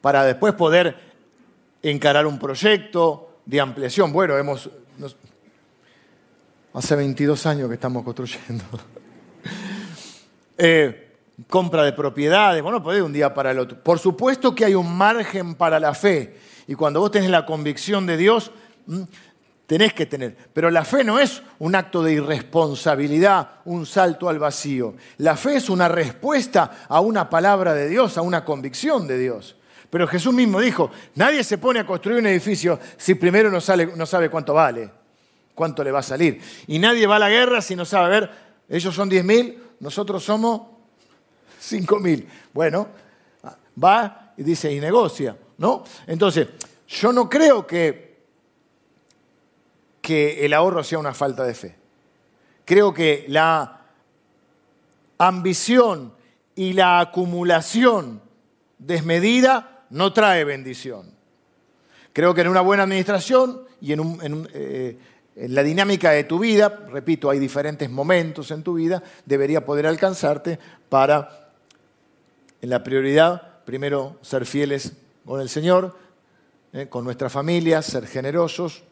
para 0.01 0.25
después 0.25 0.55
poder 0.55 0.97
encarar 1.83 2.27
un 2.27 2.39
proyecto, 2.39 3.29
de 3.49 3.61
ampliación. 3.63 4.13
Bueno, 4.13 4.37
hemos, 4.37 4.69
hace 6.75 6.97
22 6.97 7.47
años 7.47 7.69
que 7.69 7.75
estamos 7.75 8.05
construyendo. 8.05 8.65
Eh, 10.61 11.08
compra 11.47 11.85
de 11.85 11.93
propiedades, 11.93 12.63
bueno, 12.63 12.83
puede 12.83 13.03
un 13.03 13.13
día 13.13 13.33
para 13.33 13.53
el 13.53 13.59
otro. 13.59 13.79
Por 13.83 13.99
supuesto 13.99 14.55
que 14.55 14.65
hay 14.65 14.75
un 14.75 14.97
margen 14.97 15.55
para 15.55 15.79
la 15.79 15.95
fe. 15.95 16.37
Y 16.67 16.75
cuando 16.75 17.01
vos 17.01 17.11
tenés 17.11 17.31
la 17.31 17.47
convicción 17.47 18.07
de 18.07 18.17
Dios, 18.17 18.51
tenés 19.67 19.93
que 19.93 20.07
tener. 20.07 20.37
Pero 20.53 20.71
la 20.71 20.85
fe 20.85 21.05
no 21.05 21.19
es 21.19 21.43
un 21.59 21.75
acto 21.75 22.03
de 22.03 22.15
irresponsabilidad, 22.15 23.51
un 23.67 23.87
salto 23.87 24.29
al 24.29 24.39
vacío. 24.39 24.95
La 25.19 25.37
fe 25.37 25.57
es 25.57 25.71
una 25.71 25.89
respuesta 25.89 26.87
a 26.89 27.01
una 27.01 27.31
palabra 27.31 27.75
de 27.75 27.89
Dios, 27.89 28.19
a 28.19 28.23
una 28.23 28.45
convicción 28.45 29.07
de 29.07 29.19
Dios. 29.19 29.57
Pero 29.91 30.07
Jesús 30.07 30.35
mismo 30.35 30.61
dijo, 30.61 30.91
nadie 31.15 31.43
se 31.45 31.57
pone 31.57 31.81
a 31.81 31.87
construir 31.87 32.19
un 32.19 32.27
edificio 32.27 32.79
si 32.97 33.15
primero 33.15 33.51
no, 33.51 33.61
sabe 33.61 34.29
cuánto 34.29 34.53
vale, 34.55 34.91
cuánto 35.55 35.83
le 35.83 35.93
va 35.93 36.01
a 36.01 36.03
salir. 36.03 36.41
Y 36.67 36.79
nadie 36.79 37.07
va 37.07 37.17
a 37.17 37.21
la 37.21 37.31
guerra 37.31 37.63
si 37.63 37.75
no 37.75 37.85
sabe, 37.85 38.05
a 38.05 38.09
ver, 38.09 38.31
ellos 38.69 38.95
son 38.95 39.11
10.000, 39.11 39.57
nosotros 39.81 40.23
somos 40.23 40.78
5.000. 41.61 42.27
Bueno, 42.53 42.89
va 43.83 44.33
y 44.37 44.43
dice, 44.43 44.73
y 44.73 44.81
negocia, 44.81 45.37
¿no? 45.59 45.85
Entonces, 46.07 46.49
yo 46.89 47.13
no 47.13 47.29
creo 47.29 47.67
que, 47.67 48.19
que 50.01 50.45
el 50.45 50.55
ahorro 50.55 50.83
sea 50.83 50.99
una 50.99 51.15
falta 51.15 51.45
de 51.45 51.55
fe. 51.55 51.77
Creo 52.65 52.93
que 52.93 53.25
la 53.29 53.83
ambición 55.19 56.13
y 56.55 56.73
la 56.73 57.01
acumulación 57.01 58.21
desmedida 58.79 59.85
no 59.91 60.13
trae 60.13 60.45
bendición. 60.45 61.11
Creo 62.13 62.35
que 62.35 62.41
en 62.41 62.49
una 62.49 62.61
buena 62.61 62.83
administración 62.85 63.63
y 63.81 63.93
eh, 63.93 64.99
en, 65.37 65.55
la 65.55 65.63
dinámica 65.63 66.11
de 66.11 66.25
tu 66.25 66.39
vida, 66.39 66.87
repito, 66.91 67.31
hay 67.31 67.39
diferentes 67.39 67.89
momentos 67.89 68.51
en 68.51 68.63
tu 68.63 68.75
vida, 68.75 69.03
debería 69.25 69.65
poder 69.65 69.87
alcanzarte 69.87 70.59
para, 70.89 71.48
en 72.61 72.71
la 72.71 72.83
prioridad, 72.83 73.65
primero 73.65 74.17
ser 74.23 74.47
fieles 74.47 74.93
con 75.25 75.41
el 75.41 75.49
Señor, 75.49 75.97
eh, 76.73 76.87
con 76.89 77.05
nuestra 77.05 77.29
familia, 77.29 77.83
ser 77.83 78.07
generosos, 78.07 78.83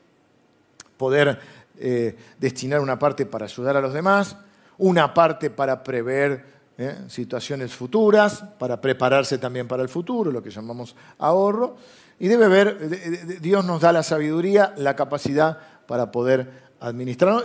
poder 0.97 1.39
eh, 1.79 2.17
destinar 2.39 2.81
una 2.81 2.99
parte 2.99 3.27
para 3.27 3.47
ayudar 3.47 3.77
a 3.77 3.81
los 3.81 3.93
demás, 3.93 4.37
una 4.79 5.13
parte 5.13 5.51
para 5.51 5.83
prever 5.83 6.45
¿eh? 6.79 6.97
situaciones 7.09 7.75
futuras, 7.75 8.43
para 8.59 8.81
prepararse 8.81 9.39
también 9.39 9.69
para 9.69 9.83
el 9.83 9.89
futuro, 9.89 10.31
lo 10.31 10.43
que 10.43 10.51
llamamos 10.51 10.95
ahorro. 11.19 11.77
Y 12.19 12.29
debe 12.29 12.47
haber, 12.47 13.41
Dios 13.41 13.65
nos 13.65 13.83
da 13.83 13.93
la 13.93 14.03
sabiduría, 14.03 14.73
la 14.79 14.97
capacidad 14.97 15.59
para 15.87 16.11
poder 16.11 16.66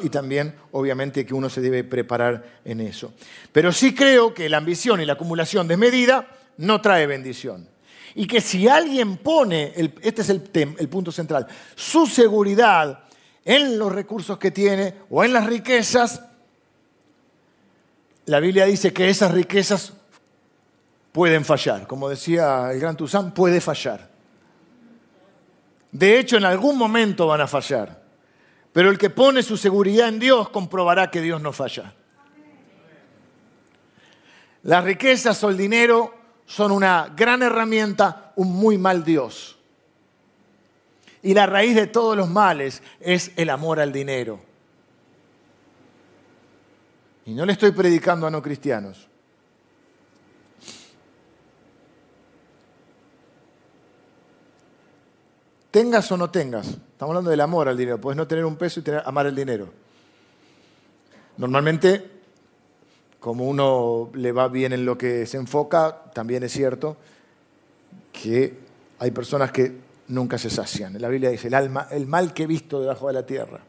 y 0.02 0.10
también, 0.10 0.56
obviamente, 0.72 1.26
que 1.26 1.34
uno 1.34 1.50
se 1.50 1.62
debe 1.62 1.84
preparar 1.84 2.60
en 2.66 2.82
eso. 2.82 3.14
Pero 3.52 3.72
sí 3.72 3.96
creo 3.96 4.34
que 4.34 4.50
la 4.50 4.58
ambición 4.58 5.02
y 5.02 5.06
la 5.06 5.14
acumulación 5.14 5.68
desmedida 5.68 6.28
no 6.58 6.82
trae 6.82 7.08
bendición. 7.08 7.68
Y 8.14 8.28
que 8.28 8.42
si 8.42 8.68
alguien 8.68 9.18
pone, 9.18 9.74
este 10.02 10.22
es 10.22 10.30
el, 10.30 10.50
el 10.54 10.90
punto 10.90 11.12
central, 11.12 11.48
su 11.76 12.06
seguridad 12.08 13.06
en 13.46 13.80
los 13.80 13.92
recursos 13.92 14.38
que 14.38 14.52
tiene 14.52 14.96
o 15.10 15.24
en 15.24 15.34
las 15.34 15.46
riquezas, 15.46 16.22
la 18.26 18.40
Biblia 18.40 18.66
dice 18.66 18.94
que 18.94 19.10
esas 19.10 19.32
riquezas 19.32 19.94
pueden 21.12 21.46
fallar. 21.46 21.88
Como 21.88 22.10
decía 22.10 22.72
el 22.72 22.80
gran 22.80 22.98
Tuzán, 22.98 23.34
puede 23.34 23.62
fallar. 23.62 24.10
De 25.92 26.20
hecho, 26.20 26.38
en 26.38 26.46
algún 26.46 26.78
momento 26.78 27.28
van 27.28 27.42
a 27.42 27.48
fallar. 27.48 28.01
Pero 28.74 28.90
el 28.90 28.98
que 28.98 29.10
pone 29.10 29.44
su 29.44 29.58
seguridad 29.58 30.08
en 30.08 30.20
Dios 30.20 30.50
comprobará 30.50 31.12
que 31.12 31.22
Dios 31.22 31.42
no 31.42 31.52
falla. 31.52 31.94
Las 34.64 34.84
riquezas 34.84 35.44
o 35.44 35.50
el 35.50 35.58
dinero 35.58 36.14
son 36.46 36.72
una 36.72 37.12
gran 37.16 37.42
herramienta, 37.42 38.34
un 38.36 38.52
muy 38.54 38.78
mal 38.78 39.04
Dios. 39.04 39.58
Y 41.24 41.34
la 41.34 41.46
raíz 41.46 41.76
de 41.76 41.88
todos 41.88 42.16
los 42.16 42.30
males 42.30 42.82
es 43.00 43.32
el 43.36 43.50
amor 43.50 43.80
al 43.80 43.92
dinero. 43.92 44.40
Y 47.26 47.34
no 47.34 47.46
le 47.46 47.54
estoy 47.54 47.72
predicando 47.72 48.26
a 48.28 48.32
no 48.32 48.42
cristianos. 48.42 49.08
Tengas 55.72 56.12
o 56.12 56.18
no 56.18 56.30
tengas. 56.30 56.68
Estamos 56.68 57.12
hablando 57.12 57.30
del 57.30 57.40
amor 57.40 57.70
al 57.70 57.78
dinero. 57.78 58.00
Puedes 58.00 58.18
no 58.18 58.28
tener 58.28 58.44
un 58.44 58.58
peso 58.58 58.82
y 58.82 58.84
tener, 58.84 59.02
amar 59.06 59.26
el 59.26 59.36
dinero. 59.36 59.70
Normalmente, 61.38 62.12
como 63.22 63.48
uno 63.48 64.10
le 64.14 64.34
va 64.34 64.50
bien 64.50 64.74
en 64.74 64.86
lo 64.86 64.98
que 64.98 65.26
se 65.26 65.38
enfoca, 65.38 66.12
también 66.14 66.44
es 66.44 66.52
cierto 66.52 66.98
que 68.12 68.60
hay 69.00 69.12
personas 69.12 69.54
que 69.54 69.78
nunca 70.10 70.38
se 70.38 70.50
sacian. 70.50 71.02
La 71.02 71.08
Biblia 71.08 71.30
dice, 71.30 71.48
el, 71.48 71.54
alma, 71.54 71.88
el 71.90 72.06
mal 72.06 72.34
que 72.34 72.44
he 72.44 72.48
visto 72.48 72.82
debajo 72.82 73.08
de 73.08 73.14
la 73.14 73.26
tierra, 73.26 73.62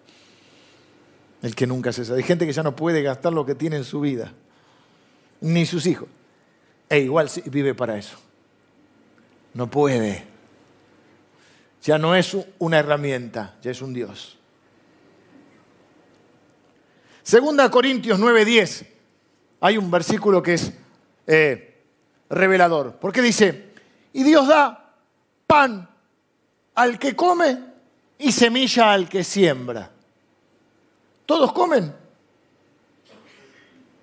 el 1.40 1.54
que 1.54 1.68
nunca 1.68 1.92
se 1.92 2.04
sacia. 2.04 2.16
Hay 2.16 2.24
gente 2.24 2.46
que 2.46 2.52
ya 2.52 2.64
no 2.64 2.74
puede 2.74 3.00
gastar 3.02 3.32
lo 3.32 3.46
que 3.46 3.54
tiene 3.54 3.76
en 3.76 3.84
su 3.84 4.00
vida, 4.00 4.32
ni 5.40 5.66
sus 5.66 5.86
hijos. 5.86 6.08
E 6.88 6.98
igual 6.98 7.30
vive 7.46 7.74
para 7.74 7.96
eso. 7.96 8.18
No 9.54 9.70
puede 9.70 10.31
ya 11.82 11.98
no 11.98 12.14
es 12.14 12.36
una 12.58 12.78
herramienta, 12.78 13.56
ya 13.60 13.72
es 13.72 13.82
un 13.82 13.92
Dios. 13.92 14.38
Segunda 17.22 17.70
Corintios 17.70 18.18
9:10, 18.18 18.86
hay 19.60 19.76
un 19.76 19.90
versículo 19.90 20.42
que 20.42 20.54
es 20.54 20.72
eh, 21.26 21.82
revelador, 22.30 22.96
porque 22.96 23.20
dice, 23.20 23.72
y 24.12 24.22
Dios 24.22 24.46
da 24.46 24.94
pan 25.46 25.88
al 26.74 26.98
que 26.98 27.14
come 27.16 27.58
y 28.18 28.30
semilla 28.32 28.92
al 28.92 29.08
que 29.08 29.24
siembra. 29.24 29.90
¿Todos 31.26 31.52
comen? 31.52 31.94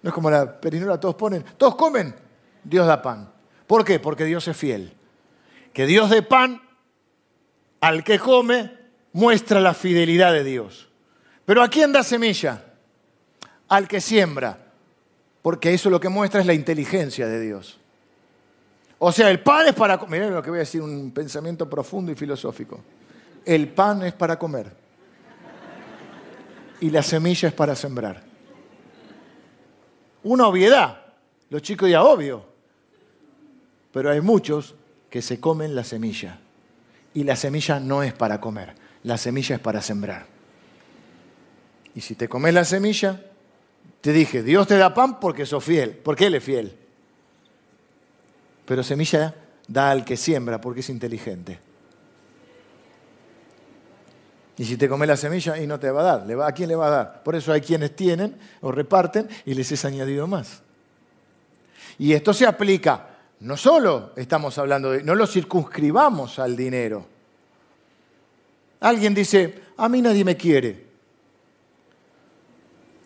No 0.01 0.09
es 0.09 0.13
como 0.13 0.29
la 0.29 0.59
perinola, 0.59 0.99
todos 0.99 1.15
ponen, 1.15 1.43
todos 1.57 1.75
comen, 1.75 2.15
Dios 2.63 2.87
da 2.87 3.01
pan. 3.01 3.31
¿Por 3.67 3.85
qué? 3.85 3.99
Porque 3.99 4.25
Dios 4.25 4.47
es 4.47 4.55
fiel. 4.55 4.93
Que 5.73 5.85
Dios 5.85 6.09
dé 6.09 6.21
pan 6.21 6.61
al 7.81 8.03
que 8.03 8.19
come 8.19 8.71
muestra 9.13 9.59
la 9.59 9.73
fidelidad 9.73 10.33
de 10.33 10.43
Dios. 10.43 10.87
Pero 11.45 11.63
¿a 11.63 11.69
quién 11.69 11.91
da 11.91 12.03
semilla? 12.03 12.63
Al 13.67 13.87
que 13.87 14.01
siembra, 14.01 14.57
porque 15.41 15.73
eso 15.73 15.89
lo 15.89 15.99
que 15.99 16.09
muestra 16.09 16.41
es 16.41 16.45
la 16.45 16.53
inteligencia 16.53 17.27
de 17.27 17.39
Dios. 17.39 17.79
O 18.99 19.11
sea, 19.11 19.29
el 19.29 19.41
pan 19.41 19.67
es 19.67 19.73
para 19.73 19.97
comer. 19.97 20.19
Miren 20.19 20.35
lo 20.35 20.43
que 20.43 20.49
voy 20.49 20.57
a 20.57 20.61
decir, 20.61 20.81
un 20.81 21.11
pensamiento 21.11 21.69
profundo 21.69 22.11
y 22.11 22.15
filosófico. 22.15 22.79
El 23.45 23.69
pan 23.69 24.03
es 24.03 24.13
para 24.13 24.37
comer 24.37 24.71
y 26.81 26.89
la 26.89 27.01
semilla 27.01 27.49
es 27.49 27.53
para 27.53 27.75
sembrar. 27.75 28.21
Una 30.23 30.47
obviedad, 30.47 31.01
los 31.49 31.61
chicos 31.61 31.89
ya 31.89 32.03
obvio, 32.03 32.43
pero 33.93 34.11
hay 34.11 34.19
muchos 34.19 34.75
que 35.09 35.21
se 35.21 35.39
comen 35.39 35.73
la 35.75 35.83
semilla 35.83 36.39
y 37.13 37.23
la 37.23 37.35
semilla 37.35 37.79
no 37.79 38.03
es 38.03 38.13
para 38.13 38.39
comer, 38.39 38.75
la 39.03 39.17
semilla 39.17 39.55
es 39.55 39.61
para 39.61 39.81
sembrar. 39.81 40.25
Y 41.95 42.01
si 42.01 42.15
te 42.15 42.29
comes 42.29 42.53
la 42.53 42.65
semilla, 42.65 43.21
te 44.01 44.13
dije, 44.13 44.43
Dios 44.43 44.67
te 44.67 44.77
da 44.77 44.93
pan 44.93 45.19
porque 45.19 45.45
sos 45.45 45.63
fiel, 45.63 45.91
porque 45.91 46.27
Él 46.27 46.35
es 46.35 46.43
fiel. 46.43 46.75
Pero 48.65 48.83
semilla 48.83 49.35
da 49.67 49.91
al 49.91 50.05
que 50.05 50.15
siembra 50.15 50.61
porque 50.61 50.81
es 50.81 50.89
inteligente. 50.89 51.59
Y 54.57 54.65
si 54.65 54.75
te 54.75 54.89
comes 54.89 55.07
la 55.07 55.15
semilla, 55.15 55.57
y 55.57 55.65
no 55.65 55.79
te 55.79 55.89
va 55.89 56.01
a 56.01 56.17
dar. 56.19 56.41
¿A 56.43 56.51
quién 56.51 56.67
le 56.67 56.75
va 56.75 56.87
a 56.87 56.89
dar? 56.89 57.23
Por 57.23 57.35
eso 57.35 57.53
hay 57.53 57.61
quienes 57.61 57.95
tienen 57.95 58.37
o 58.59 58.71
reparten 58.71 59.29
y 59.45 59.53
les 59.53 59.71
es 59.71 59.85
añadido 59.85 60.27
más. 60.27 60.61
Y 61.97 62.13
esto 62.13 62.33
se 62.33 62.45
aplica 62.45 63.07
no 63.41 63.55
solo 63.55 64.11
estamos 64.15 64.57
hablando 64.57 64.91
de, 64.91 65.03
no 65.03 65.15
lo 65.15 65.25
circunscribamos 65.25 66.39
al 66.39 66.55
dinero. 66.55 67.05
Alguien 68.81 69.13
dice, 69.13 69.61
a 69.77 69.87
mí 69.87 70.01
nadie 70.01 70.25
me 70.25 70.35
quiere. 70.35 70.87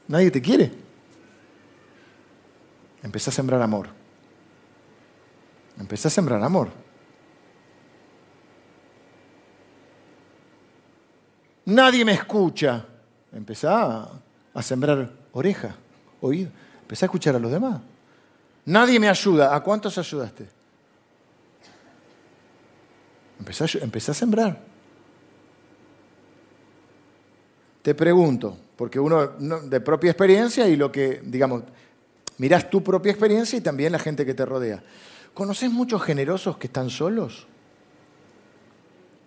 ¿Nadie 0.07 0.31
te 0.31 0.41
quiere? 0.41 0.71
Empezá 3.03 3.29
a 3.29 3.33
sembrar 3.33 3.61
amor. 3.61 3.89
Empezá 5.79 6.07
a 6.07 6.11
sembrar 6.11 6.41
amor. 6.41 6.69
Nadie 11.65 12.03
me 12.05 12.13
escucha. 12.13 12.85
Empezá 13.31 14.09
a 14.53 14.61
sembrar 14.61 15.11
oreja, 15.31 15.75
oído. 16.21 16.51
Empezá 16.81 17.05
a 17.05 17.07
escuchar 17.07 17.35
a 17.35 17.39
los 17.39 17.51
demás. 17.51 17.81
Nadie 18.65 18.99
me 18.99 19.10
ayuda. 19.10 19.56
¿A 19.56 19.62
cuántos 19.62 19.97
ayudaste? 19.97 20.47
Empecé 23.39 23.63
a, 24.12 24.12
a 24.12 24.13
sembrar. 24.13 24.62
Te 27.82 27.93
pregunto, 27.93 28.58
porque 28.78 28.99
uno 28.99 29.28
de 29.28 29.82
propia 29.82 30.12
experiencia 30.12 30.67
y 30.69 30.78
lo 30.78 30.89
que, 30.89 31.21
digamos, 31.26 31.63
miras 32.38 32.69
tu 32.69 32.82
propia 32.82 33.12
experiencia 33.12 33.58
y 33.58 33.62
también 33.62 33.91
la 33.91 33.99
gente 33.99 34.26
que 34.26 34.34
te 34.34 34.45
rodea. 34.45 34.82
¿Conoces 35.34 35.69
muchos 35.69 36.02
generosos 36.02 36.58
que 36.58 36.67
están 36.67 36.89
solos? 36.89 37.45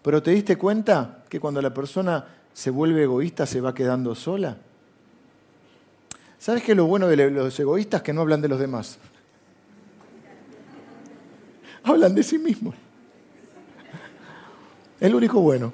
Pero 0.02 0.22
te 0.22 0.30
diste 0.30 0.56
cuenta 0.56 1.24
que 1.28 1.38
cuando 1.38 1.60
la 1.60 1.74
persona 1.74 2.24
se 2.54 2.70
vuelve 2.70 3.02
egoísta 3.02 3.44
se 3.44 3.60
va 3.60 3.74
quedando 3.74 4.14
sola. 4.14 4.56
¿Sabes 6.38 6.62
qué 6.62 6.72
es 6.72 6.76
lo 6.76 6.86
bueno 6.86 7.08
de 7.08 7.30
los 7.30 7.60
egoístas? 7.60 8.00
Que 8.00 8.14
no 8.14 8.22
hablan 8.22 8.40
de 8.40 8.48
los 8.48 8.58
demás 8.58 8.98
hablan 11.86 12.14
de 12.14 12.22
sí 12.22 12.38
mismos. 12.38 12.74
El 15.00 15.14
único 15.14 15.40
bueno. 15.40 15.72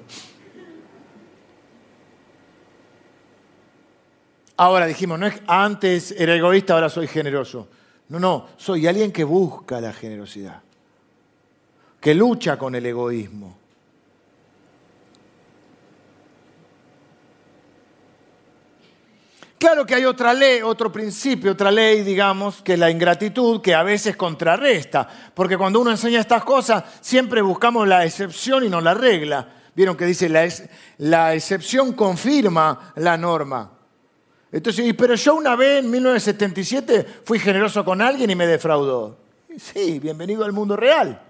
Ahora 4.57 4.85
dijimos, 4.85 5.19
no 5.19 5.25
es 5.25 5.41
antes 5.47 6.11
era 6.11 6.35
egoísta, 6.35 6.75
ahora 6.75 6.89
soy 6.89 7.07
generoso. 7.07 7.67
No, 8.09 8.19
no, 8.19 8.47
soy 8.57 8.85
alguien 8.85 9.11
que 9.11 9.23
busca 9.23 9.81
la 9.81 9.91
generosidad, 9.91 10.61
que 11.99 12.13
lucha 12.13 12.57
con 12.57 12.75
el 12.75 12.85
egoísmo. 12.85 13.62
Claro 19.63 19.85
que 19.85 19.95
hay 19.95 20.03
otra 20.03 20.33
ley, 20.33 20.61
otro 20.61 20.91
principio, 20.91 21.53
otra 21.53 21.71
ley, 21.71 22.01
digamos, 22.01 22.61
que 22.61 22.75
la 22.75 22.91
ingratitud, 22.91 23.61
que 23.61 23.73
a 23.73 23.81
veces 23.81 24.17
contrarresta, 24.17 25.07
porque 25.33 25.57
cuando 25.57 25.79
uno 25.79 25.89
enseña 25.89 26.19
estas 26.19 26.43
cosas, 26.43 26.83
siempre 26.99 27.41
buscamos 27.41 27.87
la 27.87 28.03
excepción 28.03 28.65
y 28.65 28.69
no 28.69 28.81
la 28.81 28.93
regla. 28.93 29.47
Vieron 29.73 29.95
que 29.95 30.05
dice, 30.05 30.27
la, 30.97 31.33
excepción 31.33 31.93
confirma 31.93 32.91
la 32.97 33.15
norma. 33.15 33.71
Entonces, 34.51 34.93
pero 34.97 35.15
yo 35.15 35.33
una 35.35 35.55
vez 35.55 35.81
en 35.81 35.89
1977 35.89 37.21
fui 37.23 37.39
generoso 37.39 37.85
con 37.85 38.01
alguien 38.01 38.31
y 38.31 38.35
me 38.35 38.45
defraudó. 38.45 39.17
Sí, 39.57 39.97
bienvenido 39.97 40.43
al 40.43 40.51
mundo 40.51 40.75
real. 40.75 41.21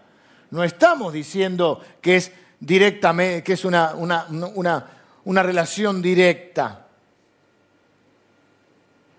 No 0.49 0.63
estamos 0.63 1.13
diciendo 1.13 1.81
que 2.01 2.15
es 2.15 2.31
directamente, 2.59 3.43
que 3.43 3.53
es 3.53 3.63
una, 3.63 3.93
una, 3.93 4.87
una 5.23 5.43
relación 5.43 6.01
directa. 6.01 6.82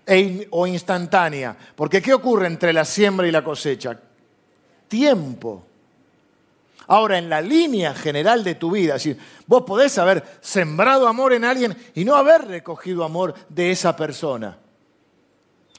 E 0.05 0.47
o 0.51 0.67
instantánea. 0.67 1.57
Porque 1.75 2.01
¿qué 2.01 2.13
ocurre 2.13 2.47
entre 2.47 2.71
la 2.71 2.85
siembra 2.85 3.27
y 3.27 3.31
la 3.31 3.43
cosecha? 3.43 3.99
Tiempo. 4.87 5.65
Ahora, 6.87 7.17
en 7.17 7.29
la 7.29 7.41
línea 7.41 7.93
general 7.95 8.43
de 8.43 8.55
tu 8.55 8.71
vida, 8.71 8.95
es 8.95 9.17
vos 9.47 9.63
podés 9.63 9.97
haber 9.97 10.23
sembrado 10.41 11.07
amor 11.07 11.33
en 11.33 11.43
alguien 11.43 11.75
y 11.95 12.05
no 12.05 12.15
haber 12.15 12.45
recogido 12.45 13.03
amor 13.03 13.33
de 13.49 13.71
esa 13.71 13.95
persona. 13.95 14.57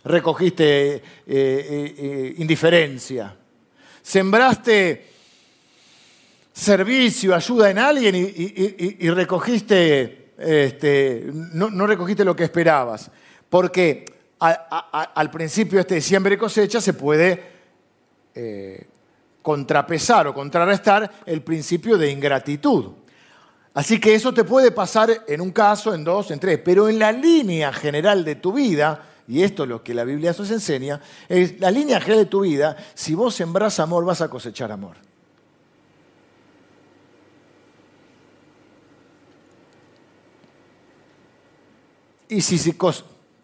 Recogiste 0.05 0.95
eh, 0.95 1.03
eh, 1.27 1.95
eh, 1.97 2.35
indiferencia. 2.39 3.37
Sembraste 4.03 5.07
servicio, 6.53 7.35
ayuda 7.35 7.71
en 7.71 7.79
alguien 7.79 8.15
y, 8.17 9.11
recogiste, 9.11 10.33
este, 10.39 11.25
no, 11.33 11.71
no 11.71 11.87
recogiste 11.87 12.25
lo 12.25 12.35
que 12.35 12.45
esperabas. 12.45 13.11
Porque 13.49 14.16
al 14.39 15.31
principio 15.31 15.81
este 15.81 16.01
siembra 16.01 16.35
y 16.35 16.37
cosecha 16.37 16.81
se 16.81 16.93
puede 16.93 17.43
eh, 18.35 18.87
contrapesar 19.43 20.27
o 20.27 20.35
contrarrestar 20.35 21.11
el 21.25 21.43
principio 21.43 21.97
de 21.97 22.11
ingratitud. 22.11 22.93
Así 23.73 24.01
que 24.01 24.15
eso 24.15 24.33
te 24.33 24.45
puede 24.45 24.71
pasar 24.71 25.25
en 25.27 25.41
un 25.41 25.53
caso, 25.53 25.95
en 25.95 26.03
dos, 26.03 26.31
en 26.31 26.41
tres, 26.41 26.61
pero 26.65 26.89
en 26.89 26.99
la 26.99 27.13
línea 27.13 27.73
general 27.73 28.25
de 28.25 28.37
tu 28.37 28.53
vida, 28.53 29.05
y 29.29 29.43
esto 29.43 29.65
es 29.65 29.69
lo 29.69 29.83
que 29.85 29.95
la 29.95 30.05
Biblia 30.05 30.35
nos 30.37 30.51
enseña, 30.51 31.01
es 31.29 31.61
la 31.61 31.71
línea 31.71 32.01
general 32.01 32.25
de 32.25 32.31
tu 32.31 32.41
vida, 32.41 32.77
si 32.95 33.15
vos 33.15 33.35
sembrás 33.35 33.79
amor 33.79 34.05
vas 34.05 34.21
a 34.21 34.29
cosechar 34.29 34.73
amor. 34.73 34.97
Y 42.29 42.41
si, 42.41 42.59
si 42.59 42.73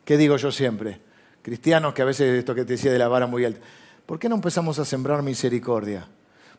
¿Qué 0.04 0.16
digo 0.16 0.36
yo 0.36 0.50
siempre? 0.50 1.00
cristianos 1.42 1.92
que 1.92 2.02
a 2.02 2.06
veces 2.06 2.38
esto 2.38 2.54
que 2.54 2.64
te 2.64 2.74
decía 2.74 2.92
de 2.92 2.98
la 2.98 3.08
vara 3.08 3.26
muy 3.26 3.44
alta, 3.44 3.60
¿por 4.06 4.18
qué 4.18 4.28
no 4.28 4.36
empezamos 4.36 4.78
a 4.78 4.84
sembrar 4.84 5.22
misericordia? 5.22 6.06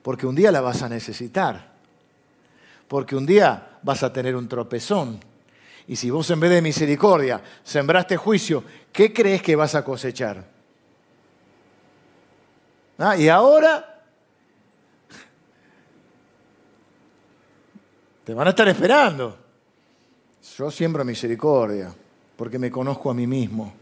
Porque 0.02 0.28
un 0.28 0.36
día 0.36 0.52
la 0.52 0.62
vas 0.62 0.82
a 0.84 0.90
necesitar. 0.90 1.72
Porque 2.88 3.16
un 3.16 3.26
día 3.26 3.80
vas 3.82 4.04
a 4.04 4.12
tener 4.12 4.36
un 4.36 4.48
tropezón. 4.48 5.20
Y 5.88 5.96
si 5.96 6.10
vos 6.10 6.30
en 6.30 6.40
vez 6.40 6.52
de 6.52 6.62
misericordia 6.62 7.42
sembraste 7.64 8.18
juicio, 8.18 8.64
¿qué 8.92 9.14
crees 9.14 9.42
que 9.42 9.56
vas 9.56 9.74
a 9.76 9.84
cosechar? 9.84 10.46
Ah, 12.98 13.18
y 13.18 13.28
ahora 13.28 14.04
te 18.24 18.34
van 18.34 18.48
a 18.48 18.50
estar 18.52 18.68
esperando. 18.68 19.38
Yo 20.58 20.70
siembro 20.70 21.04
misericordia 21.04 21.94
porque 22.36 22.60
me 22.60 22.72
conozco 22.72 23.10
a 23.10 23.14
mí 23.14 23.28
mismo. 23.28 23.74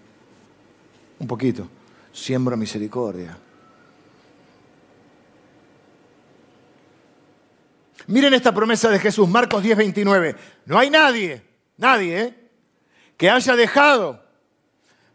Un 1.19 1.27
poquito. 1.27 1.67
Siembro 2.11 2.57
misericordia. 2.57 3.37
Miren 8.07 8.33
esta 8.33 8.53
promesa 8.53 8.89
de 8.89 8.99
Jesús, 8.99 9.29
Marcos 9.29 9.63
10, 9.63 9.77
29. 9.77 10.35
No 10.65 10.77
hay 10.77 10.89
nadie, 10.89 11.43
nadie, 11.77 12.21
¿eh? 12.21 12.49
que 13.15 13.29
haya 13.29 13.55
dejado 13.55 14.21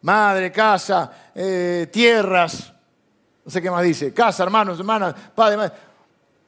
madre, 0.07 0.53
casa, 0.53 1.31
eh, 1.35 1.88
tierras, 1.92 2.72
no 3.44 3.51
sé 3.51 3.61
qué 3.61 3.70
más 3.70 3.83
dice, 3.83 4.14
casa, 4.14 4.44
hermanos, 4.44 4.79
hermanas, 4.79 5.14
padre, 5.35 5.57
madre, 5.57 5.72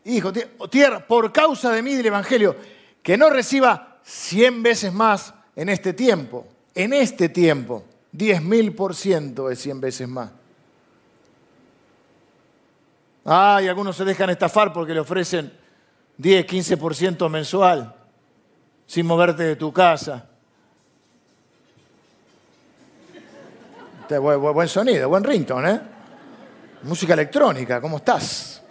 hijo, 0.04 0.32
tierra, 0.70 1.04
por 1.04 1.32
causa 1.32 1.72
de 1.72 1.82
mí 1.82 1.94
del 1.96 2.06
Evangelio, 2.06 2.54
que 3.02 3.16
no 3.16 3.30
reciba 3.30 3.98
cien 4.04 4.62
veces 4.62 4.92
más 4.92 5.34
en 5.56 5.70
este 5.70 5.92
tiempo, 5.92 6.46
en 6.78 6.92
este 6.92 7.28
tiempo, 7.28 7.82
diez 8.12 8.40
mil 8.40 8.72
por 8.72 8.94
ciento 8.94 9.50
es 9.50 9.58
cien 9.58 9.80
veces 9.80 10.06
más. 10.06 10.30
Ay, 13.24 13.66
algunos 13.66 13.96
se 13.96 14.04
dejan 14.04 14.30
estafar 14.30 14.72
porque 14.72 14.94
le 14.94 15.00
ofrecen 15.00 15.52
10, 16.18 16.46
15% 16.46 17.28
mensual 17.28 17.96
sin 18.86 19.06
moverte 19.06 19.42
de 19.42 19.56
tu 19.56 19.72
casa. 19.72 20.24
Buen 24.08 24.68
sonido, 24.68 25.08
buen 25.08 25.24
ringtone, 25.24 25.70
¿eh? 25.72 25.80
Música 26.84 27.14
electrónica, 27.14 27.80
¿cómo 27.80 27.96
estás? 27.96 28.62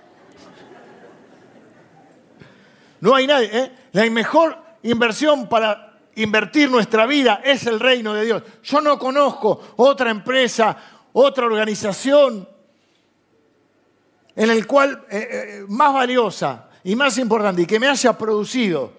No 3.01 3.13
hay 3.13 3.27
nadie, 3.27 3.49
¿eh? 3.51 3.71
La 3.91 4.09
mejor 4.09 4.57
inversión 4.83 5.49
para 5.49 5.86
invertir 6.17 6.69
nuestra 6.69 7.05
vida 7.05 7.41
es 7.43 7.65
el 7.65 7.79
reino 7.79 8.13
de 8.13 8.25
Dios. 8.25 8.43
Yo 8.63 8.81
no 8.81 8.97
conozco 8.99 9.73
otra 9.77 10.11
empresa, 10.11 10.77
otra 11.13 11.45
organización 11.45 12.47
en 14.35 14.49
el 14.51 14.67
cual 14.67 15.05
eh, 15.09 15.27
eh, 15.31 15.65
más 15.67 15.93
valiosa 15.93 16.69
y 16.83 16.95
más 16.95 17.17
importante, 17.17 17.63
y 17.63 17.65
que 17.65 17.79
me 17.79 17.87
haya 17.87 18.17
producido, 18.17 18.93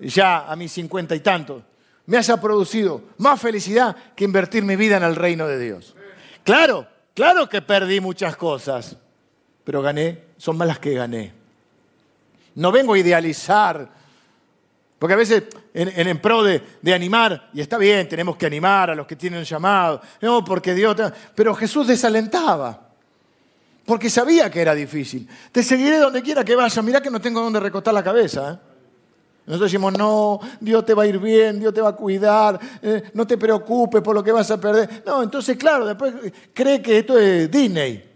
ya 0.00 0.50
a 0.50 0.56
mis 0.56 0.72
cincuenta 0.72 1.14
y 1.14 1.20
tantos, 1.20 1.62
me 2.06 2.16
haya 2.16 2.40
producido 2.40 3.02
más 3.18 3.40
felicidad 3.40 3.94
que 4.16 4.24
invertir 4.24 4.64
mi 4.64 4.74
vida 4.74 4.96
en 4.96 5.04
el 5.04 5.14
reino 5.14 5.46
de 5.46 5.58
Dios. 5.58 5.94
Claro, 6.44 6.88
claro 7.14 7.48
que 7.48 7.62
perdí 7.62 8.00
muchas 8.00 8.36
cosas, 8.36 8.96
pero 9.64 9.82
gané, 9.82 10.24
son 10.38 10.56
más 10.56 10.66
las 10.66 10.78
que 10.78 10.94
gané. 10.94 11.32
No 12.54 12.72
vengo 12.72 12.94
a 12.94 12.98
idealizar, 12.98 13.88
porque 15.02 15.14
a 15.14 15.16
veces 15.16 15.42
en, 15.74 16.06
en 16.06 16.20
pro 16.20 16.44
de, 16.44 16.62
de, 16.80 16.94
animar, 16.94 17.50
y 17.52 17.60
está 17.60 17.76
bien, 17.76 18.08
tenemos 18.08 18.36
que 18.36 18.46
animar 18.46 18.88
a 18.88 18.94
los 18.94 19.04
que 19.04 19.16
tienen 19.16 19.42
llamado, 19.42 20.00
no, 20.20 20.44
porque 20.44 20.74
Dios, 20.74 20.96
pero 21.34 21.56
Jesús 21.56 21.88
desalentaba 21.88 22.88
porque 23.84 24.08
sabía 24.08 24.48
que 24.48 24.60
era 24.60 24.76
difícil. 24.76 25.28
Te 25.50 25.64
seguiré 25.64 25.98
donde 25.98 26.22
quiera 26.22 26.44
que 26.44 26.54
vayas, 26.54 26.84
mirá 26.84 27.00
que 27.00 27.10
no 27.10 27.20
tengo 27.20 27.40
donde 27.40 27.58
recostar 27.58 27.92
la 27.92 28.04
cabeza. 28.04 28.52
¿eh? 28.52 28.58
Nosotros 29.44 29.72
decimos, 29.72 29.92
no, 29.98 30.38
Dios 30.60 30.86
te 30.86 30.94
va 30.94 31.02
a 31.02 31.06
ir 31.08 31.18
bien, 31.18 31.58
Dios 31.58 31.74
te 31.74 31.80
va 31.80 31.88
a 31.88 31.96
cuidar, 31.96 32.60
eh, 32.80 33.10
no 33.12 33.26
te 33.26 33.36
preocupes 33.36 34.02
por 34.02 34.14
lo 34.14 34.22
que 34.22 34.30
vas 34.30 34.52
a 34.52 34.60
perder. 34.60 35.02
No, 35.04 35.20
entonces, 35.20 35.56
claro, 35.56 35.84
después 35.84 36.14
cree 36.54 36.80
que 36.80 36.98
esto 36.98 37.18
es 37.18 37.50
Disney. 37.50 38.08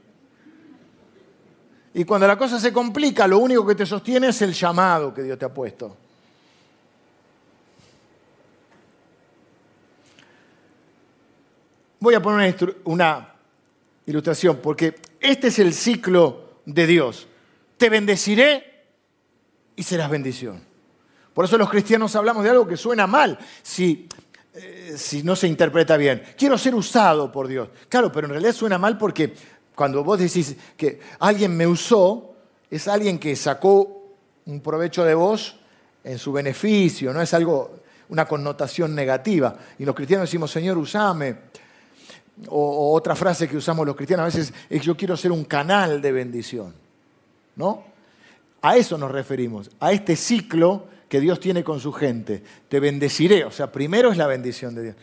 Y 1.94 2.04
cuando 2.04 2.28
la 2.28 2.38
cosa 2.38 2.60
se 2.60 2.72
complica, 2.72 3.26
lo 3.26 3.40
único 3.40 3.66
que 3.66 3.74
te 3.74 3.84
sostiene 3.84 4.28
es 4.28 4.40
el 4.42 4.52
llamado 4.52 5.12
que 5.12 5.24
Dios 5.24 5.36
te 5.36 5.46
ha 5.46 5.52
puesto. 5.52 6.05
Voy 12.06 12.14
a 12.14 12.22
poner 12.22 12.76
una 12.84 13.34
ilustración, 14.06 14.60
porque 14.62 14.94
este 15.18 15.48
es 15.48 15.58
el 15.58 15.74
ciclo 15.74 16.60
de 16.64 16.86
Dios. 16.86 17.26
Te 17.76 17.90
bendeciré 17.90 18.84
y 19.74 19.82
serás 19.82 20.08
bendición. 20.08 20.62
Por 21.34 21.46
eso 21.46 21.58
los 21.58 21.68
cristianos 21.68 22.14
hablamos 22.14 22.44
de 22.44 22.50
algo 22.50 22.64
que 22.64 22.76
suena 22.76 23.08
mal 23.08 23.36
si, 23.60 24.08
eh, 24.54 24.94
si 24.96 25.24
no 25.24 25.34
se 25.34 25.48
interpreta 25.48 25.96
bien. 25.96 26.22
Quiero 26.38 26.56
ser 26.56 26.76
usado 26.76 27.32
por 27.32 27.48
Dios. 27.48 27.70
Claro, 27.88 28.12
pero 28.12 28.28
en 28.28 28.34
realidad 28.34 28.52
suena 28.52 28.78
mal 28.78 28.96
porque 28.96 29.34
cuando 29.74 30.04
vos 30.04 30.20
decís 30.20 30.54
que 30.76 31.00
alguien 31.18 31.56
me 31.56 31.66
usó, 31.66 32.36
es 32.70 32.86
alguien 32.86 33.18
que 33.18 33.34
sacó 33.34 34.14
un 34.44 34.60
provecho 34.60 35.02
de 35.02 35.14
vos 35.14 35.56
en 36.04 36.20
su 36.20 36.30
beneficio, 36.30 37.12
no 37.12 37.20
es 37.20 37.34
algo, 37.34 37.80
una 38.10 38.26
connotación 38.28 38.94
negativa. 38.94 39.56
Y 39.80 39.84
los 39.84 39.96
cristianos 39.96 40.28
decimos, 40.28 40.52
Señor, 40.52 40.78
usame 40.78 41.55
o, 42.48 42.92
otra 42.94 43.14
frase 43.14 43.48
que 43.48 43.56
usamos 43.56 43.86
los 43.86 43.96
cristianos 43.96 44.22
a 44.22 44.26
veces 44.26 44.52
es 44.68 44.82
yo 44.82 44.96
quiero 44.96 45.16
ser 45.16 45.32
un 45.32 45.44
canal 45.44 46.00
de 46.00 46.12
bendición. 46.12 46.74
¿No? 47.56 47.84
A 48.62 48.76
eso 48.76 48.98
nos 48.98 49.10
referimos, 49.10 49.70
a 49.80 49.92
este 49.92 50.16
ciclo 50.16 50.88
que 51.08 51.20
Dios 51.20 51.40
tiene 51.40 51.62
con 51.64 51.80
su 51.80 51.92
gente. 51.92 52.42
Te 52.68 52.80
bendeciré, 52.80 53.44
o 53.44 53.50
sea, 53.50 53.70
primero 53.70 54.10
es 54.10 54.18
la 54.18 54.26
bendición 54.26 54.74
de 54.74 54.82
Dios 54.82 54.96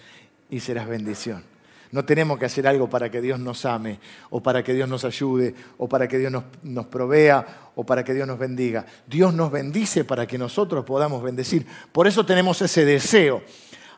y 0.49 0.59
serás 0.59 0.87
bendición. 0.87 1.43
No 1.91 2.05
tenemos 2.05 2.39
que 2.39 2.45
hacer 2.45 2.67
algo 2.67 2.89
para 2.89 3.11
que 3.11 3.21
Dios 3.21 3.39
nos 3.39 3.65
ame, 3.65 3.99
o 4.31 4.41
para 4.41 4.63
que 4.63 4.73
Dios 4.73 4.89
nos 4.89 5.05
ayude, 5.05 5.53
o 5.77 5.87
para 5.87 6.07
que 6.07 6.17
Dios 6.17 6.31
nos, 6.31 6.43
nos, 6.63 6.87
provea, 6.87 7.69
o 7.75 7.85
para 7.85 8.03
que 8.03 8.15
Dios 8.15 8.27
nos 8.27 8.39
bendiga. 8.39 8.83
Dios 9.05 9.31
nos 9.31 9.51
bendice 9.51 10.03
para 10.03 10.25
que 10.25 10.39
nosotros 10.39 10.85
podamos 10.85 11.21
bendecir. 11.21 11.67
Por 11.91 12.07
eso 12.07 12.25
tenemos 12.25 12.59
ese 12.63 12.83
deseo. 12.83 13.43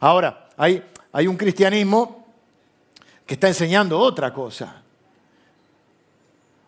Ahora, 0.02 0.50
hay, 0.58 0.84
hay 1.14 1.28
un 1.28 1.38
cristianismo 1.38 2.25
que 3.26 3.34
está 3.36 3.48
enseñando 3.48 4.00
otra 4.00 4.34
cosa. 4.34 4.82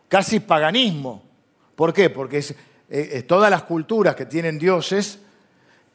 Casi 0.07 0.39
paganismo. 0.39 1.23
¿Por 1.75 1.93
qué? 1.93 2.09
Porque 2.09 2.43
eh, 2.89 3.23
todas 3.27 3.51
las 3.51 3.63
culturas 3.63 4.15
que 4.15 4.25
tienen 4.25 4.57
dioses 4.57 5.19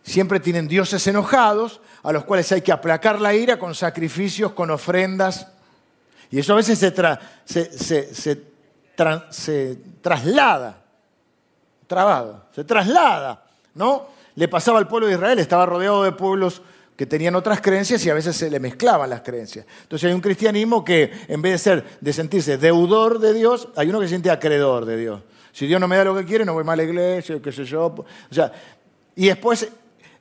siempre 0.02 0.40
tienen 0.40 0.68
dioses 0.68 1.06
enojados 1.06 1.80
a 2.02 2.12
los 2.12 2.24
cuales 2.24 2.50
hay 2.52 2.62
que 2.62 2.72
aplacar 2.72 3.20
la 3.20 3.34
ira 3.34 3.58
con 3.58 3.74
sacrificios, 3.74 4.52
con 4.52 4.70
ofrendas. 4.70 5.48
Y 6.30 6.38
eso 6.38 6.52
a 6.52 6.56
veces 6.56 6.78
se 6.78 6.90
traslada, 10.00 10.82
trabado, 11.86 12.46
se 12.54 12.64
traslada, 12.64 13.44
¿no? 13.74 14.06
Le 14.34 14.48
pasaba 14.48 14.78
al 14.78 14.88
pueblo 14.88 15.08
de 15.08 15.14
Israel, 15.14 15.38
estaba 15.38 15.66
rodeado 15.66 16.04
de 16.04 16.12
pueblos 16.12 16.62
que 16.96 17.06
tenían 17.06 17.34
otras 17.34 17.60
creencias 17.60 18.04
y 18.04 18.10
a 18.10 18.14
veces 18.14 18.36
se 18.36 18.50
le 18.50 18.60
mezclaban 18.60 19.08
las 19.10 19.22
creencias. 19.22 19.66
Entonces 19.82 20.08
hay 20.08 20.14
un 20.14 20.20
cristianismo 20.20 20.84
que 20.84 21.10
en 21.28 21.40
vez 21.40 21.68
de 22.00 22.12
sentirse 22.12 22.58
deudor 22.58 23.18
de 23.18 23.32
Dios, 23.34 23.68
hay 23.76 23.88
uno 23.88 23.98
que 23.98 24.06
se 24.06 24.10
siente 24.10 24.30
acreedor 24.30 24.84
de 24.84 24.96
Dios. 24.96 25.22
Si 25.52 25.66
Dios 25.66 25.80
no 25.80 25.88
me 25.88 25.96
da 25.96 26.04
lo 26.04 26.16
que 26.16 26.24
quiere, 26.24 26.44
no 26.44 26.54
voy 26.54 26.64
más 26.64 26.74
a 26.74 26.76
la 26.76 26.84
iglesia, 26.84 27.40
qué 27.42 27.52
sé 27.52 27.64
yo. 27.64 27.86
O 27.86 28.34
sea, 28.34 28.52
y 29.16 29.26
después 29.26 29.68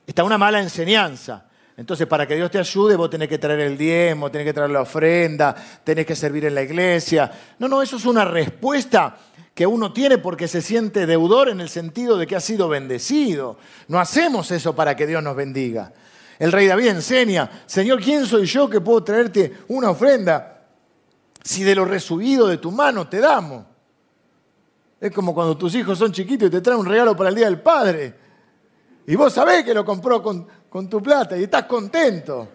está 0.06 0.24
una 0.24 0.38
mala 0.38 0.60
enseñanza. 0.60 1.46
Entonces, 1.76 2.06
para 2.06 2.26
que 2.26 2.36
Dios 2.36 2.50
te 2.50 2.58
ayude, 2.58 2.96
vos 2.96 3.08
tenés 3.08 3.28
que 3.28 3.38
traer 3.38 3.60
el 3.60 3.78
diezmo, 3.78 4.30
tenés 4.30 4.46
que 4.46 4.52
traer 4.52 4.70
la 4.70 4.82
ofrenda, 4.82 5.54
tenés 5.82 6.04
que 6.04 6.14
servir 6.14 6.44
en 6.44 6.54
la 6.54 6.62
iglesia. 6.62 7.30
No, 7.58 7.66
no, 7.66 7.80
eso 7.80 7.96
es 7.96 8.04
una 8.04 8.24
respuesta 8.26 9.16
que 9.54 9.66
uno 9.66 9.92
tiene 9.92 10.18
porque 10.18 10.48
se 10.48 10.60
siente 10.60 11.06
deudor 11.06 11.48
en 11.48 11.60
el 11.60 11.68
sentido 11.68 12.16
de 12.16 12.26
que 12.26 12.36
ha 12.36 12.40
sido 12.40 12.68
bendecido. 12.68 13.58
No 13.88 13.98
hacemos 13.98 14.50
eso 14.50 14.74
para 14.74 14.96
que 14.96 15.06
Dios 15.06 15.22
nos 15.22 15.34
bendiga. 15.34 15.92
El 16.42 16.50
rey 16.50 16.66
David 16.66 16.88
enseña, 16.88 17.48
Señor, 17.66 18.02
¿quién 18.02 18.26
soy 18.26 18.46
yo 18.46 18.68
que 18.68 18.80
puedo 18.80 19.04
traerte 19.04 19.58
una 19.68 19.90
ofrenda 19.90 20.66
si 21.40 21.62
de 21.62 21.72
lo 21.72 21.84
resubido 21.84 22.48
de 22.48 22.58
tu 22.58 22.72
mano 22.72 23.08
te 23.08 23.20
damos? 23.20 23.64
Es 25.00 25.12
como 25.12 25.34
cuando 25.34 25.56
tus 25.56 25.72
hijos 25.76 25.96
son 25.96 26.10
chiquitos 26.10 26.48
y 26.48 26.50
te 26.50 26.60
traen 26.60 26.80
un 26.80 26.86
regalo 26.86 27.16
para 27.16 27.28
el 27.28 27.36
Día 27.36 27.44
del 27.44 27.60
Padre. 27.60 28.14
Y 29.06 29.14
vos 29.14 29.32
sabés 29.32 29.62
que 29.62 29.72
lo 29.72 29.84
compró 29.84 30.20
con, 30.20 30.44
con 30.68 30.88
tu 30.88 31.00
plata 31.00 31.38
y 31.38 31.44
estás 31.44 31.66
contento. 31.66 32.48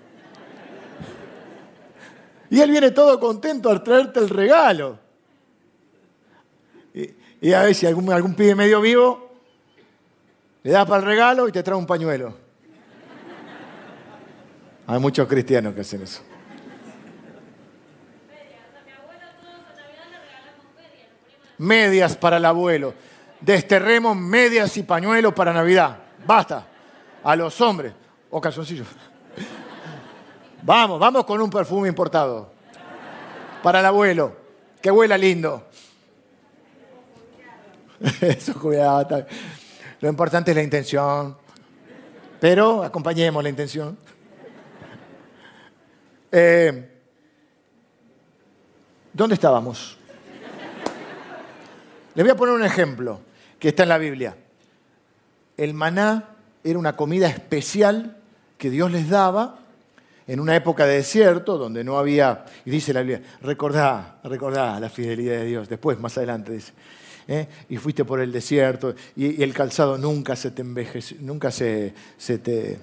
Y 2.49 2.59
él 2.59 2.69
viene 2.69 2.91
todo 2.91 3.17
contento 3.21 3.69
al 3.69 3.81
traerte 3.83 4.19
el 4.19 4.27
regalo. 4.27 4.99
Y, 7.39 7.53
a 7.53 7.73
si 7.73 7.85
algún, 7.85 8.11
algún 8.11 8.35
pibe 8.35 8.53
medio 8.53 8.81
vivo, 8.81 9.31
le 10.63 10.71
das 10.71 10.85
para 10.85 10.99
el 10.99 11.05
regalo 11.05 11.47
y 11.47 11.53
te 11.53 11.63
trae 11.63 11.77
un 11.77 11.88
pañuelo. 11.88 12.47
Hay 14.88 14.99
muchos 14.99 15.27
cristianos 15.27 15.73
que 15.73 15.81
hacen 15.81 16.01
eso. 16.01 16.21
Medias 21.57 22.15
para 22.15 22.38
el 22.38 22.45
abuelo. 22.45 22.93
Desterremos 23.41 24.15
medias 24.15 24.77
y 24.77 24.83
pañuelos 24.83 25.33
para 25.33 25.51
Navidad. 25.51 25.97
Basta. 26.25 26.65
A 27.21 27.35
los 27.35 27.59
hombres. 27.59 27.91
O 28.29 28.39
calzoncillos. 28.39 28.88
Vamos, 30.63 30.99
vamos 30.99 31.25
con 31.25 31.41
un 31.41 31.49
perfume 31.49 31.89
importado. 31.89 32.49
Para 33.61 33.81
el 33.81 33.85
abuelo. 33.85 34.38
Que 34.81 34.89
huela 34.89 35.17
lindo. 35.17 35.67
Eso, 38.21 38.53
cuidado. 38.53 39.25
Lo 39.99 40.07
importante 40.07 40.51
es 40.51 40.55
la 40.55 40.63
intención. 40.63 41.35
Pero 42.39 42.83
acompañemos 42.83 43.43
la 43.43 43.49
intención. 43.49 43.97
Eh, 46.32 46.89
¿Dónde 49.13 49.36
estábamos? 49.36 49.97
Les 52.15 52.23
voy 52.23 52.32
a 52.32 52.36
poner 52.36 52.55
un 52.55 52.63
ejemplo 52.63 53.21
que 53.59 53.69
está 53.69 53.84
en 53.84 53.89
la 53.89 53.97
Biblia. 53.97 54.36
El 55.55 55.73
maná 55.73 56.30
era 56.63 56.78
una 56.78 56.95
comida 56.95 57.28
especial 57.28 58.17
que 58.57 58.69
Dios 58.69 58.91
les 58.91 59.09
daba 59.09 59.59
en 60.28 60.39
una 60.39 60.55
época 60.55 60.86
de 60.86 60.95
desierto 60.95 61.57
donde 61.57 61.84
no 61.84 61.97
había, 61.97 62.45
y 62.65 62.69
dice 62.69 62.93
la 62.93 63.01
Biblia, 63.01 63.21
recordá, 63.41 64.19
recordá 64.23 64.80
la 64.80 64.89
fidelidad 64.89 65.38
de 65.38 65.45
Dios. 65.45 65.69
Después, 65.69 65.97
más 65.99 66.17
adelante 66.17 66.51
dice, 66.51 66.73
¿eh? 67.28 67.47
y 67.69 67.78
fuiste 67.78 68.03
por 68.03 68.19
el 68.19 68.32
desierto 68.32 68.93
y, 69.15 69.41
el 69.41 69.53
calzado 69.53 69.97
nunca 69.97 70.36
se 70.36 70.51
te 70.51 70.61
envejeció, 70.61 71.17
nunca 71.21 71.49
se, 71.49 71.93
se 72.17 72.39
te 72.39 72.78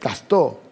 gastó. 0.00 0.69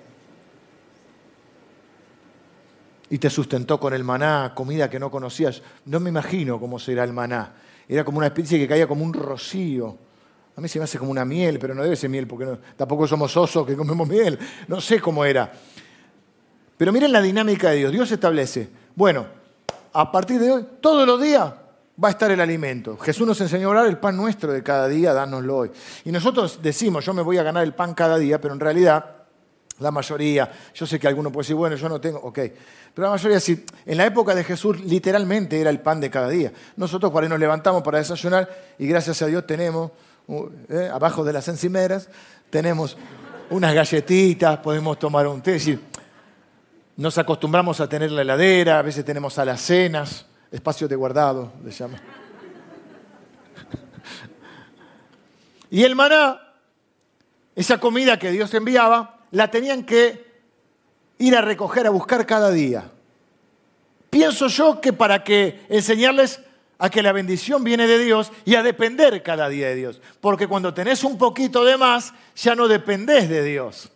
Y 3.11 3.19
te 3.19 3.31
sustentó 3.31 3.81
con 3.81 3.95
el 3.95 4.05
maná, 4.05 4.53
comida 4.55 4.91
que 4.91 4.99
no 4.99 5.11
conocías. 5.11 5.63
No 5.87 6.01
me 6.01 6.11
imagino 6.11 6.61
cómo 6.61 6.79
será 6.79 7.05
el 7.05 7.13
maná. 7.13 7.53
Era 7.89 8.05
como 8.05 8.19
una 8.19 8.27
especie 8.27 8.59
que 8.59 8.69
caía 8.69 8.87
como 8.87 9.05
un 9.05 9.15
rocío. 9.15 9.97
A 10.57 10.61
mí 10.61 10.69
se 10.69 10.79
me 10.79 10.85
hace 10.85 10.99
como 10.99 11.11
una 11.11 11.25
miel, 11.25 11.59
pero 11.59 11.75
no 11.75 11.83
debe 11.83 11.97
ser 11.97 12.11
miel, 12.11 12.27
porque 12.27 12.59
tampoco 12.77 13.07
somos 13.07 13.35
osos 13.37 13.67
que 13.67 13.77
comemos 13.77 14.07
miel. 14.09 14.39
No 14.67 14.81
sé 14.81 15.01
cómo 15.01 15.25
era. 15.25 15.51
Pero 16.77 16.93
miren 16.93 17.13
la 17.13 17.23
dinámica 17.23 17.71
de 17.71 17.79
Dios. 17.79 17.93
Dios 17.93 18.11
establece, 18.11 18.69
bueno, 18.95 19.27
a 19.93 20.13
partir 20.13 20.41
de 20.41 20.53
hoy, 20.53 20.67
todos 20.81 21.07
los 21.07 21.21
días 21.21 21.53
va 22.03 22.09
a 22.09 22.11
estar 22.13 22.31
el 22.31 22.41
alimento. 22.41 22.97
Jesús 22.99 23.27
nos 23.27 23.41
enseñó 23.41 23.69
a 23.69 23.71
orar 23.71 23.87
el 23.87 23.99
pan 23.99 24.17
nuestro 24.17 24.53
de 24.53 24.63
cada 24.63 24.87
día, 24.87 25.13
dánoslo 25.13 25.57
hoy. 25.57 25.71
Y 26.05 26.13
nosotros 26.13 26.61
decimos, 26.63 27.05
yo 27.05 27.15
me 27.15 27.23
voy 27.23 27.39
a 27.39 27.43
ganar 27.43 27.65
el 27.65 27.75
pan 27.75 27.95
cada 27.95 28.19
día, 28.19 28.41
pero 28.41 28.55
en 28.55 28.61
realidad 28.61 29.18
la 29.81 29.91
mayoría, 29.91 30.51
yo 30.75 30.87
sé 30.87 30.99
que 30.99 31.09
alguno 31.09 31.31
puede 31.31 31.45
decir, 31.45 31.57
bueno, 31.57 31.77
yo 31.77 31.89
no 31.89 32.01
tengo, 32.01 32.19
ok, 32.19 32.39
pero 32.95 33.07
la 33.07 33.11
mayoría 33.11 33.39
sí, 33.39 33.65
en 33.87 33.97
la 33.97 34.07
época 34.07 34.35
de 34.35 34.43
Jesús 34.43 34.81
literalmente 34.81 35.61
era 35.61 35.71
el 35.71 35.81
pan 35.81 36.01
de 36.01 36.11
cada 36.11 36.29
día. 36.29 36.53
Nosotros 36.77 37.13
por 37.13 37.29
nos 37.29 37.39
levantamos 37.39 37.83
para 37.83 37.99
desayunar 37.99 38.49
y 38.79 38.87
gracias 38.87 39.23
a 39.23 39.27
Dios 39.27 39.47
tenemos, 39.47 39.93
uh, 40.27 40.49
eh, 40.69 40.91
abajo 40.93 41.23
de 41.23 41.33
las 41.33 41.47
encimeras, 41.49 42.09
tenemos 42.51 42.97
unas 43.51 43.75
galletitas, 43.75 44.59
podemos 44.59 44.99
tomar 44.99 45.27
un 45.27 45.43
té, 45.43 45.59
nos 46.97 47.17
acostumbramos 47.17 47.81
a 47.81 47.89
tener 47.89 48.11
la 48.11 48.23
heladera, 48.23 48.81
a 48.81 48.83
veces 48.83 49.05
tenemos 49.05 49.39
alacenas, 49.39 50.27
espacio 50.51 50.89
de 50.89 50.97
guardado, 50.97 51.53
le 51.65 51.71
llama. 51.71 51.99
Y 55.71 55.85
el 55.85 55.95
maná, 55.95 56.41
esa 57.55 57.79
comida 57.79 58.19
que 58.19 58.31
Dios 58.31 58.53
enviaba, 58.55 59.18
la 59.31 59.51
tenían 59.51 59.85
que 59.85 60.27
ir 61.19 61.37
a 61.37 61.41
recoger, 61.41 61.87
a 61.87 61.91
buscar 61.91 62.27
cada 62.27 62.51
día. 62.51 62.91
Pienso 64.11 64.49
yo 64.49 64.81
que 64.81 64.93
para 64.93 65.23
que 65.23 65.67
enseñarles 65.69 66.41
a 66.79 66.89
que 66.91 67.03
la 67.03 67.13
bendición 67.13 67.65
viene 67.65 67.87
de 67.87 67.99
Dios 67.99 68.33
y 68.45 68.55
a 68.55 68.63
depender 68.63 69.23
cada 69.23 69.49
día 69.49 69.69
de 69.69 69.75
Dios. 69.75 70.01
Porque 70.21 70.47
cuando 70.47 70.73
tenés 70.73 71.05
un 71.05 71.19
poquito 71.19 71.65
de 71.65 71.77
más, 71.77 72.15
ya 72.37 72.55
no 72.55 72.69
dependés 72.69 73.29
de 73.29 73.43
Dios. 73.43 73.91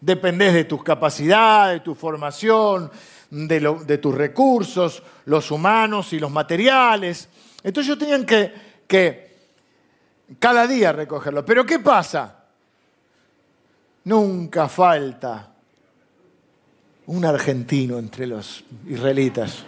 Dependés 0.00 0.54
de 0.54 0.64
tus 0.64 0.82
capacidades, 0.82 1.80
de 1.80 1.84
tu 1.84 1.94
formación, 1.94 2.90
de, 3.30 3.98
tus 3.98 4.14
recursos, 4.14 5.02
los 5.24 5.50
humanos 5.50 6.12
y 6.12 6.20
los 6.20 6.30
materiales. 6.30 7.28
Entonces 7.62 7.88
ellos 7.88 7.98
tenían 7.98 8.24
que, 8.24 8.52
que 8.86 9.34
cada 10.38 10.66
día 10.66 10.92
recogerlo. 10.92 11.44
Pero 11.44 11.66
¿qué 11.66 11.80
pasa? 11.80 12.43
Nunca 14.04 14.68
falta 14.68 15.54
un 17.06 17.24
argentino 17.24 17.98
entre 17.98 18.26
los 18.26 18.64
israelitas. 18.86 19.64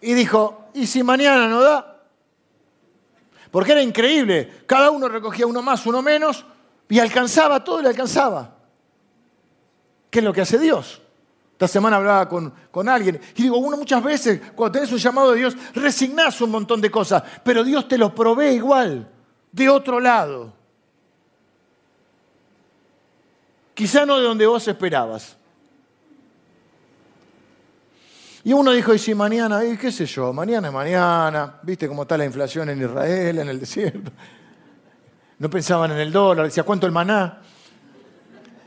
Y 0.00 0.14
dijo, 0.14 0.70
¿y 0.74 0.86
si 0.86 1.02
mañana 1.02 1.48
no 1.48 1.62
da? 1.62 2.02
Porque 3.50 3.72
era 3.72 3.82
increíble, 3.82 4.62
cada 4.66 4.90
uno 4.90 5.08
recogía 5.08 5.46
uno 5.46 5.62
más, 5.62 5.84
uno 5.86 6.02
menos, 6.02 6.44
y 6.88 6.98
alcanzaba, 6.98 7.64
todo 7.64 7.82
le 7.82 7.88
alcanzaba. 7.88 8.56
¿Qué 10.10 10.20
es 10.20 10.24
lo 10.24 10.32
que 10.32 10.42
hace 10.42 10.58
Dios? 10.58 11.02
Esta 11.52 11.68
semana 11.68 11.96
hablaba 11.96 12.28
con, 12.28 12.54
con, 12.70 12.88
alguien 12.88 13.20
y 13.34 13.42
digo, 13.42 13.58
uno 13.58 13.76
muchas 13.76 14.02
veces 14.02 14.40
cuando 14.54 14.78
tenés 14.78 14.92
un 14.92 14.98
llamado 14.98 15.32
de 15.32 15.38
Dios, 15.38 15.56
resignás 15.74 16.40
un 16.40 16.52
montón 16.52 16.80
de 16.80 16.90
cosas, 16.90 17.22
pero 17.42 17.64
Dios 17.64 17.88
te 17.88 17.98
lo 17.98 18.14
provee 18.14 18.54
igual, 18.54 19.10
de 19.50 19.68
otro 19.68 19.98
lado. 19.98 20.57
Quizá 23.78 24.04
no 24.04 24.18
de 24.18 24.24
donde 24.24 24.44
vos 24.44 24.66
esperabas. 24.66 25.36
Y 28.42 28.52
uno 28.52 28.72
dijo, 28.72 28.92
y 28.92 28.98
si 28.98 29.14
mañana, 29.14 29.64
y 29.64 29.76
qué 29.76 29.92
sé 29.92 30.04
yo, 30.04 30.32
mañana 30.32 30.66
es 30.66 30.74
mañana, 30.74 31.60
viste 31.62 31.86
cómo 31.86 32.02
está 32.02 32.18
la 32.18 32.24
inflación 32.24 32.68
en 32.70 32.82
Israel, 32.82 33.38
en 33.38 33.48
el 33.48 33.60
desierto. 33.60 34.10
No 35.38 35.48
pensaban 35.48 35.92
en 35.92 35.98
el 35.98 36.10
dólar, 36.10 36.46
decía, 36.46 36.64
¿cuánto 36.64 36.86
el 36.86 36.92
maná? 36.92 37.40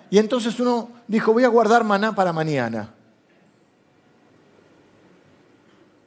Y 0.10 0.18
entonces 0.18 0.58
uno 0.62 0.90
dijo, 1.06 1.34
voy 1.34 1.44
a 1.44 1.50
guardar 1.50 1.84
maná 1.84 2.16
para 2.16 2.32
mañana. 2.32 2.94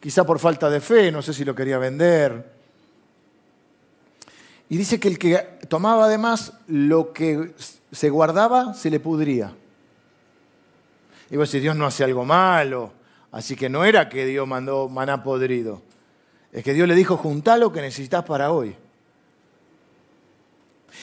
Quizá 0.01 0.25
por 0.25 0.39
falta 0.39 0.71
de 0.71 0.81
fe, 0.81 1.13
no 1.13 1.21
sé 1.21 1.35
si 1.35 1.45
lo 1.45 1.55
quería 1.55 1.77
vender. 1.77 2.55
Y 4.71 4.79
dice 4.79 4.99
que 4.99 5.09
el 5.09 5.19
que 5.19 5.59
tomaba 5.69 6.07
además 6.07 6.55
lo 6.69 7.13
que 7.13 7.53
se 7.95 8.11
guardaba 8.11 8.75
se 8.75 8.91
le 8.91 9.01
pudría. 9.01 9.53
Y 11.31 11.37
vos 11.37 11.51
decís, 11.51 11.63
Dios 11.63 11.77
no 11.77 11.87
hace 11.87 12.05
algo 12.05 12.25
malo. 12.25 12.93
Así 13.33 13.57
que 13.57 13.69
no 13.69 13.85
era 13.85 14.09
que 14.09 14.27
Dios 14.27 14.47
mandó 14.47 14.89
maná 14.89 15.23
podrido. 15.23 15.83
Es 16.53 16.63
que 16.63 16.75
Dios 16.75 16.87
le 16.87 16.95
dijo, 16.95 17.17
juntá 17.17 17.57
lo 17.57 17.73
que 17.73 17.81
necesitas 17.81 18.25
para 18.25 18.53
hoy. 18.53 18.77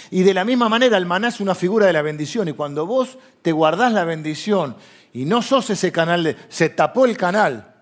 Y 0.10 0.24
de 0.24 0.34
la 0.34 0.46
misma 0.46 0.70
manera 0.70 0.98
el 0.98 1.06
maná 1.06 1.28
es 1.30 1.42
una 1.42 1.56
figura 1.56 1.88
de 1.88 1.94
la 1.94 2.02
bendición. 2.02 2.48
Y 2.48 2.54
cuando 2.54 2.86
vos 2.86 3.18
te 3.42 3.52
guardás 3.52 3.92
la 3.92 4.06
bendición 4.06 4.76
y 5.14 5.26
no 5.26 5.42
sos 5.42 5.70
ese 5.70 5.92
canal 5.92 6.24
de... 6.24 6.38
Se 6.50 6.70
tapó 6.70 7.06
el 7.06 7.18
canal. 7.18 7.74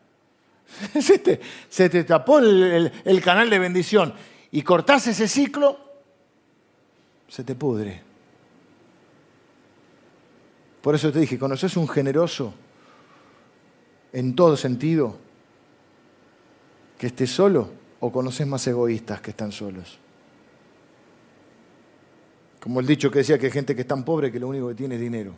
se, 0.99 1.89
te, 1.89 2.03
tapó 2.03 2.39
el, 2.39 2.91
el 3.05 3.21
canal 3.21 3.49
de 3.49 3.59
bendición. 3.59 4.13
Y 4.51 4.63
cortás 4.63 5.05
ese 5.07 5.27
ciclo, 5.27 5.77
se 7.27 7.43
te 7.43 7.53
pudre. 7.53 8.08
Por 10.81 10.95
eso 10.95 11.11
te 11.11 11.19
dije, 11.19 11.37
¿conoces 11.37 11.75
un 11.77 11.87
generoso 11.87 12.53
en 14.13 14.35
todo 14.35 14.55
sentido 14.55 15.17
que 16.97 17.07
esté 17.07 17.27
solo 17.27 17.69
o 17.99 18.11
conoces 18.11 18.47
más 18.47 18.65
egoístas 18.67 19.21
que 19.21 19.31
están 19.31 19.51
solos? 19.51 19.99
Como 22.59 22.79
el 22.79 22.87
dicho 22.87 23.09
que 23.11 23.19
decía 23.19 23.37
que 23.37 23.47
hay 23.47 23.51
gente 23.51 23.75
que 23.75 23.81
es 23.81 23.87
tan 23.87 24.03
pobre 24.03 24.31
que 24.31 24.39
lo 24.39 24.47
único 24.47 24.67
que 24.69 24.75
tiene 24.75 24.95
es 24.95 25.01
dinero. 25.01 25.33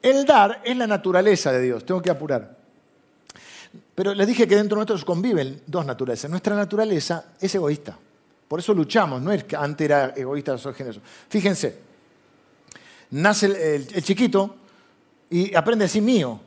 El 0.00 0.24
dar 0.24 0.62
es 0.64 0.76
la 0.76 0.86
naturaleza 0.86 1.52
de 1.52 1.60
Dios, 1.60 1.84
tengo 1.84 2.00
que 2.00 2.10
apurar. 2.10 2.56
Pero 3.94 4.14
les 4.14 4.26
dije 4.26 4.46
que 4.46 4.56
dentro 4.56 4.76
de 4.76 4.80
nosotros 4.80 5.04
conviven 5.04 5.62
dos 5.66 5.84
naturalezas. 5.84 6.30
Nuestra 6.30 6.54
naturaleza 6.54 7.32
es 7.40 7.54
egoísta. 7.54 7.98
Por 8.48 8.60
eso 8.60 8.72
luchamos, 8.72 9.20
no 9.20 9.30
es 9.30 9.44
que 9.44 9.54
antes 9.54 9.84
era 9.84 10.14
egoísta, 10.16 10.56
soy 10.56 10.72
generoso. 10.72 11.02
Fíjense, 11.28 11.78
nace 13.10 13.76
el, 13.76 14.02
chiquito 14.02 14.56
y 15.28 15.54
aprende 15.54 15.84
a 15.84 15.86
decir 15.86 16.02
mío. 16.02 16.40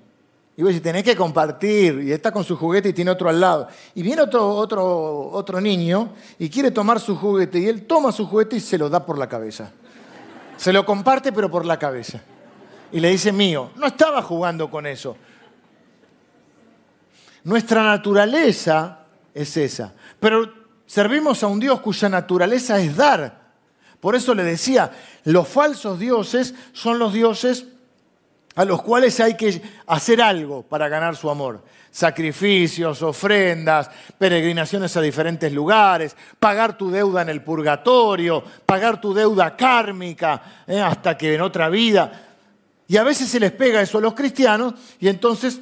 Y 0.58 0.64
vos 0.64 0.82
tenés 0.82 1.04
que 1.04 1.16
compartir, 1.16 2.02
y 2.04 2.12
está 2.12 2.32
con 2.32 2.44
su 2.44 2.58
juguete 2.58 2.90
y 2.90 2.94
tiene 2.94 3.12
otro 3.12 3.30
al 3.30 3.40
lado. 3.40 3.68
Y 3.96 4.02
viene 4.02 4.24
otro, 4.24 4.50
otro, 4.50 5.30
otro 5.32 5.62
niño 5.62 6.10
y 6.40 6.50
quiere 6.50 6.72
tomar 6.72 7.00
su 7.00 7.16
juguete, 7.16 7.60
y 7.60 7.68
él 7.68 7.86
toma 7.86 8.12
su 8.12 8.26
juguete 8.26 8.58
y 8.58 8.60
se 8.60 8.78
lo 8.78 8.90
da 8.90 9.06
por 9.06 9.18
la 9.18 9.30
cabeza. 9.30 9.72
Se 10.58 10.74
lo 10.74 10.86
comparte, 10.86 11.32
pero 11.32 11.50
por 11.50 11.66
la 11.66 11.80
cabeza. 11.80 12.22
Y 12.92 13.00
le 13.00 13.10
dice 13.10 13.32
mío. 13.32 13.72
No 13.76 13.88
estaba 13.88 14.22
jugando 14.22 14.70
con 14.70 14.86
eso. 14.86 15.16
Nuestra 17.44 17.84
naturaleza 17.84 19.00
es 19.34 19.56
esa. 19.58 19.94
Pero 20.20 20.61
servimos 20.92 21.42
a 21.42 21.48
un 21.48 21.62
Dios 21.62 21.80
cuya 21.80 22.10
naturaleza 22.10 22.78
es 22.82 22.98
dar. 22.98 23.40
Por 24.02 24.14
eso 24.14 24.36
le 24.36 24.44
decía, 24.44 24.92
los 25.24 25.48
falsos 25.48 25.98
dioses 25.98 26.54
son 26.74 27.00
los 27.00 27.14
dioses 27.14 27.66
a 28.56 28.66
los 28.66 28.82
cuales 28.82 29.18
hay 29.22 29.38
que 29.38 29.62
hacer 29.88 30.22
algo 30.22 30.64
para 30.64 30.90
ganar 30.90 31.16
su 31.16 31.30
amor. 31.30 31.64
Sacrificios, 31.92 33.02
ofrendas, 33.04 33.90
peregrinaciones 34.18 34.98
a 34.98 35.02
diferentes 35.02 35.54
lugares, 35.54 36.18
pagar 36.38 36.78
tu 36.78 36.92
deuda 36.92 37.22
en 37.22 37.30
el 37.30 37.42
purgatorio, 37.42 38.44
pagar 38.66 39.00
tu 39.00 39.14
deuda 39.14 39.56
kármica 39.56 40.42
¿eh? 40.68 40.82
hasta 40.82 41.18
que 41.18 41.34
en 41.34 41.42
otra 41.42 41.70
vida. 41.70 42.12
Y 42.90 42.98
a 42.98 43.04
veces 43.04 43.30
se 43.30 43.40
les 43.40 43.54
pega 43.54 43.82
eso 43.82 44.00
a 44.00 44.02
los 44.02 44.14
cristianos 44.14 44.74
y 45.00 45.08
entonces 45.08 45.62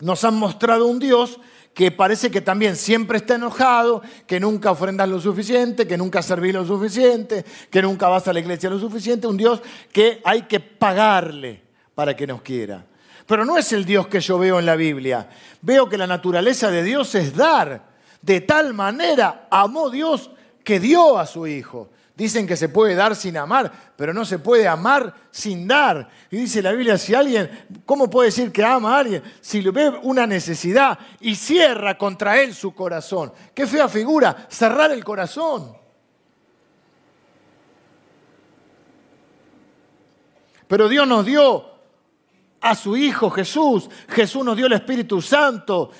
nos 0.00 0.22
han 0.22 0.34
mostrado 0.34 0.84
un 0.84 0.98
Dios 0.98 1.40
que 1.74 1.90
parece 1.90 2.30
que 2.30 2.40
también 2.40 2.76
siempre 2.76 3.18
está 3.18 3.34
enojado, 3.34 4.00
que 4.26 4.38
nunca 4.38 4.70
ofrendas 4.70 5.08
lo 5.08 5.20
suficiente, 5.20 5.86
que 5.86 5.98
nunca 5.98 6.22
servís 6.22 6.54
lo 6.54 6.64
suficiente, 6.64 7.44
que 7.68 7.82
nunca 7.82 8.08
vas 8.08 8.28
a 8.28 8.32
la 8.32 8.38
iglesia 8.38 8.70
lo 8.70 8.78
suficiente, 8.78 9.26
un 9.26 9.36
Dios 9.36 9.60
que 9.92 10.22
hay 10.24 10.42
que 10.42 10.60
pagarle 10.60 11.62
para 11.94 12.14
que 12.14 12.26
nos 12.28 12.42
quiera. 12.42 12.86
Pero 13.26 13.44
no 13.44 13.58
es 13.58 13.72
el 13.72 13.84
Dios 13.84 14.06
que 14.06 14.20
yo 14.20 14.38
veo 14.38 14.58
en 14.60 14.66
la 14.66 14.76
Biblia. 14.76 15.28
Veo 15.62 15.88
que 15.88 15.98
la 15.98 16.06
naturaleza 16.06 16.70
de 16.70 16.84
Dios 16.84 17.14
es 17.14 17.34
dar. 17.34 17.94
De 18.22 18.40
tal 18.40 18.72
manera 18.72 19.48
amó 19.50 19.90
Dios 19.90 20.30
que 20.62 20.78
dio 20.78 21.18
a 21.18 21.26
su 21.26 21.46
Hijo. 21.46 21.90
Dicen 22.16 22.46
que 22.46 22.56
se 22.56 22.68
puede 22.68 22.94
dar 22.94 23.16
sin 23.16 23.36
amar, 23.36 23.72
pero 23.96 24.14
no 24.14 24.24
se 24.24 24.38
puede 24.38 24.68
amar 24.68 25.14
sin 25.32 25.66
dar. 25.66 26.08
Y 26.30 26.36
dice 26.36 26.62
la 26.62 26.70
Biblia, 26.70 26.96
si 26.96 27.12
alguien, 27.12 27.66
¿cómo 27.84 28.08
puede 28.08 28.28
decir 28.28 28.52
que 28.52 28.64
ama 28.64 28.94
a 28.94 29.00
alguien? 29.00 29.22
Si 29.40 29.60
le 29.60 29.72
ve 29.72 29.88
una 30.02 30.24
necesidad 30.24 30.96
y 31.20 31.34
cierra 31.34 31.98
contra 31.98 32.40
él 32.40 32.54
su 32.54 32.72
corazón. 32.72 33.32
Qué 33.52 33.66
fea 33.66 33.88
figura, 33.88 34.46
cerrar 34.48 34.92
el 34.92 35.02
corazón. 35.02 35.76
Pero 40.68 40.88
Dios 40.88 41.08
nos 41.08 41.26
dio 41.26 41.64
a 42.60 42.76
su 42.76 42.96
Hijo 42.96 43.28
Jesús. 43.28 43.90
Jesús 44.08 44.44
nos 44.44 44.56
dio 44.56 44.66
el 44.66 44.72
Espíritu 44.74 45.20
Santo 45.20 45.90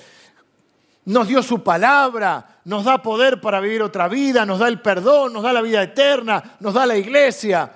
nos 1.05 1.27
dio 1.27 1.43
su 1.43 1.63
palabra, 1.63 2.59
nos 2.65 2.85
da 2.85 3.01
poder 3.01 3.39
para 3.39 3.59
vivir 3.59 3.81
otra 3.83 4.07
vida, 4.07 4.45
nos 4.45 4.59
da 4.59 4.67
el 4.67 4.81
perdón, 4.81 5.33
nos 5.33 5.43
da 5.43 5.53
la 5.53 5.61
vida 5.61 5.83
eterna, 5.83 6.57
nos 6.59 6.73
da 6.73 6.85
la 6.85 6.97
iglesia, 6.97 7.71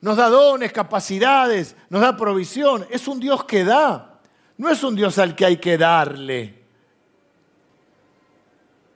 nos 0.00 0.16
da 0.16 0.28
dones, 0.28 0.72
capacidades, 0.72 1.76
nos 1.88 2.02
da 2.02 2.16
provisión. 2.16 2.84
Es 2.90 3.06
un 3.06 3.20
Dios 3.20 3.44
que 3.44 3.64
da, 3.64 4.18
no 4.58 4.68
es 4.68 4.82
un 4.82 4.96
Dios 4.96 5.16
al 5.18 5.36
que 5.36 5.44
hay 5.44 5.56
que 5.58 5.78
darle. 5.78 6.62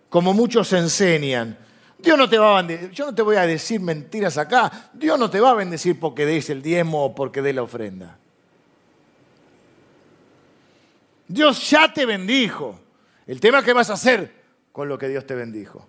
Como 0.08 0.34
muchos 0.34 0.72
enseñan. 0.72 1.56
Dios 1.98 2.18
no 2.18 2.28
te 2.28 2.38
va 2.38 2.58
a 2.58 2.62
bendecir, 2.62 2.90
yo 2.90 3.06
no 3.06 3.14
te 3.14 3.22
voy 3.22 3.36
a 3.36 3.46
decir 3.46 3.80
mentiras 3.80 4.36
acá, 4.36 4.90
Dios 4.92 5.18
no 5.18 5.30
te 5.30 5.40
va 5.40 5.50
a 5.50 5.54
bendecir 5.54 5.98
porque 5.98 6.26
des 6.26 6.50
el 6.50 6.60
diezmo 6.60 7.06
o 7.06 7.14
porque 7.14 7.40
des 7.40 7.54
la 7.54 7.62
ofrenda. 7.62 8.18
Dios 11.28 11.70
ya 11.70 11.92
te 11.92 12.04
bendijo. 12.04 12.85
El 13.26 13.40
tema 13.40 13.58
es 13.58 13.64
qué 13.64 13.72
vas 13.72 13.90
a 13.90 13.94
hacer 13.94 14.32
con 14.72 14.88
lo 14.88 14.98
que 14.98 15.08
Dios 15.08 15.26
te 15.26 15.34
bendijo. 15.34 15.86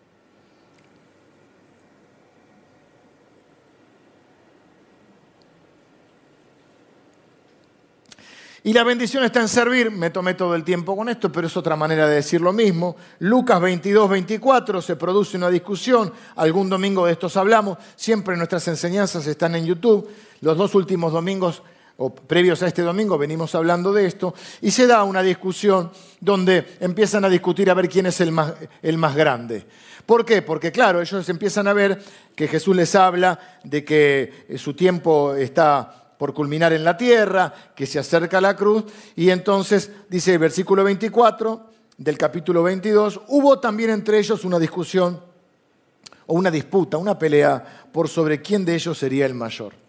Y 8.63 8.73
la 8.73 8.83
bendición 8.83 9.23
está 9.23 9.39
en 9.39 9.47
servir. 9.47 9.91
Me 9.91 10.09
tomé 10.09 10.33
todo 10.33 10.53
el 10.53 10.65
tiempo 10.65 10.97
con 10.97 11.07
esto, 11.07 11.31
pero 11.31 11.47
es 11.47 11.55
otra 11.55 11.77
manera 11.77 12.05
de 12.05 12.15
decir 12.15 12.41
lo 12.41 12.51
mismo. 12.51 12.97
Lucas 13.19 13.61
22, 13.61 14.09
24 14.09 14.81
se 14.81 14.97
produce 14.97 15.37
una 15.37 15.49
discusión. 15.49 16.11
Algún 16.35 16.69
domingo 16.69 17.05
de 17.05 17.13
estos 17.13 17.37
hablamos. 17.37 17.77
Siempre 17.95 18.35
nuestras 18.35 18.67
enseñanzas 18.67 19.25
están 19.25 19.55
en 19.55 19.65
YouTube. 19.65 20.09
Los 20.41 20.57
dos 20.57 20.75
últimos 20.75 21.13
domingos 21.13 21.61
o 21.97 22.13
previos 22.13 22.61
a 22.61 22.67
este 22.67 22.81
domingo 22.81 23.17
venimos 23.17 23.55
hablando 23.55 23.91
de 23.91 24.05
esto, 24.05 24.33
y 24.61 24.71
se 24.71 24.87
da 24.87 25.03
una 25.03 25.23
discusión 25.23 25.91
donde 26.19 26.77
empiezan 26.79 27.25
a 27.25 27.29
discutir 27.29 27.69
a 27.69 27.73
ver 27.73 27.89
quién 27.89 28.05
es 28.05 28.21
el 28.21 28.31
más, 28.31 28.53
el 28.81 28.97
más 28.97 29.15
grande. 29.15 29.65
¿Por 30.05 30.25
qué? 30.25 30.41
Porque 30.41 30.71
claro, 30.71 31.01
ellos 31.01 31.27
empiezan 31.27 31.67
a 31.67 31.73
ver 31.73 32.01
que 32.35 32.47
Jesús 32.47 32.75
les 32.75 32.95
habla 32.95 33.39
de 33.63 33.83
que 33.83 34.45
eh, 34.47 34.57
su 34.57 34.73
tiempo 34.73 35.33
está 35.33 36.13
por 36.17 36.33
culminar 36.33 36.73
en 36.73 36.83
la 36.83 36.97
tierra, 36.97 37.53
que 37.75 37.85
se 37.85 37.99
acerca 37.99 38.37
a 38.37 38.41
la 38.41 38.55
cruz, 38.55 38.85
y 39.15 39.29
entonces 39.29 39.91
dice 40.09 40.33
el 40.33 40.39
versículo 40.39 40.83
24 40.83 41.69
del 41.97 42.17
capítulo 42.17 42.63
22, 42.63 43.21
hubo 43.27 43.59
también 43.59 43.89
entre 43.89 44.19
ellos 44.19 44.45
una 44.45 44.59
discusión 44.59 45.19
o 46.27 46.33
una 46.35 46.51
disputa, 46.51 46.97
una 46.97 47.17
pelea 47.17 47.89
por 47.91 48.07
sobre 48.07 48.41
quién 48.41 48.65
de 48.65 48.75
ellos 48.75 48.97
sería 48.97 49.25
el 49.25 49.33
mayor. 49.33 49.86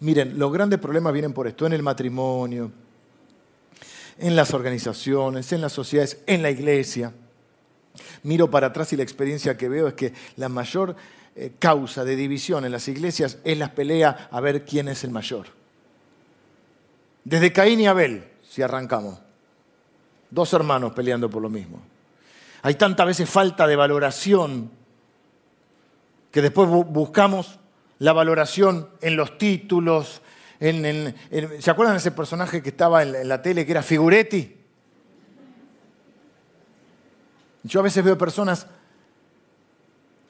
Miren, 0.00 0.38
los 0.38 0.52
grandes 0.52 0.78
problemas 0.78 1.12
vienen 1.12 1.32
por 1.32 1.46
esto, 1.46 1.66
en 1.66 1.72
el 1.72 1.82
matrimonio, 1.82 2.70
en 4.18 4.36
las 4.36 4.52
organizaciones, 4.54 5.52
en 5.52 5.60
las 5.60 5.72
sociedades, 5.72 6.18
en 6.26 6.42
la 6.42 6.50
iglesia. 6.50 7.12
Miro 8.24 8.50
para 8.50 8.68
atrás 8.68 8.92
y 8.92 8.96
la 8.96 9.02
experiencia 9.02 9.56
que 9.56 9.68
veo 9.68 9.88
es 9.88 9.94
que 9.94 10.12
la 10.36 10.48
mayor 10.48 10.96
eh, 11.36 11.52
causa 11.58 12.04
de 12.04 12.16
división 12.16 12.64
en 12.64 12.72
las 12.72 12.88
iglesias 12.88 13.38
es 13.44 13.58
la 13.58 13.74
pelea 13.74 14.28
a 14.30 14.40
ver 14.40 14.64
quién 14.64 14.88
es 14.88 15.04
el 15.04 15.10
mayor. 15.10 15.46
Desde 17.24 17.52
Caín 17.52 17.80
y 17.80 17.86
Abel, 17.86 18.24
si 18.48 18.62
arrancamos, 18.62 19.18
dos 20.30 20.52
hermanos 20.52 20.92
peleando 20.92 21.30
por 21.30 21.42
lo 21.42 21.48
mismo. 21.48 21.80
Hay 22.62 22.74
tanta 22.74 23.04
veces 23.04 23.28
falta 23.28 23.66
de 23.66 23.76
valoración 23.76 24.70
que 26.30 26.42
después 26.42 26.68
buscamos 26.68 27.58
la 28.04 28.12
valoración 28.12 28.90
en 29.00 29.16
los 29.16 29.38
títulos. 29.38 30.20
¿Se 30.60 31.70
acuerdan 31.70 31.94
de 31.94 32.00
ese 32.00 32.10
personaje 32.10 32.62
que 32.62 32.68
estaba 32.68 33.02
en, 33.02 33.26
la 33.26 33.40
tele 33.40 33.64
que 33.64 33.72
era 33.72 33.82
Figuretti? 33.82 34.56
Yo 37.62 37.80
a 37.80 37.82
veces 37.82 38.04
veo 38.04 38.18
personas 38.18 38.66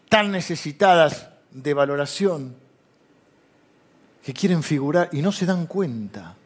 tan 0.09 0.31
necesitadas 0.31 1.31
de 1.51 1.75
valoración 1.75 2.55
que 4.25 4.33
quieren 4.33 4.63
figurar 4.63 5.09
y 5.11 5.21
no 5.21 5.33
se 5.33 5.45
dan 5.45 5.67
cuenta. 5.67 6.37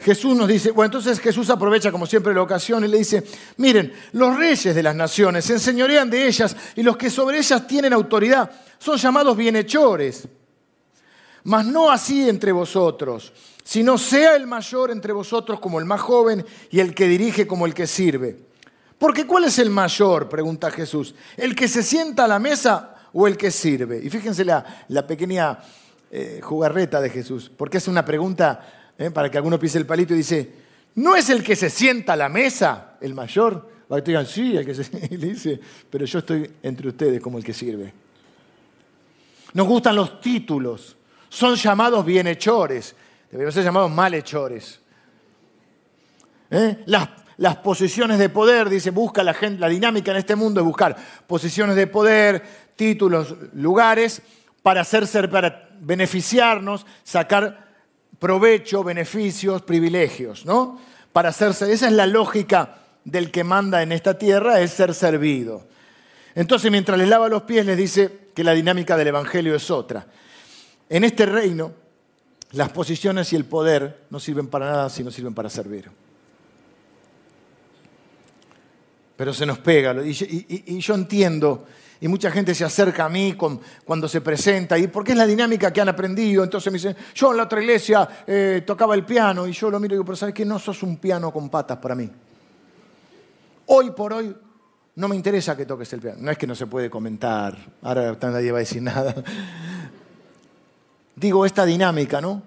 Jesús 0.00 0.36
nos 0.36 0.46
dice, 0.46 0.70
bueno, 0.70 0.86
entonces 0.86 1.18
Jesús 1.18 1.50
aprovecha 1.50 1.90
como 1.90 2.06
siempre 2.06 2.32
la 2.32 2.42
ocasión 2.42 2.84
y 2.84 2.88
le 2.88 2.98
dice, 2.98 3.24
miren, 3.56 3.92
los 4.12 4.36
reyes 4.36 4.74
de 4.74 4.82
las 4.82 4.94
naciones 4.94 5.44
se 5.44 5.54
enseñorean 5.54 6.08
de 6.08 6.26
ellas 6.26 6.56
y 6.76 6.82
los 6.82 6.96
que 6.96 7.10
sobre 7.10 7.38
ellas 7.38 7.66
tienen 7.66 7.92
autoridad 7.92 8.50
son 8.78 8.96
llamados 8.96 9.36
bienhechores. 9.36 10.28
Mas 11.44 11.66
no 11.66 11.90
así 11.90 12.28
entre 12.28 12.52
vosotros, 12.52 13.32
sino 13.64 13.98
sea 13.98 14.36
el 14.36 14.46
mayor 14.46 14.90
entre 14.90 15.12
vosotros 15.12 15.58
como 15.58 15.80
el 15.80 15.84
más 15.84 16.00
joven 16.00 16.44
y 16.70 16.78
el 16.78 16.94
que 16.94 17.08
dirige 17.08 17.46
como 17.46 17.66
el 17.66 17.74
que 17.74 17.86
sirve. 17.86 18.38
Porque 18.98 19.26
¿cuál 19.26 19.44
es 19.44 19.58
el 19.58 19.70
mayor? 19.70 20.28
pregunta 20.28 20.70
Jesús. 20.70 21.14
¿El 21.36 21.54
que 21.54 21.66
se 21.68 21.82
sienta 21.82 22.24
a 22.24 22.28
la 22.28 22.38
mesa 22.38 22.94
o 23.12 23.26
el 23.26 23.36
que 23.36 23.50
sirve? 23.50 24.00
Y 24.02 24.10
fíjense 24.10 24.44
la, 24.44 24.64
pequeña 25.06 25.58
eh, 26.10 26.40
jugarreta 26.42 27.00
de 27.00 27.10
Jesús, 27.10 27.50
porque 27.56 27.78
es 27.78 27.88
una 27.88 28.04
pregunta 28.04 28.77
¿eh? 28.98 29.10
para 29.10 29.30
que 29.30 29.38
alguno 29.38 29.58
pise 29.58 29.78
el 29.78 29.86
palito 29.86 30.12
y 30.12 30.18
dice, 30.18 30.52
¿no 30.96 31.16
es 31.16 31.30
el 31.30 31.42
que 31.42 31.56
se 31.56 31.70
sienta 31.70 32.14
a 32.14 32.16
la 32.16 32.28
mesa 32.28 32.96
el 33.00 33.14
mayor? 33.14 33.78
Para 33.88 34.02
que 34.02 34.10
digan, 34.10 34.26
sí, 34.26 34.56
el 34.56 34.66
que 34.66 34.74
se 34.74 35.08
y 35.10 35.16
le 35.16 35.28
dice, 35.28 35.58
pero 35.88 36.04
yo 36.04 36.18
estoy 36.18 36.50
entre 36.62 36.88
ustedes 36.88 37.20
como 37.20 37.38
el 37.38 37.44
que 37.44 37.54
sirve. 37.54 37.92
Nos 39.54 39.66
gustan 39.66 39.96
los 39.96 40.20
títulos, 40.20 40.96
son 41.28 41.54
llamados 41.54 42.04
bienhechores, 42.04 42.94
deberían 43.30 43.52
ser 43.52 43.64
llamados 43.64 43.90
malhechores. 43.90 44.80
¿Eh? 46.50 46.82
Las, 46.86 47.08
las, 47.38 47.56
posiciones 47.56 48.18
de 48.18 48.28
poder, 48.28 48.68
dice, 48.68 48.90
busca 48.90 49.22
la 49.22 49.34
gente, 49.34 49.60
la 49.60 49.68
dinámica 49.68 50.10
en 50.10 50.18
este 50.18 50.34
mundo 50.36 50.60
es 50.60 50.66
buscar 50.66 50.96
posiciones 51.26 51.76
de 51.76 51.86
poder, 51.86 52.42
títulos, 52.76 53.34
lugares, 53.54 54.22
para 54.62 54.82
hacer, 54.82 55.30
para 55.30 55.70
beneficiarnos, 55.80 56.84
sacar 57.04 57.67
provecho, 58.18 58.82
beneficios, 58.82 59.62
privilegios, 59.62 60.44
¿no? 60.44 60.80
Para 61.12 61.30
hacerse, 61.30 61.72
esa 61.72 61.86
es 61.86 61.92
la 61.92 62.06
lógica 62.06 62.78
del 63.04 63.30
que 63.30 63.44
manda 63.44 63.82
en 63.82 63.92
esta 63.92 64.18
tierra, 64.18 64.60
es 64.60 64.72
ser 64.72 64.94
servido. 64.94 65.66
Entonces, 66.34 66.70
mientras 66.70 66.98
les 66.98 67.08
lava 67.08 67.28
los 67.28 67.42
pies, 67.42 67.64
les 67.64 67.76
dice 67.76 68.28
que 68.34 68.44
la 68.44 68.52
dinámica 68.52 68.96
del 68.96 69.08
Evangelio 69.08 69.54
es 69.54 69.70
otra. 69.70 70.06
En 70.88 71.04
este 71.04 71.26
reino, 71.26 71.72
las 72.52 72.70
posiciones 72.70 73.32
y 73.32 73.36
el 73.36 73.44
poder 73.44 74.04
no 74.10 74.20
sirven 74.20 74.48
para 74.48 74.66
nada 74.66 74.90
si 74.90 75.02
no 75.02 75.10
sirven 75.10 75.34
para 75.34 75.50
servir. 75.50 75.90
Pero 79.16 79.34
se 79.34 79.46
nos 79.46 79.58
pega. 79.58 79.94
y 80.04 80.78
yo 80.80 80.94
entiendo 80.94 81.66
y 82.00 82.08
mucha 82.08 82.30
gente 82.30 82.54
se 82.54 82.64
acerca 82.64 83.06
a 83.06 83.08
mí 83.08 83.34
cuando 83.34 84.08
se 84.08 84.20
presenta, 84.20 84.78
y 84.78 84.86
porque 84.86 85.12
es 85.12 85.18
la 85.18 85.26
dinámica 85.26 85.72
que 85.72 85.80
han 85.80 85.88
aprendido. 85.88 86.44
Entonces 86.44 86.72
me 86.72 86.78
dicen, 86.78 86.96
yo 87.14 87.32
en 87.32 87.38
la 87.38 87.44
otra 87.44 87.60
iglesia 87.60 88.08
eh, 88.26 88.62
tocaba 88.64 88.94
el 88.94 89.04
piano, 89.04 89.46
y 89.46 89.52
yo 89.52 89.70
lo 89.70 89.80
miro 89.80 89.94
y 89.94 89.96
digo, 89.96 90.04
pero 90.04 90.16
¿sabes 90.16 90.34
qué? 90.34 90.44
No 90.44 90.58
sos 90.58 90.82
un 90.82 90.98
piano 90.98 91.32
con 91.32 91.48
patas 91.48 91.78
para 91.78 91.94
mí. 91.94 92.08
Hoy 93.66 93.90
por 93.90 94.12
hoy 94.12 94.34
no 94.94 95.08
me 95.08 95.16
interesa 95.16 95.56
que 95.56 95.66
toques 95.66 95.92
el 95.92 96.00
piano. 96.00 96.18
No 96.20 96.30
es 96.30 96.38
que 96.38 96.46
no 96.46 96.54
se 96.54 96.66
puede 96.66 96.88
comentar, 96.88 97.56
ahora 97.82 98.16
nadie 98.22 98.52
va 98.52 98.58
a 98.58 98.60
decir 98.60 98.82
nada. 98.82 99.14
Digo, 101.16 101.44
esta 101.44 101.66
dinámica, 101.66 102.20
¿no? 102.20 102.42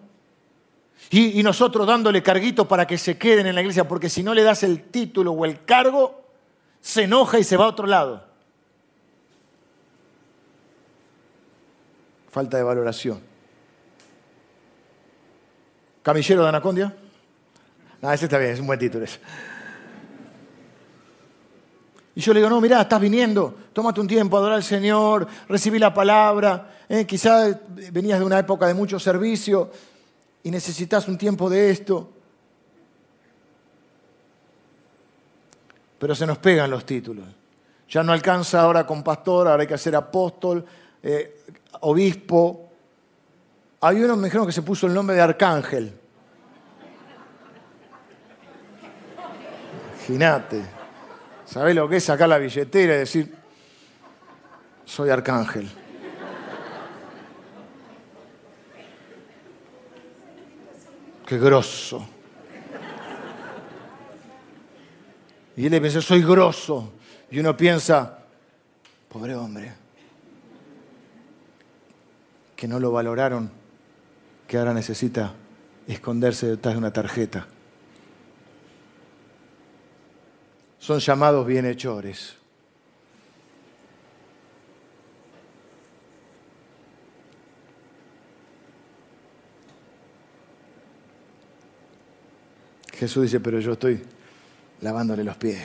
Y, 1.09 1.39
y, 1.39 1.43
nosotros 1.43 1.85
dándole 1.85 2.23
carguito 2.23 2.67
para 2.67 2.87
que 2.87 2.97
se 2.97 3.17
queden 3.17 3.47
en 3.47 3.55
la 3.55 3.61
iglesia, 3.61 3.85
porque 3.85 4.07
si 4.07 4.23
no 4.23 4.33
le 4.33 4.43
das 4.43 4.63
el 4.63 4.83
título 4.83 5.33
o 5.33 5.43
el 5.43 5.65
cargo, 5.65 6.23
se 6.79 7.03
enoja 7.03 7.37
y 7.37 7.43
se 7.43 7.57
va 7.57 7.65
a 7.65 7.69
otro 7.69 7.85
lado. 7.85 8.30
Falta 12.31 12.57
de 12.57 12.63
valoración. 12.63 13.21
¿Camillero 16.01 16.43
de 16.43 16.49
Anacondia? 16.49 16.95
No, 18.01 18.11
ese 18.11 18.25
está 18.25 18.37
bien, 18.37 18.51
es 18.51 18.59
un 18.59 18.67
buen 18.67 18.79
título. 18.79 19.05
Y 22.15 22.21
yo 22.21 22.33
le 22.33 22.39
digo, 22.39 22.49
no, 22.49 22.59
mira, 22.59 22.81
estás 22.81 22.99
viniendo, 22.99 23.55
tómate 23.73 24.01
un 24.01 24.07
tiempo, 24.07 24.37
adorar 24.37 24.55
al 24.55 24.63
Señor, 24.63 25.27
recibí 25.47 25.77
la 25.77 25.93
palabra, 25.93 26.79
eh, 26.89 27.05
quizás 27.05 27.57
venías 27.91 28.19
de 28.19 28.25
una 28.25 28.39
época 28.39 28.65
de 28.67 28.73
mucho 28.73 28.99
servicio 28.99 29.71
y 30.43 30.51
necesitas 30.51 31.07
un 31.07 31.17
tiempo 31.17 31.49
de 31.49 31.69
esto. 31.69 32.09
Pero 35.99 36.15
se 36.15 36.25
nos 36.25 36.37
pegan 36.37 36.71
los 36.71 36.85
títulos. 36.85 37.25
Ya 37.89 38.03
no 38.03 38.13
alcanza 38.13 38.61
ahora 38.61 38.85
con 38.85 39.03
pastor, 39.03 39.47
ahora 39.47 39.61
hay 39.61 39.67
que 39.67 39.73
hacer 39.73 39.95
apóstol, 39.95 40.65
eh, 41.03 41.43
obispo. 41.81 42.69
Hay 43.81 44.03
uno 44.03 44.15
me 44.15 44.25
dijeron 44.25 44.45
que 44.45 44.53
se 44.53 44.61
puso 44.61 44.87
el 44.87 44.93
nombre 44.93 45.15
de 45.15 45.21
arcángel. 45.21 45.93
Imagínate. 50.11 50.61
¿Sabés 51.45 51.75
lo 51.75 51.87
que 51.87 51.97
es 51.97 52.03
sacar 52.03 52.27
la 52.27 52.37
billetera 52.37 52.95
y 52.95 52.97
decir, 52.99 53.35
soy 54.85 55.09
arcángel? 55.09 55.69
Qué 61.25 61.37
grosso. 61.37 62.07
Y 65.55 65.65
él 65.65 65.71
le 65.71 65.79
pensó, 65.81 66.01
soy 66.01 66.21
grosso. 66.23 66.93
Y 67.29 67.39
uno 67.39 67.55
piensa, 67.55 68.19
pobre 69.07 69.35
hombre, 69.35 69.71
que 72.61 72.67
no 72.67 72.79
lo 72.79 72.91
valoraron, 72.91 73.49
que 74.47 74.55
ahora 74.55 74.71
necesita 74.71 75.33
esconderse 75.87 76.45
detrás 76.45 76.75
de 76.75 76.77
una 76.77 76.93
tarjeta. 76.93 77.47
son 80.77 80.99
llamados 80.99 81.47
bienhechores. 81.47 82.35
Jesús 92.93 93.23
dice, 93.23 93.39
pero 93.39 93.59
yo 93.59 93.71
estoy 93.71 94.03
lavándole 94.81 95.23
los 95.23 95.35
pies. 95.37 95.63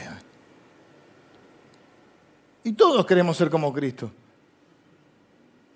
Y 2.64 2.72
todos 2.72 3.05
queremos 3.05 3.36
ser 3.36 3.51
como 3.51 3.70
Cristo. 3.74 4.11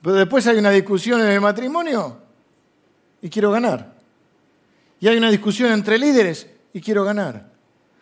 Pero 0.02 0.16
después 0.16 0.46
hay 0.46 0.58
una 0.58 0.70
discusión 0.70 1.20
en 1.20 1.28
el 1.28 1.40
matrimonio 1.40 2.18
y 3.20 3.28
quiero 3.28 3.50
ganar. 3.50 3.94
Y 4.98 5.08
hay 5.08 5.16
una 5.16 5.30
discusión 5.30 5.72
entre 5.72 5.98
líderes 5.98 6.46
y 6.72 6.80
quiero 6.80 7.04
ganar. 7.04 7.50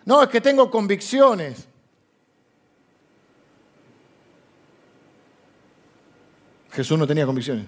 No, 0.05 0.23
es 0.23 0.29
que 0.29 0.41
tengo 0.41 0.71
convicciones. 0.71 1.67
Jesús 6.71 6.99
no 6.99 7.07
tenía 7.07 7.27
convicciones. 7.27 7.67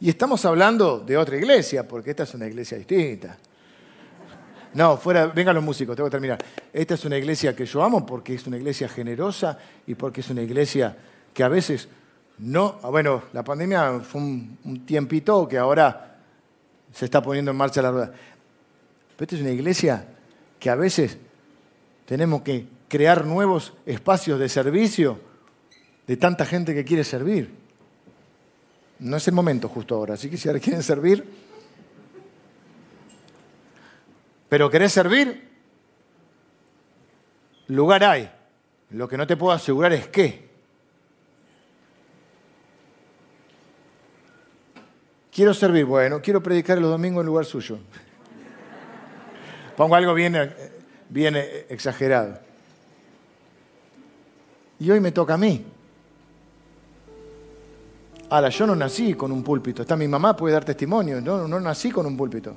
Y 0.00 0.10
estamos 0.10 0.44
hablando 0.44 0.98
de 0.98 1.16
otra 1.16 1.36
iglesia, 1.36 1.88
porque 1.88 2.10
esta 2.10 2.24
es 2.24 2.34
una 2.34 2.46
iglesia 2.46 2.76
distinta. 2.76 3.38
No, 4.74 4.96
fuera, 4.96 5.28
vengan 5.28 5.54
los 5.54 5.64
músicos, 5.64 5.94
tengo 5.94 6.08
que 6.08 6.12
terminar. 6.12 6.38
Esta 6.72 6.94
es 6.94 7.04
una 7.04 7.16
iglesia 7.16 7.54
que 7.54 7.64
yo 7.64 7.82
amo 7.82 8.04
porque 8.04 8.34
es 8.34 8.46
una 8.46 8.56
iglesia 8.56 8.88
generosa 8.88 9.56
y 9.86 9.94
porque 9.94 10.20
es 10.20 10.28
una 10.30 10.42
iglesia 10.42 10.96
que 11.34 11.42
a 11.42 11.48
veces 11.48 11.88
no. 12.38 12.78
Ah, 12.82 12.88
bueno, 12.88 13.24
la 13.32 13.44
pandemia 13.44 14.00
fue 14.00 14.20
un, 14.20 14.84
tiempito 14.86 15.46
que 15.46 15.58
ahora 15.58 16.16
se 16.92 17.04
está 17.04 17.20
poniendo 17.20 17.50
en 17.50 17.56
marcha 17.56 17.82
la 17.82 17.90
rueda. 17.90 18.12
Pero 19.16 19.24
esta 19.24 19.36
es 19.36 19.42
una 19.42 19.50
iglesia 19.50 20.06
que 20.58 20.70
a 20.70 20.76
veces 20.76 21.18
tenemos 22.06 22.42
que 22.42 22.66
crear 22.88 23.26
nuevos 23.26 23.74
espacios 23.84 24.38
de 24.38 24.48
servicio 24.48 25.20
de 26.06 26.16
tanta 26.16 26.46
gente 26.46 26.74
que 26.74 26.84
quiere 26.84 27.04
servir. 27.04 27.52
No 29.00 29.16
es 29.16 29.26
el 29.26 29.34
momento 29.34 29.68
justo 29.68 29.96
ahora, 29.96 30.14
así 30.14 30.30
que 30.30 30.36
si 30.36 30.48
ahora 30.48 30.60
quieren 30.60 30.82
servir, 30.82 31.24
pero 34.48 34.70
querés 34.70 34.92
servir, 34.92 35.50
lugar 37.66 38.04
hay. 38.04 38.30
Lo 38.90 39.08
que 39.08 39.16
no 39.16 39.26
te 39.26 39.36
puedo 39.36 39.52
asegurar 39.52 39.92
es 39.92 40.06
qué. 40.08 40.53
Quiero 45.34 45.52
servir, 45.52 45.84
bueno, 45.84 46.20
quiero 46.22 46.40
predicar 46.40 46.78
los 46.78 46.88
domingos 46.88 47.22
en 47.22 47.26
lugar 47.26 47.44
suyo. 47.44 47.78
Pongo 49.76 49.96
algo 49.96 50.14
bien, 50.14 50.54
bien 51.08 51.34
exagerado. 51.68 52.38
Y 54.78 54.88
hoy 54.92 55.00
me 55.00 55.10
toca 55.10 55.34
a 55.34 55.36
mí. 55.36 55.64
Ahora, 58.30 58.48
yo 58.48 58.64
no 58.64 58.76
nací 58.76 59.14
con 59.14 59.32
un 59.32 59.42
púlpito. 59.42 59.82
Está 59.82 59.96
mi 59.96 60.06
mamá, 60.06 60.36
puede 60.36 60.54
dar 60.54 60.64
testimonio. 60.64 61.20
No, 61.20 61.48
no 61.48 61.58
nací 61.58 61.90
con 61.90 62.06
un 62.06 62.16
púlpito. 62.16 62.54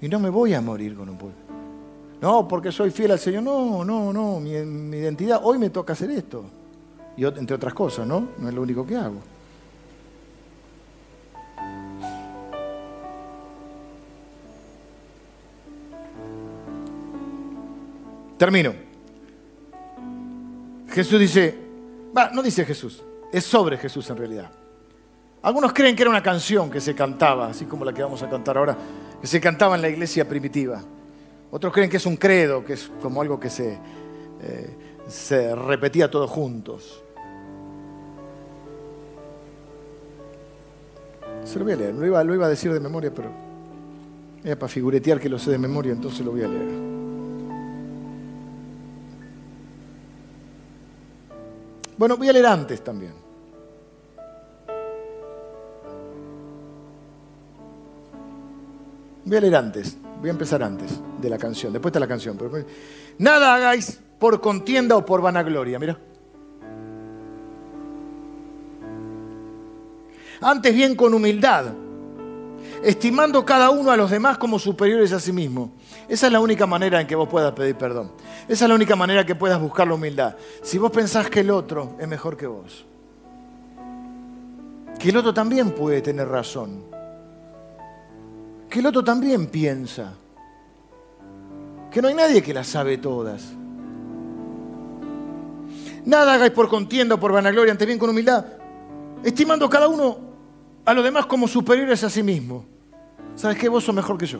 Y 0.00 0.08
no 0.08 0.20
me 0.20 0.28
voy 0.28 0.54
a 0.54 0.60
morir 0.60 0.94
con 0.94 1.08
un 1.08 1.18
púlpito. 1.18 1.42
No, 2.20 2.46
porque 2.46 2.70
soy 2.70 2.92
fiel 2.92 3.10
al 3.10 3.18
Señor. 3.18 3.42
No, 3.42 3.84
no, 3.84 4.12
no. 4.12 4.38
Mi, 4.38 4.52
mi 4.64 4.98
identidad, 4.98 5.40
hoy 5.42 5.58
me 5.58 5.70
toca 5.70 5.94
hacer 5.94 6.12
esto. 6.12 6.44
Y 7.16 7.24
entre 7.24 7.56
otras 7.56 7.74
cosas, 7.74 8.06
¿no? 8.06 8.28
No 8.38 8.48
es 8.48 8.54
lo 8.54 8.62
único 8.62 8.86
que 8.86 8.94
hago. 8.94 9.35
Termino. 18.36 18.74
Jesús 20.90 21.20
dice, 21.20 21.58
no 22.32 22.42
dice 22.42 22.64
Jesús, 22.64 23.02
es 23.32 23.44
sobre 23.44 23.76
Jesús 23.78 24.08
en 24.10 24.16
realidad. 24.16 24.50
Algunos 25.42 25.72
creen 25.72 25.94
que 25.94 26.02
era 26.02 26.10
una 26.10 26.22
canción 26.22 26.70
que 26.70 26.80
se 26.80 26.94
cantaba, 26.94 27.48
así 27.48 27.66
como 27.66 27.84
la 27.84 27.92
que 27.92 28.02
vamos 28.02 28.22
a 28.22 28.28
cantar 28.28 28.58
ahora, 28.58 28.76
que 29.20 29.26
se 29.26 29.40
cantaba 29.40 29.76
en 29.76 29.82
la 29.82 29.88
iglesia 29.88 30.28
primitiva. 30.28 30.82
Otros 31.50 31.72
creen 31.72 31.88
que 31.88 31.98
es 31.98 32.06
un 32.06 32.16
credo, 32.16 32.64
que 32.64 32.72
es 32.72 32.90
como 33.00 33.22
algo 33.22 33.38
que 33.38 33.48
se, 33.48 33.78
eh, 34.42 34.76
se 35.06 35.54
repetía 35.54 36.10
todos 36.10 36.30
juntos. 36.30 37.02
Se 41.44 41.58
lo 41.58 41.64
voy 41.64 41.74
a 41.74 41.76
leer, 41.76 41.94
lo 41.94 42.06
iba, 42.06 42.24
iba 42.24 42.46
a 42.46 42.48
decir 42.48 42.72
de 42.72 42.80
memoria, 42.80 43.12
pero 43.14 43.30
era 44.42 44.56
para 44.56 44.68
figuretear 44.68 45.20
que 45.20 45.28
lo 45.28 45.38
sé 45.38 45.52
de 45.52 45.58
memoria, 45.58 45.92
entonces 45.92 46.24
lo 46.24 46.32
voy 46.32 46.42
a 46.42 46.48
leer. 46.48 46.85
Bueno, 51.98 52.16
voy 52.16 52.28
a 52.28 52.32
leer 52.32 52.46
antes 52.46 52.82
también. 52.84 53.14
Voy 59.24 59.36
a 59.36 59.40
leer 59.40 59.56
antes, 59.56 59.96
voy 60.20 60.28
a 60.28 60.32
empezar 60.32 60.62
antes 60.62 61.00
de 61.20 61.28
la 61.28 61.36
canción, 61.36 61.72
después 61.72 61.90
está 61.90 61.98
la 61.98 62.06
canción. 62.06 62.38
Nada 63.18 63.56
hagáis 63.56 64.00
por 64.20 64.40
contienda 64.40 64.96
o 64.96 65.04
por 65.04 65.20
vanagloria, 65.20 65.78
mira. 65.78 65.98
Antes 70.40 70.74
bien 70.74 70.94
con 70.94 71.12
humildad, 71.14 71.72
estimando 72.82 73.44
cada 73.44 73.70
uno 73.70 73.90
a 73.90 73.96
los 73.96 74.10
demás 74.10 74.38
como 74.38 74.58
superiores 74.58 75.12
a 75.12 75.20
sí 75.20 75.32
mismo. 75.32 75.72
Esa 76.08 76.26
es 76.26 76.32
la 76.32 76.40
única 76.40 76.66
manera 76.66 77.00
en 77.00 77.06
que 77.06 77.14
vos 77.14 77.28
puedas 77.28 77.52
pedir 77.52 77.76
perdón. 77.76 78.12
Esa 78.48 78.64
es 78.64 78.68
la 78.68 78.74
única 78.74 78.96
manera 78.96 79.24
que 79.24 79.34
puedas 79.34 79.60
buscar 79.60 79.86
la 79.86 79.94
humildad. 79.94 80.36
Si 80.62 80.78
vos 80.78 80.90
pensás 80.90 81.28
que 81.28 81.40
el 81.40 81.50
otro 81.50 81.96
es 81.98 82.06
mejor 82.06 82.36
que 82.36 82.46
vos, 82.46 82.84
que 84.98 85.10
el 85.10 85.16
otro 85.16 85.34
también 85.34 85.70
puede 85.72 86.00
tener 86.00 86.28
razón, 86.28 86.84
que 88.68 88.78
el 88.80 88.86
otro 88.86 89.02
también 89.02 89.46
piensa, 89.46 90.14
que 91.90 92.02
no 92.02 92.08
hay 92.08 92.14
nadie 92.14 92.42
que 92.42 92.54
las 92.54 92.66
sabe 92.66 92.98
todas. 92.98 93.42
Nada 96.04 96.34
hagáis 96.34 96.52
por 96.52 96.68
contienda 96.68 97.16
o 97.16 97.20
por 97.20 97.32
vanagloria, 97.32 97.72
ante 97.72 97.84
bien 97.84 97.98
con 97.98 98.10
humildad, 98.10 98.44
estimando 99.24 99.68
cada 99.68 99.88
uno 99.88 100.25
a 100.86 100.94
los 100.94 101.04
demás 101.04 101.26
como 101.26 101.48
superiores 101.48 102.02
a 102.04 102.08
sí 102.08 102.22
mismo. 102.22 102.64
¿Sabes 103.34 103.58
qué? 103.58 103.68
Vos 103.68 103.84
sos 103.84 103.94
mejor 103.94 104.16
que 104.16 104.26
yo. 104.26 104.38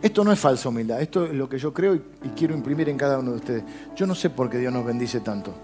Esto 0.00 0.24
no 0.24 0.32
es 0.32 0.40
falsa 0.40 0.68
humildad, 0.68 1.00
esto 1.00 1.26
es 1.26 1.32
lo 1.32 1.48
que 1.48 1.58
yo 1.58 1.72
creo 1.72 1.94
y, 1.94 2.00
quiero 2.34 2.56
imprimir 2.56 2.88
en 2.88 2.96
cada 2.96 3.20
uno 3.20 3.32
de 3.32 3.36
ustedes. 3.36 3.64
Yo 3.94 4.04
no 4.04 4.16
sé 4.16 4.30
por 4.30 4.50
qué 4.50 4.58
Dios 4.58 4.72
nos 4.72 4.84
bendice 4.84 5.20
tanto. 5.20 5.54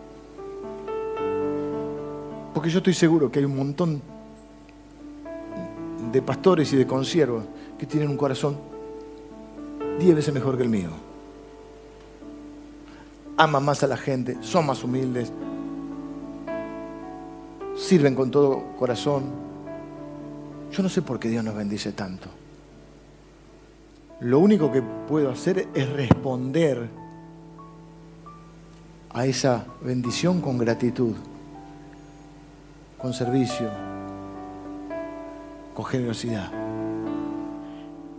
Porque 2.54 2.70
yo 2.70 2.78
estoy 2.78 2.94
seguro 2.94 3.32
que 3.32 3.40
hay 3.40 3.44
un 3.46 3.56
montón 3.56 4.00
de 6.12 6.22
pastores 6.22 6.72
y 6.72 6.76
de 6.76 6.86
consiervos 6.86 7.44
que 7.76 7.86
tienen 7.86 8.08
un 8.08 8.16
corazón 8.16 8.56
diez 9.98 10.14
veces 10.14 10.32
mejor 10.32 10.56
que 10.56 10.62
el 10.62 10.68
mío. 10.68 11.07
Aman 13.38 13.64
más 13.64 13.84
a 13.84 13.86
la 13.86 13.96
gente, 13.96 14.36
son 14.40 14.66
más 14.66 14.82
humildes, 14.82 15.32
sirven 17.76 18.16
con 18.16 18.32
todo 18.32 18.76
corazón. 18.76 19.26
Yo 20.72 20.82
no 20.82 20.88
sé 20.88 21.02
por 21.02 21.20
qué 21.20 21.28
Dios 21.28 21.44
nos 21.44 21.54
bendice 21.54 21.92
tanto. 21.92 22.28
Lo 24.20 24.40
único 24.40 24.72
que 24.72 24.82
puedo 24.82 25.30
hacer 25.30 25.68
es 25.72 25.88
responder 25.90 26.88
a 29.10 29.24
esa 29.24 29.64
bendición 29.82 30.40
con 30.40 30.58
gratitud, 30.58 31.14
con 32.98 33.12
servicio, 33.12 33.70
con 35.74 35.84
generosidad. 35.84 36.50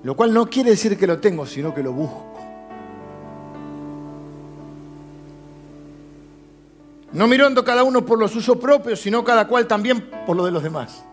Lo 0.03 0.15
cual 0.15 0.33
no 0.33 0.49
quiere 0.49 0.69
decir 0.69 0.97
que 0.97 1.05
lo 1.05 1.19
tengo, 1.19 1.45
sino 1.45 1.75
que 1.75 1.83
lo 1.83 1.91
busco. 1.91 2.38
No 7.11 7.27
mirando 7.27 7.63
cada 7.63 7.83
uno 7.83 8.05
por 8.05 8.19
lo 8.19 8.27
suyo 8.27 8.59
propio, 8.59 8.95
sino 8.95 9.23
cada 9.23 9.47
cual 9.47 9.67
también 9.67 10.09
por 10.25 10.35
lo 10.37 10.45
de 10.45 10.51
los 10.51 10.61
demás. 10.61 11.03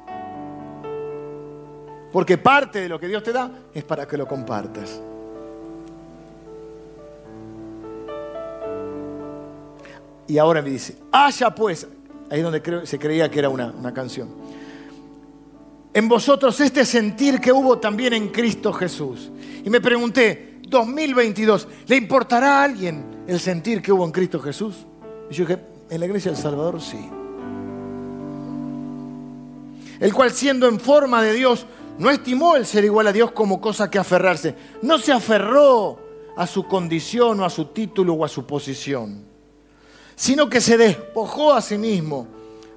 Porque 2.12 2.38
parte 2.38 2.80
de 2.80 2.88
lo 2.88 3.01
que 3.01 3.09
Dios 3.09 3.22
te 3.22 3.32
da 3.32 3.51
es 3.72 3.84
para 3.84 4.07
que 4.07 4.16
lo 4.16 4.26
compartas. 4.26 5.01
Y 10.28 10.38
ahora 10.38 10.61
me 10.61 10.70
dice, 10.70 10.97
haya 11.12 11.55
pues, 11.55 11.86
ahí 12.30 12.42
donde 12.42 12.86
se 12.86 12.99
creía 12.99 13.30
que 13.30 13.38
era 13.38 13.49
una, 13.49 13.66
una 13.66 13.94
canción, 13.94 14.28
en 15.94 16.09
vosotros 16.09 16.61
este 16.61 16.84
sentir 16.84 17.40
que 17.40 17.53
hubo 17.53 17.78
también 17.78 18.12
en 18.12 18.28
Cristo 18.28 18.72
Jesús. 18.72 19.30
Y 19.64 19.70
me 19.70 19.80
pregunté, 19.80 20.59
2022, 20.68 21.68
¿le 21.86 21.97
importará 21.97 22.61
a 22.61 22.64
alguien 22.64 23.24
el 23.26 23.40
sentir 23.40 23.80
que 23.80 23.92
hubo 23.92 24.05
en 24.05 24.12
Cristo 24.12 24.40
Jesús? 24.40 24.84
Y 25.30 25.34
yo 25.34 25.47
dije, 25.47 25.75
en 25.91 26.01
la 26.01 26.07
iglesia 26.07 26.32
del 26.32 26.41
Salvador 26.41 26.80
sí. 26.80 27.11
El 30.01 30.12
cual 30.12 30.30
siendo 30.30 30.68
en 30.68 30.78
forma 30.78 31.22
de 31.22 31.32
Dios, 31.32 31.66
no 31.99 32.11
estimó 32.11 32.57
el 32.57 32.66
ser 32.66 32.84
igual 32.84 33.07
a 33.07 33.12
Dios 33.12 33.32
como 33.32 33.61
cosa 33.61 33.91
que 33.91 33.99
aferrarse. 33.99 34.55
No 34.82 34.99
se 34.99 35.12
aferró 35.12 35.99
a 36.37 36.47
su 36.47 36.66
condición 36.66 37.41
o 37.41 37.45
a 37.45 37.51
su 37.51 37.66
título 37.66 38.14
o 38.14 38.24
a 38.24 38.28
su 38.28 38.45
posición, 38.47 39.24
sino 40.14 40.49
que 40.49 40.61
se 40.61 40.76
despojó 40.76 41.55
a 41.55 41.62
sí 41.62 41.78
mismo, 41.78 42.26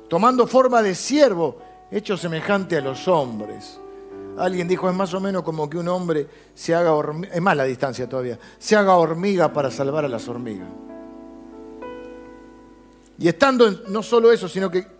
tomando 0.08 0.48
forma 0.48 0.82
de 0.82 0.96
siervo, 0.96 1.58
hecho 1.92 2.16
semejante 2.16 2.78
a 2.78 2.82
los 2.82 3.08
hombres. 3.08 3.80
Alguien 4.38 4.70
dijo, 4.70 4.90
es 4.90 4.96
más 4.96 5.14
o 5.14 5.20
menos 5.20 5.44
como 5.44 5.70
que 5.70 5.78
un 5.78 5.90
hombre 5.90 6.28
se 6.54 6.74
haga 6.74 6.94
hormiga, 6.94 7.34
es 7.34 7.42
más 7.42 7.58
la 7.58 7.66
distancia 7.66 8.08
todavía, 8.08 8.40
se 8.58 8.78
haga 8.78 8.96
hormiga 8.96 9.52
para 9.52 9.70
salvar 9.70 10.06
a 10.06 10.08
las 10.08 10.30
hormigas. 10.30 10.70
Y 13.20 13.28
estando 13.28 13.70
no 13.88 14.02
solo 14.02 14.32
eso, 14.32 14.48
sino 14.48 14.72
que 14.72 15.00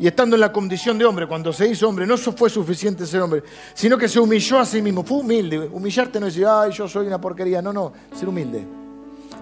y 0.00 0.06
estando 0.06 0.34
en 0.34 0.40
la 0.40 0.50
condición 0.50 0.96
de 0.96 1.04
hombre, 1.04 1.26
cuando 1.26 1.52
se 1.52 1.68
hizo 1.68 1.86
hombre, 1.86 2.06
no 2.06 2.16
fue 2.16 2.48
suficiente 2.48 3.04
ser 3.04 3.20
hombre, 3.20 3.42
sino 3.74 3.98
que 3.98 4.08
se 4.08 4.18
humilló 4.18 4.58
a 4.58 4.64
sí 4.64 4.80
mismo. 4.80 5.04
Fue 5.04 5.18
humilde. 5.18 5.58
Humillarte 5.58 6.18
no 6.18 6.26
es 6.26 6.32
decir, 6.34 6.48
ay, 6.48 6.72
yo 6.72 6.88
soy 6.88 7.06
una 7.06 7.20
porquería. 7.20 7.60
No, 7.60 7.70
no, 7.70 7.92
ser 8.18 8.26
humilde. 8.26 8.66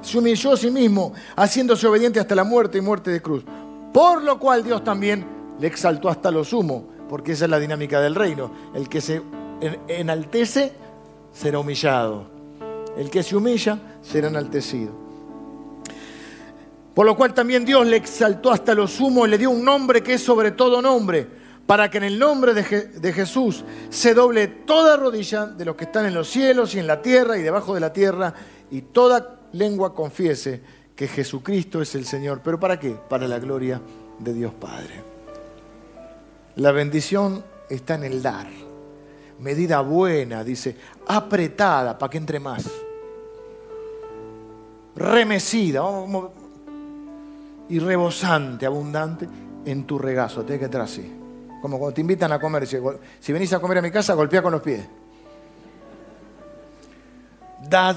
Se 0.03 0.19
humilló 0.19 0.53
a 0.53 0.57
sí 0.57 0.69
mismo, 0.69 1.12
haciéndose 1.37 1.87
obediente 1.87 2.19
hasta 2.19 2.35
la 2.35 2.43
muerte 2.43 2.79
y 2.79 2.81
muerte 2.81 3.12
de 3.12 3.23
cruz. 3.23 3.45
Por 3.95 4.25
lo 4.25 4.41
cual 4.41 4.64
Dios 4.64 4.83
también 4.83 5.25
le 5.61 5.69
exaltó 5.69 6.09
hasta 6.09 6.33
lo 6.33 6.43
sumo, 6.43 6.89
porque 7.09 7.33
esa 7.33 7.45
es 7.45 7.51
la 7.53 7.61
dinámica 7.61 8.01
del 8.01 8.16
reino. 8.16 8.51
El 8.75 8.89
que 8.89 9.01
se 9.01 9.23
enaltece 9.87 10.73
será 11.33 11.61
humillado. 11.61 12.27
El 12.97 13.11
que 13.11 13.23
se 13.23 13.37
humilla 13.37 13.79
será 14.03 14.27
enaltecido. 14.27 15.08
Por 16.99 17.07
lo 17.07 17.16
cual 17.16 17.32
también 17.32 17.64
Dios 17.64 17.86
le 17.86 17.96
exaltó 17.96 18.51
hasta 18.51 18.74
lo 18.74 18.88
sumo 18.88 19.24
y 19.24 19.30
le 19.30 19.38
dio 19.38 19.53
un 19.53 19.64
nombre 19.64 20.03
que 20.03 20.14
es 20.14 20.20
sobre 20.20 20.51
todo 20.51 20.82
nombre, 20.82 21.28
para 21.64 21.88
que 21.88 21.99
en 21.99 22.03
el 22.03 22.18
nombre 22.18 22.53
de, 22.55 23.12
Jesús 23.12 23.64
se 23.88 24.14
doble 24.14 24.49
toda 24.49 24.96
rodilla 24.96 25.46
de 25.46 25.64
los 25.64 25.76
que 25.76 25.84
están 25.84 26.07
en 26.07 26.14
los 26.14 26.28
cielos 26.28 26.74
y 26.74 26.80
en 26.80 26.88
la 26.88 27.01
tierra 27.01 27.38
y 27.38 27.42
debajo 27.42 27.72
de 27.72 27.78
la 27.78 27.92
tierra, 27.92 28.34
y 28.72 28.82
toda 28.82 29.38
lengua 29.53 29.94
confiese 29.94 30.61
que 30.96 31.07
Jesucristo 31.07 31.80
es 31.80 31.94
el 31.94 32.05
Señor. 32.05 32.40
¿Pero 32.42 32.59
para 32.59 32.80
qué? 32.80 32.96
Para 33.09 33.28
la 33.28 33.38
gloria 33.38 33.80
de 34.18 34.34
Dios 34.34 34.53
Padre. 34.55 35.01
La 36.57 36.72
bendición 36.72 37.44
está 37.70 37.94
en 37.94 38.03
el 38.03 38.20
dar. 38.20 38.49
Medida 39.38 39.82
buena, 39.82 40.42
dice, 40.42 40.76
apretada 41.07 41.96
para 41.96 42.11
que 42.11 42.18
entre 42.18 42.40
más. 42.40 42.68
Remecida, 44.96 45.80
vamos, 45.80 46.30
y 47.69 47.79
rebosante, 47.79 48.66
abundante 48.66 49.29
en 49.64 49.85
tu 49.85 49.99
regazo. 49.99 50.43
Tienes 50.43 50.61
que 50.61 50.64
entrar 50.66 50.85
así. 50.85 51.12
Como 51.61 51.79
cuando 51.79 51.95
te 51.95 52.01
invitan 52.01 52.33
a 52.33 52.39
comer. 52.39 52.66
Si 52.66 53.33
venís 53.33 53.53
a 53.53 53.61
comer 53.61 53.79
a 53.79 53.83
mi 53.83 53.91
casa, 53.91 54.14
golpea 54.14 54.43
con 54.43 54.53
los 54.53 54.62
pies. 54.62 54.87
Dad 57.69 57.97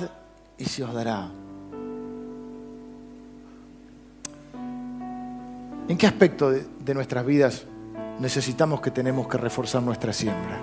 y 0.57 0.65
se 0.65 0.83
os 0.83 0.93
dará. 0.93 1.29
¿En 5.87 5.97
qué 5.97 6.07
aspecto 6.07 6.51
de, 6.51 6.93
nuestras 6.93 7.25
vidas 7.25 7.65
necesitamos 8.19 8.81
que 8.81 8.91
tenemos 8.91 9.27
que 9.27 9.37
reforzar 9.37 9.81
nuestra 9.81 10.13
siembra? 10.13 10.59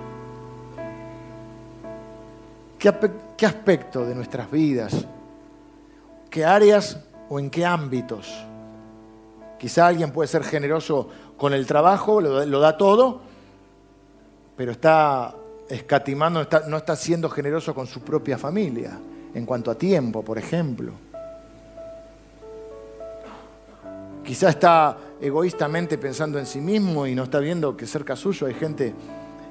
¿Qué, 2.79 2.95
¿Qué 3.37 3.47
aspecto 3.47 4.07
de 4.07 4.15
nuestras 4.15 4.51
vidas? 4.51 5.07
¿Qué 6.31 6.45
áreas 6.45 7.01
o 7.29 7.39
en 7.39 7.51
qué 7.51 7.67
ámbitos? 7.67 8.48
Quizá 9.59 9.87
alguien 9.89 10.13
puede 10.13 10.29
ser 10.29 10.45
generoso 10.45 11.09
con 11.37 11.53
el 11.53 11.67
trabajo, 11.67 12.21
lo, 12.21 12.61
da 12.61 12.77
todo, 12.77 13.21
pero 14.57 14.73
está 14.73 15.35
escatimando, 15.69 16.47
no 16.69 16.77
está 16.77 16.97
siendo 16.97 17.29
generoso 17.29 17.75
con 17.75 17.87
su 17.87 18.01
propia 18.01 18.39
familia, 18.39 18.99
en 19.35 19.45
cuanto 19.45 19.71
a 19.71 19.75
tiempo, 19.75 20.25
por 20.25 20.39
ejemplo. 20.39 20.93
Quizá 24.25 24.51
está 24.51 24.97
egoístamente 25.21 25.99
pensando 25.99 26.39
en 26.39 26.47
sí 26.47 26.61
mismo 26.61 27.07
y 27.07 27.15
no 27.15 27.25
está 27.25 27.39
viendo 27.39 27.77
que 27.77 27.87
cerca 27.87 28.15
suyo 28.15 28.47
hay 28.47 28.55
gente 28.55 28.95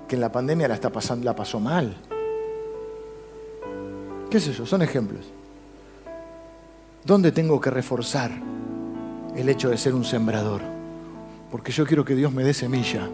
que 0.08 0.16
en 0.16 0.22
la 0.22 0.32
pandemia 0.32 0.68
la, 0.68 0.76
está 0.76 0.91
pasando, 0.91 1.26
la 1.26 1.36
pasó 1.36 1.60
mal. 1.60 1.97
¿Qué 4.30 4.38
es 4.38 4.47
eso? 4.47 4.66
Son 4.66 4.82
ejemplos. 4.82 5.26
¿Dónde 7.03 7.32
tengo 7.32 7.60
que 7.60 7.70
reforzar? 7.70 8.32
El 9.38 9.47
hecho 9.49 9.69
de 9.69 9.77
ser 9.77 9.93
un 9.93 10.03
sembrador. 10.03 10.61
Porque 11.51 11.71
yo 11.71 11.85
quiero 11.85 12.03
que 12.03 12.15
Dios 12.15 12.33
me 12.33 12.43
dé 12.43 12.53
semilla 12.53 13.07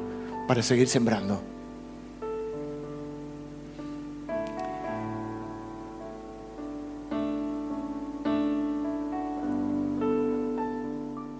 para 0.47 0.63
seguir 0.63 0.87
sembrando. 0.87 1.41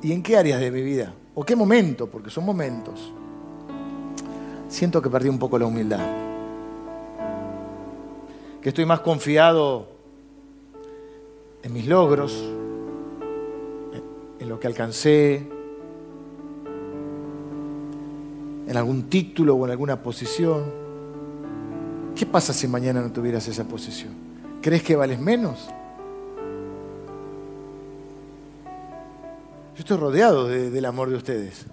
¿Y 0.02 0.12
en 0.12 0.22
qué 0.22 0.38
áreas 0.38 0.60
de 0.60 0.70
mi 0.70 0.82
vida? 0.82 1.14
¿O 1.34 1.46
qué 1.46 1.56
momento? 1.56 2.08
Porque 2.08 2.30
son 2.30 2.46
momentos. 2.46 3.14
Siento 4.68 5.02
que 5.02 5.10
perdí 5.10 5.30
un 5.30 5.40
poco 5.40 5.58
la 5.58 5.66
humildad. 5.66 6.06
Que 8.62 8.70
estoy 8.70 8.86
más 8.86 9.00
confiado 9.00 9.88
en 11.64 11.72
mis 11.72 11.88
logros, 11.88 12.44
en 14.44 14.50
lo 14.50 14.60
que 14.60 14.68
alcancé, 14.68 15.48
en 18.68 18.78
algún 18.78 19.04
título 19.04 19.56
o 19.56 19.66
en 19.66 19.72
alguna 19.72 20.04
posición. 20.04 20.66
¿Qué 22.14 22.26
pasa 22.26 22.52
si 22.52 22.68
mañana 22.68 23.02
no 23.02 23.12
tuvieras 23.12 23.48
esa 23.48 23.64
posición? 23.64 24.12
¿Crees 24.62 24.84
que 24.84 24.98
vales 24.98 25.20
menos? 25.20 25.70
Yo 29.76 29.80
estoy 29.80 29.98
rodeado 29.98 30.48
del 30.48 30.86
amor 30.86 31.10
de 31.10 31.16
ustedes. 31.16 31.66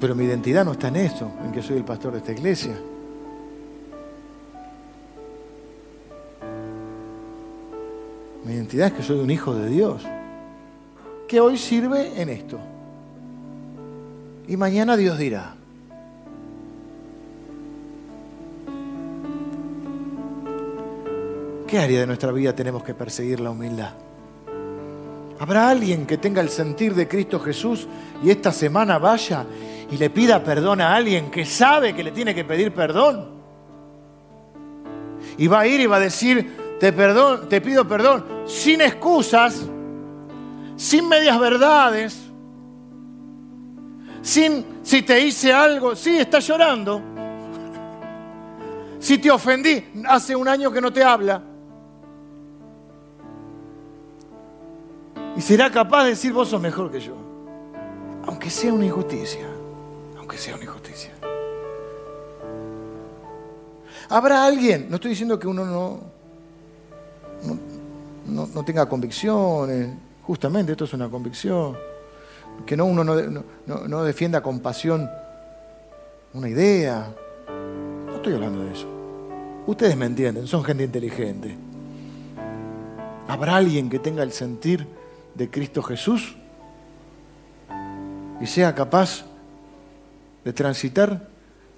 Pero 0.00 0.14
mi 0.16 0.24
identidad 0.24 0.64
no 0.64 0.72
está 0.72 0.88
en 0.88 0.96
eso, 0.96 1.30
en 1.44 1.52
que 1.52 1.62
soy 1.62 1.76
el 1.76 1.84
pastor 1.84 2.12
de 2.12 2.18
esta 2.18 2.32
iglesia. 2.32 2.76
Mi 8.44 8.54
identidad 8.54 8.88
es 8.88 8.92
que 8.94 9.02
soy 9.02 9.18
un 9.18 9.30
hijo 9.30 9.54
de 9.54 9.68
Dios, 9.68 10.02
que 11.28 11.40
hoy 11.40 11.58
sirve 11.58 12.20
en 12.20 12.28
esto. 12.28 12.58
Y 14.48 14.56
mañana 14.56 14.96
Dios 14.96 15.18
dirá. 15.18 15.54
¿Qué 21.66 21.78
área 21.78 22.00
de 22.00 22.06
nuestra 22.06 22.32
vida 22.32 22.52
tenemos 22.52 22.82
que 22.82 22.94
perseguir 22.94 23.38
la 23.38 23.50
humildad? 23.50 23.92
¿Habrá 25.38 25.70
alguien 25.70 26.04
que 26.04 26.18
tenga 26.18 26.40
el 26.40 26.48
sentir 26.48 26.94
de 26.94 27.06
Cristo 27.06 27.38
Jesús 27.38 27.86
y 28.24 28.30
esta 28.30 28.52
semana 28.52 28.98
vaya 28.98 29.46
y 29.90 29.96
le 29.96 30.10
pida 30.10 30.42
perdón 30.42 30.80
a 30.80 30.94
alguien 30.94 31.30
que 31.30 31.46
sabe 31.46 31.94
que 31.94 32.02
le 32.02 32.10
tiene 32.10 32.34
que 32.34 32.44
pedir 32.44 32.74
perdón? 32.74 33.28
Y 35.38 35.46
va 35.46 35.60
a 35.60 35.66
ir 35.66 35.80
y 35.80 35.86
va 35.86 35.96
a 35.96 36.00
decir, 36.00 36.59
te, 36.80 36.94
perdón, 36.94 37.46
te 37.46 37.60
pido 37.60 37.86
perdón, 37.86 38.24
sin 38.46 38.80
excusas, 38.80 39.66
sin 40.76 41.06
medias 41.06 41.38
verdades, 41.38 42.18
sin 44.22 44.64
si 44.82 45.02
te 45.02 45.20
hice 45.20 45.52
algo, 45.52 45.94
sí, 45.94 46.16
estás 46.16 46.46
llorando. 46.46 47.02
Si 48.98 49.18
te 49.18 49.30
ofendí, 49.30 49.84
hace 50.08 50.34
un 50.34 50.48
año 50.48 50.72
que 50.72 50.80
no 50.80 50.90
te 50.90 51.04
habla. 51.04 51.42
Y 55.36 55.40
será 55.42 55.70
capaz 55.70 56.04
de 56.04 56.10
decir, 56.10 56.32
vos 56.32 56.48
sos 56.48 56.60
mejor 56.60 56.90
que 56.90 57.00
yo. 57.00 57.14
Aunque 58.26 58.48
sea 58.48 58.72
una 58.72 58.86
injusticia. 58.86 59.46
Aunque 60.18 60.38
sea 60.38 60.54
una 60.54 60.64
injusticia. 60.64 61.12
Habrá 64.08 64.44
alguien, 64.44 64.86
no 64.88 64.96
estoy 64.96 65.10
diciendo 65.10 65.38
que 65.38 65.46
uno 65.46 65.64
no, 65.64 66.19
no, 68.26 68.64
tenga 68.64 68.88
convicciones, 68.88 69.88
justamente 70.22 70.72
esto 70.72 70.84
es 70.84 70.92
una 70.92 71.08
convicción, 71.08 71.76
que 72.66 72.76
no, 72.76 72.84
uno 72.84 73.04
no, 73.04 74.04
defienda 74.04 74.42
con 74.42 74.60
pasión 74.60 75.08
una 76.32 76.48
idea. 76.48 77.12
No 78.06 78.16
estoy 78.16 78.34
hablando 78.34 78.64
de 78.64 78.72
eso. 78.72 78.86
Ustedes 79.66 79.96
me 79.96 80.06
entienden, 80.06 80.46
son 80.46 80.62
gente 80.64 80.84
inteligente. 80.84 81.56
¿Habrá 83.28 83.56
alguien 83.56 83.88
que 83.88 83.98
tenga 83.98 84.22
el 84.22 84.32
sentir 84.32 84.86
de 85.34 85.50
Cristo 85.50 85.82
Jesús 85.82 86.36
y 88.40 88.46
sea 88.46 88.74
capaz 88.74 89.24
de 90.44 90.52
transitar 90.52 91.28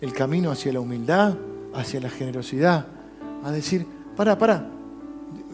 el 0.01 0.13
camino 0.13 0.51
hacia 0.51 0.73
la 0.73 0.81
humildad, 0.81 1.35
hacia 1.75 2.01
la 2.01 2.09
generosidad, 2.11 2.87
a 3.45 3.51
decir, 3.51 3.87
para, 4.17 4.39
para. 4.39 4.67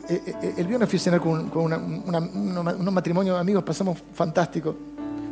Eh, 0.08 0.22
eh, 0.26 0.34
eh, 0.42 0.54
el 0.56 0.66
viernes 0.66 0.88
fui 0.88 0.98
a 0.98 1.00
cenar 1.00 1.20
con, 1.20 1.50
con 1.50 2.94
matrimonios 2.94 3.36
de 3.36 3.40
amigos, 3.40 3.62
pasamos 3.62 3.98
fantástico. 4.14 4.74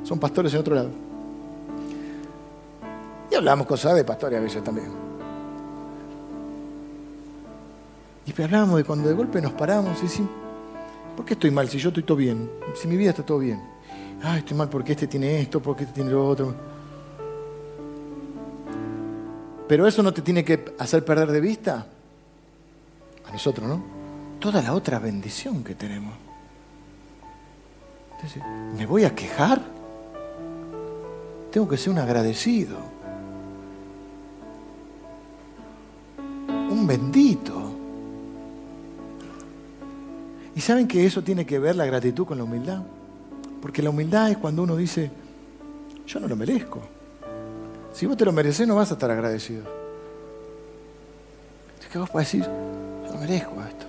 Son 0.02 0.18
pastores 0.18 0.52
en 0.54 0.60
otro 0.60 0.74
lado. 0.74 0.90
Y 3.30 3.34
hablamos 3.34 3.66
cosas 3.66 3.94
de 3.94 4.04
pastores 4.04 4.38
a 4.38 4.42
veces 4.42 4.62
también. 4.62 4.88
Y 8.26 8.42
hablábamos 8.42 8.76
de 8.76 8.84
cuando 8.84 9.08
de 9.08 9.14
golpe 9.14 9.40
nos 9.40 9.52
paramos 9.52 9.98
y 10.00 10.02
decimos, 10.02 10.30
¿Por 11.16 11.24
qué 11.24 11.32
estoy 11.32 11.50
mal 11.50 11.66
si 11.68 11.78
yo 11.78 11.88
estoy 11.88 12.02
todo 12.02 12.18
bien? 12.18 12.50
Si 12.74 12.86
mi 12.86 12.96
vida 12.96 13.10
está 13.10 13.24
todo 13.24 13.38
bien. 13.38 13.60
Ah, 14.22 14.36
estoy 14.36 14.56
mal 14.56 14.68
porque 14.68 14.92
este 14.92 15.06
tiene 15.06 15.40
esto, 15.40 15.60
porque 15.60 15.84
este 15.84 15.94
tiene 15.94 16.10
lo 16.10 16.28
otro. 16.28 16.54
Pero 19.66 19.86
eso 19.86 20.02
no 20.02 20.12
te 20.12 20.20
tiene 20.20 20.44
que 20.44 20.76
hacer 20.78 21.04
perder 21.04 21.32
de 21.32 21.40
vista 21.40 21.86
a 23.26 23.32
nosotros, 23.32 23.66
¿no? 23.66 23.95
Toda 24.40 24.62
la 24.62 24.74
otra 24.74 24.98
bendición 24.98 25.64
que 25.64 25.74
tenemos. 25.74 26.14
¿me 28.76 28.86
voy 28.86 29.04
a 29.04 29.14
quejar? 29.14 29.60
Tengo 31.50 31.68
que 31.68 31.76
ser 31.76 31.92
un 31.92 31.98
agradecido. 31.98 32.76
Un 36.48 36.86
bendito. 36.86 37.72
¿Y 40.54 40.60
saben 40.60 40.88
que 40.88 41.06
eso 41.06 41.22
tiene 41.22 41.46
que 41.46 41.58
ver 41.58 41.76
la 41.76 41.86
gratitud 41.86 42.26
con 42.26 42.38
la 42.38 42.44
humildad? 42.44 42.82
Porque 43.60 43.82
la 43.82 43.90
humildad 43.90 44.30
es 44.30 44.38
cuando 44.38 44.62
uno 44.62 44.76
dice, 44.76 45.10
yo 46.06 46.20
no 46.20 46.28
lo 46.28 46.36
merezco. 46.36 46.80
Si 47.92 48.06
vos 48.06 48.16
te 48.16 48.24
lo 48.24 48.32
mereces, 48.32 48.66
no 48.66 48.76
vas 48.76 48.90
a 48.90 48.94
estar 48.94 49.10
agradecido. 49.10 49.64
Es 51.80 51.86
que 51.86 51.98
vos 51.98 52.10
podés 52.10 52.32
decir, 52.32 52.44
yo 52.44 53.12
no 53.12 53.20
merezco 53.20 53.62
esto. 53.62 53.85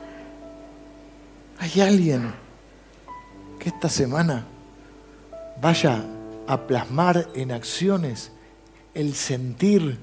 Hay 1.68 1.82
alguien 1.82 2.32
que 3.60 3.68
esta 3.68 3.90
semana 3.90 4.46
vaya 5.62 6.02
a 6.48 6.66
plasmar 6.66 7.28
en 7.36 7.52
acciones 7.52 8.32
el 8.94 9.14
sentir 9.16 10.00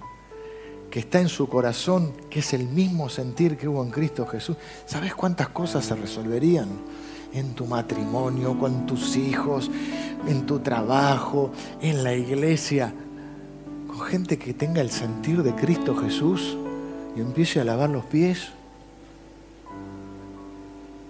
que 0.91 0.99
está 0.99 1.21
en 1.21 1.31
su 1.31 1.49
corazón, 1.49 2.13
que 2.29 2.41
es 2.41 2.53
el 2.53 2.69
mismo 2.69 3.09
sentir 3.09 3.57
que 3.57 3.67
hubo 3.67 3.83
en 3.83 3.91
Cristo 3.91 4.27
Jesús, 4.27 4.59
¿sabes 4.85 5.15
cuántas 5.15 5.49
cosas 5.49 5.87
se 5.87 5.95
resolverían? 5.95 6.69
En 7.33 7.55
tu 7.55 7.65
matrimonio, 7.65 8.59
con 8.59 8.85
tus 8.85 9.17
hijos, 9.17 9.71
en 10.29 10.45
tu 10.45 10.59
trabajo, 10.59 11.51
en 11.81 12.05
la 12.05 12.13
iglesia, 12.13 12.93
con 13.87 14.01
gente 14.03 14.39
que 14.39 14.53
tenga 14.53 14.83
el 14.83 14.91
sentir 14.91 15.43
de 15.43 15.55
Cristo 15.55 15.97
Jesús 15.97 16.59
y 17.17 17.23
empiece 17.23 17.59
a 17.59 17.65
lavar 17.65 17.89
los 17.89 18.05
pies 18.05 18.51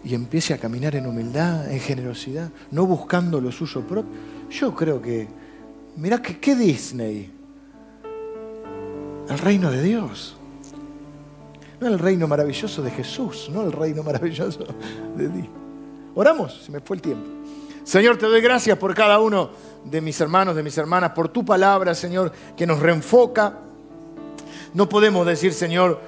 y 0.04 0.14
empiece 0.14 0.52
a 0.52 0.58
caminar 0.58 0.94
en 0.96 1.06
humildad, 1.06 1.70
en 1.70 1.80
generosidad, 1.80 2.50
no 2.70 2.86
buscando 2.86 3.40
lo 3.40 3.50
suyo 3.50 3.80
propio. 3.80 4.12
Yo 4.50 4.74
creo 4.74 5.00
que, 5.00 5.26
mirá 5.96 6.20
que 6.20 6.38
qué 6.38 6.54
Disney, 6.54 7.30
el 9.28 9.38
reino 9.38 9.70
de 9.70 9.82
Dios. 9.82 10.36
No 11.80 11.88
el 11.88 11.98
reino 11.98 12.28
maravilloso 12.28 12.82
de 12.82 12.90
Jesús, 12.90 13.50
no 13.52 13.62
el 13.62 13.72
reino 13.72 14.02
maravilloso 14.02 14.64
de 15.16 15.28
Dios. 15.28 15.48
Oramos, 16.14 16.62
se 16.64 16.70
me 16.70 16.80
fue 16.80 16.96
el 16.96 17.02
tiempo. 17.02 17.26
Señor, 17.82 18.16
te 18.16 18.26
doy 18.26 18.40
gracias 18.40 18.78
por 18.78 18.94
cada 18.94 19.18
uno 19.18 19.50
de 19.84 20.00
mis 20.00 20.20
hermanos, 20.20 20.54
de 20.54 20.62
mis 20.62 20.76
hermanas, 20.78 21.10
por 21.10 21.28
tu 21.28 21.44
palabra, 21.44 21.94
Señor, 21.94 22.32
que 22.56 22.66
nos 22.66 22.78
reenfoca. 22.78 23.58
No 24.72 24.88
podemos 24.88 25.26
decir, 25.26 25.52
Señor, 25.52 26.00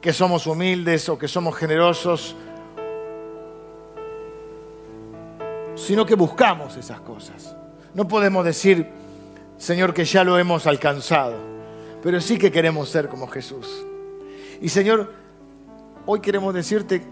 que 0.00 0.12
somos 0.12 0.46
humildes 0.46 1.08
o 1.08 1.18
que 1.18 1.28
somos 1.28 1.56
generosos, 1.56 2.36
sino 5.74 6.04
que 6.06 6.14
buscamos 6.14 6.76
esas 6.76 7.00
cosas. 7.00 7.56
No 7.94 8.06
podemos 8.06 8.44
decir, 8.44 8.86
Señor, 9.56 9.94
que 9.94 10.04
ya 10.04 10.24
lo 10.24 10.38
hemos 10.38 10.66
alcanzado, 10.66 11.36
pero 12.02 12.20
sí 12.20 12.38
que 12.38 12.52
queremos 12.52 12.88
ser 12.88 13.08
como 13.08 13.26
Jesús. 13.26 13.84
Y 14.60 14.68
Señor, 14.68 15.12
hoy 16.06 16.20
queremos 16.20 16.54
decirte 16.54 17.02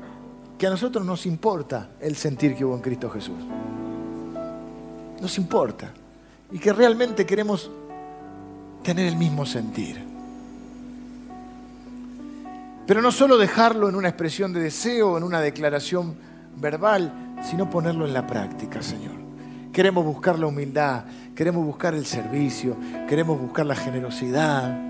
que 0.58 0.66
a 0.66 0.70
nosotros 0.70 1.04
nos 1.04 1.26
importa 1.26 1.90
el 2.00 2.16
sentir 2.16 2.56
que 2.56 2.64
hubo 2.64 2.74
en 2.74 2.82
Cristo 2.82 3.10
Jesús. 3.10 3.38
Nos 5.20 5.38
importa. 5.38 5.92
Y 6.52 6.58
que 6.58 6.72
realmente 6.72 7.26
queremos 7.26 7.70
tener 8.82 9.06
el 9.06 9.16
mismo 9.16 9.44
sentir. 9.44 10.05
Pero 12.86 13.02
no 13.02 13.10
solo 13.10 13.36
dejarlo 13.36 13.88
en 13.88 13.96
una 13.96 14.08
expresión 14.08 14.52
de 14.52 14.60
deseo, 14.60 15.18
en 15.18 15.24
una 15.24 15.40
declaración 15.40 16.16
verbal, 16.56 17.34
sino 17.42 17.68
ponerlo 17.68 18.06
en 18.06 18.14
la 18.14 18.26
práctica, 18.26 18.80
Señor. 18.80 19.16
Queremos 19.72 20.04
buscar 20.04 20.38
la 20.38 20.46
humildad, 20.46 21.04
queremos 21.34 21.66
buscar 21.66 21.94
el 21.94 22.06
servicio, 22.06 22.76
queremos 23.08 23.40
buscar 23.40 23.66
la 23.66 23.74
generosidad. 23.74 24.86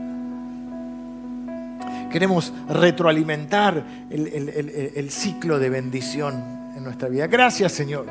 Queremos 2.11 2.53
retroalimentar 2.68 3.84
el, 4.11 5.11
ciclo 5.11 5.59
de 5.59 5.70
bendición 5.70 6.34
en 6.76 6.84
nuestra 6.84 7.09
vida. 7.09 7.26
Gracias 7.26 7.72
Señor, 7.72 8.07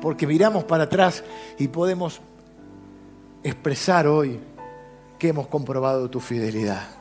porque 0.00 0.26
miramos 0.26 0.64
para 0.64 0.84
atrás 0.84 1.24
y 1.58 1.66
podemos 1.68 2.20
expresar 3.42 4.06
hoy 4.06 4.38
que 5.18 5.28
hemos 5.28 5.48
comprobado 5.48 6.08
tu 6.08 6.20
fidelidad. 6.20 6.99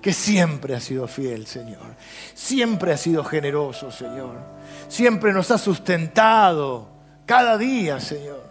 Que 0.00 0.12
siempre 0.12 0.74
has 0.74 0.84
sido 0.84 1.08
fiel, 1.08 1.46
Señor. 1.46 1.96
Siempre 2.34 2.92
has 2.92 3.00
sido 3.00 3.24
generoso, 3.24 3.90
Señor. 3.90 4.36
Siempre 4.88 5.32
nos 5.32 5.50
has 5.50 5.60
sustentado 5.60 6.88
cada 7.26 7.58
día, 7.58 8.00
Señor. 8.00 8.42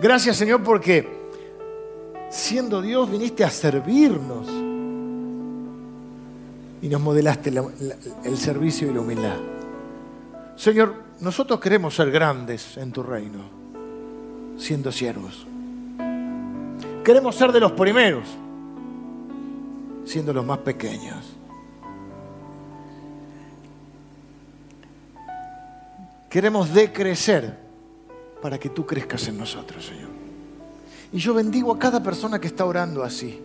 Gracias, 0.00 0.36
Señor, 0.36 0.62
porque 0.62 1.08
siendo 2.30 2.82
Dios 2.82 3.10
viniste 3.10 3.44
a 3.44 3.50
servirnos 3.50 4.46
y 6.82 6.88
nos 6.88 7.00
modelaste 7.00 7.52
el 8.24 8.36
servicio 8.36 8.90
y 8.90 8.94
la 8.94 9.00
humildad. 9.00 9.36
Señor, 10.56 10.94
nosotros 11.20 11.60
queremos 11.60 11.94
ser 11.94 12.10
grandes 12.10 12.76
en 12.76 12.92
tu 12.92 13.02
reino, 13.02 13.40
siendo 14.58 14.92
siervos. 14.92 15.46
Queremos 17.04 17.36
ser 17.36 17.52
de 17.52 17.60
los 17.60 17.72
primeros, 17.72 18.24
siendo 20.06 20.32
los 20.32 20.46
más 20.46 20.58
pequeños. 20.58 21.36
Queremos 26.30 26.72
decrecer 26.72 27.58
para 28.40 28.58
que 28.58 28.70
tú 28.70 28.86
crezcas 28.86 29.26
en 29.28 29.38
nosotros, 29.38 29.84
Señor. 29.84 30.10
Y 31.12 31.18
yo 31.18 31.34
bendigo 31.34 31.72
a 31.72 31.78
cada 31.78 32.02
persona 32.02 32.40
que 32.40 32.46
está 32.46 32.64
orando 32.64 33.02
así. 33.02 33.40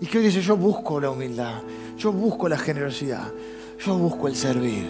Y 0.00 0.06
que 0.06 0.18
hoy 0.18 0.24
dice, 0.24 0.42
yo 0.42 0.56
busco 0.56 1.00
la 1.00 1.10
humildad, 1.10 1.62
yo 1.96 2.12
busco 2.12 2.48
la 2.48 2.58
generosidad, 2.58 3.32
yo 3.84 3.96
busco 3.96 4.28
el 4.28 4.36
servir. 4.36 4.86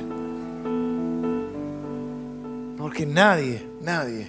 Porque 2.76 3.06
nadie, 3.06 3.64
nadie 3.82 4.28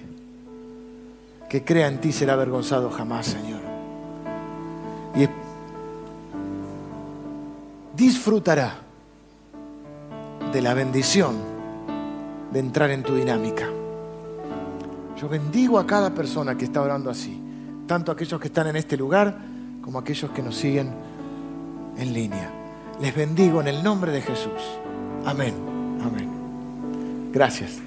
que 1.48 1.64
crea 1.64 1.88
en 1.88 2.00
ti 2.00 2.12
será 2.12 2.34
avergonzado 2.34 2.90
jamás, 2.90 3.26
Señor. 3.26 3.60
Y 5.16 5.26
disfrutará 7.98 8.76
de 10.52 10.62
la 10.62 10.72
bendición 10.72 11.36
de 12.52 12.60
entrar 12.60 12.90
en 12.92 13.02
tu 13.02 13.16
dinámica. 13.16 13.68
Yo 15.20 15.28
bendigo 15.28 15.80
a 15.80 15.86
cada 15.86 16.14
persona 16.14 16.56
que 16.56 16.64
está 16.64 16.80
orando 16.80 17.10
así, 17.10 17.42
tanto 17.88 18.12
aquellos 18.12 18.40
que 18.40 18.46
están 18.46 18.68
en 18.68 18.76
este 18.76 18.96
lugar 18.96 19.36
como 19.82 19.98
aquellos 19.98 20.30
que 20.30 20.42
nos 20.42 20.54
siguen 20.54 20.94
en 21.98 22.12
línea. 22.14 22.50
Les 23.00 23.14
bendigo 23.14 23.60
en 23.60 23.66
el 23.66 23.82
nombre 23.82 24.12
de 24.12 24.22
Jesús. 24.22 24.62
Amén. 25.26 25.54
Amén. 26.00 27.30
Gracias. 27.32 27.80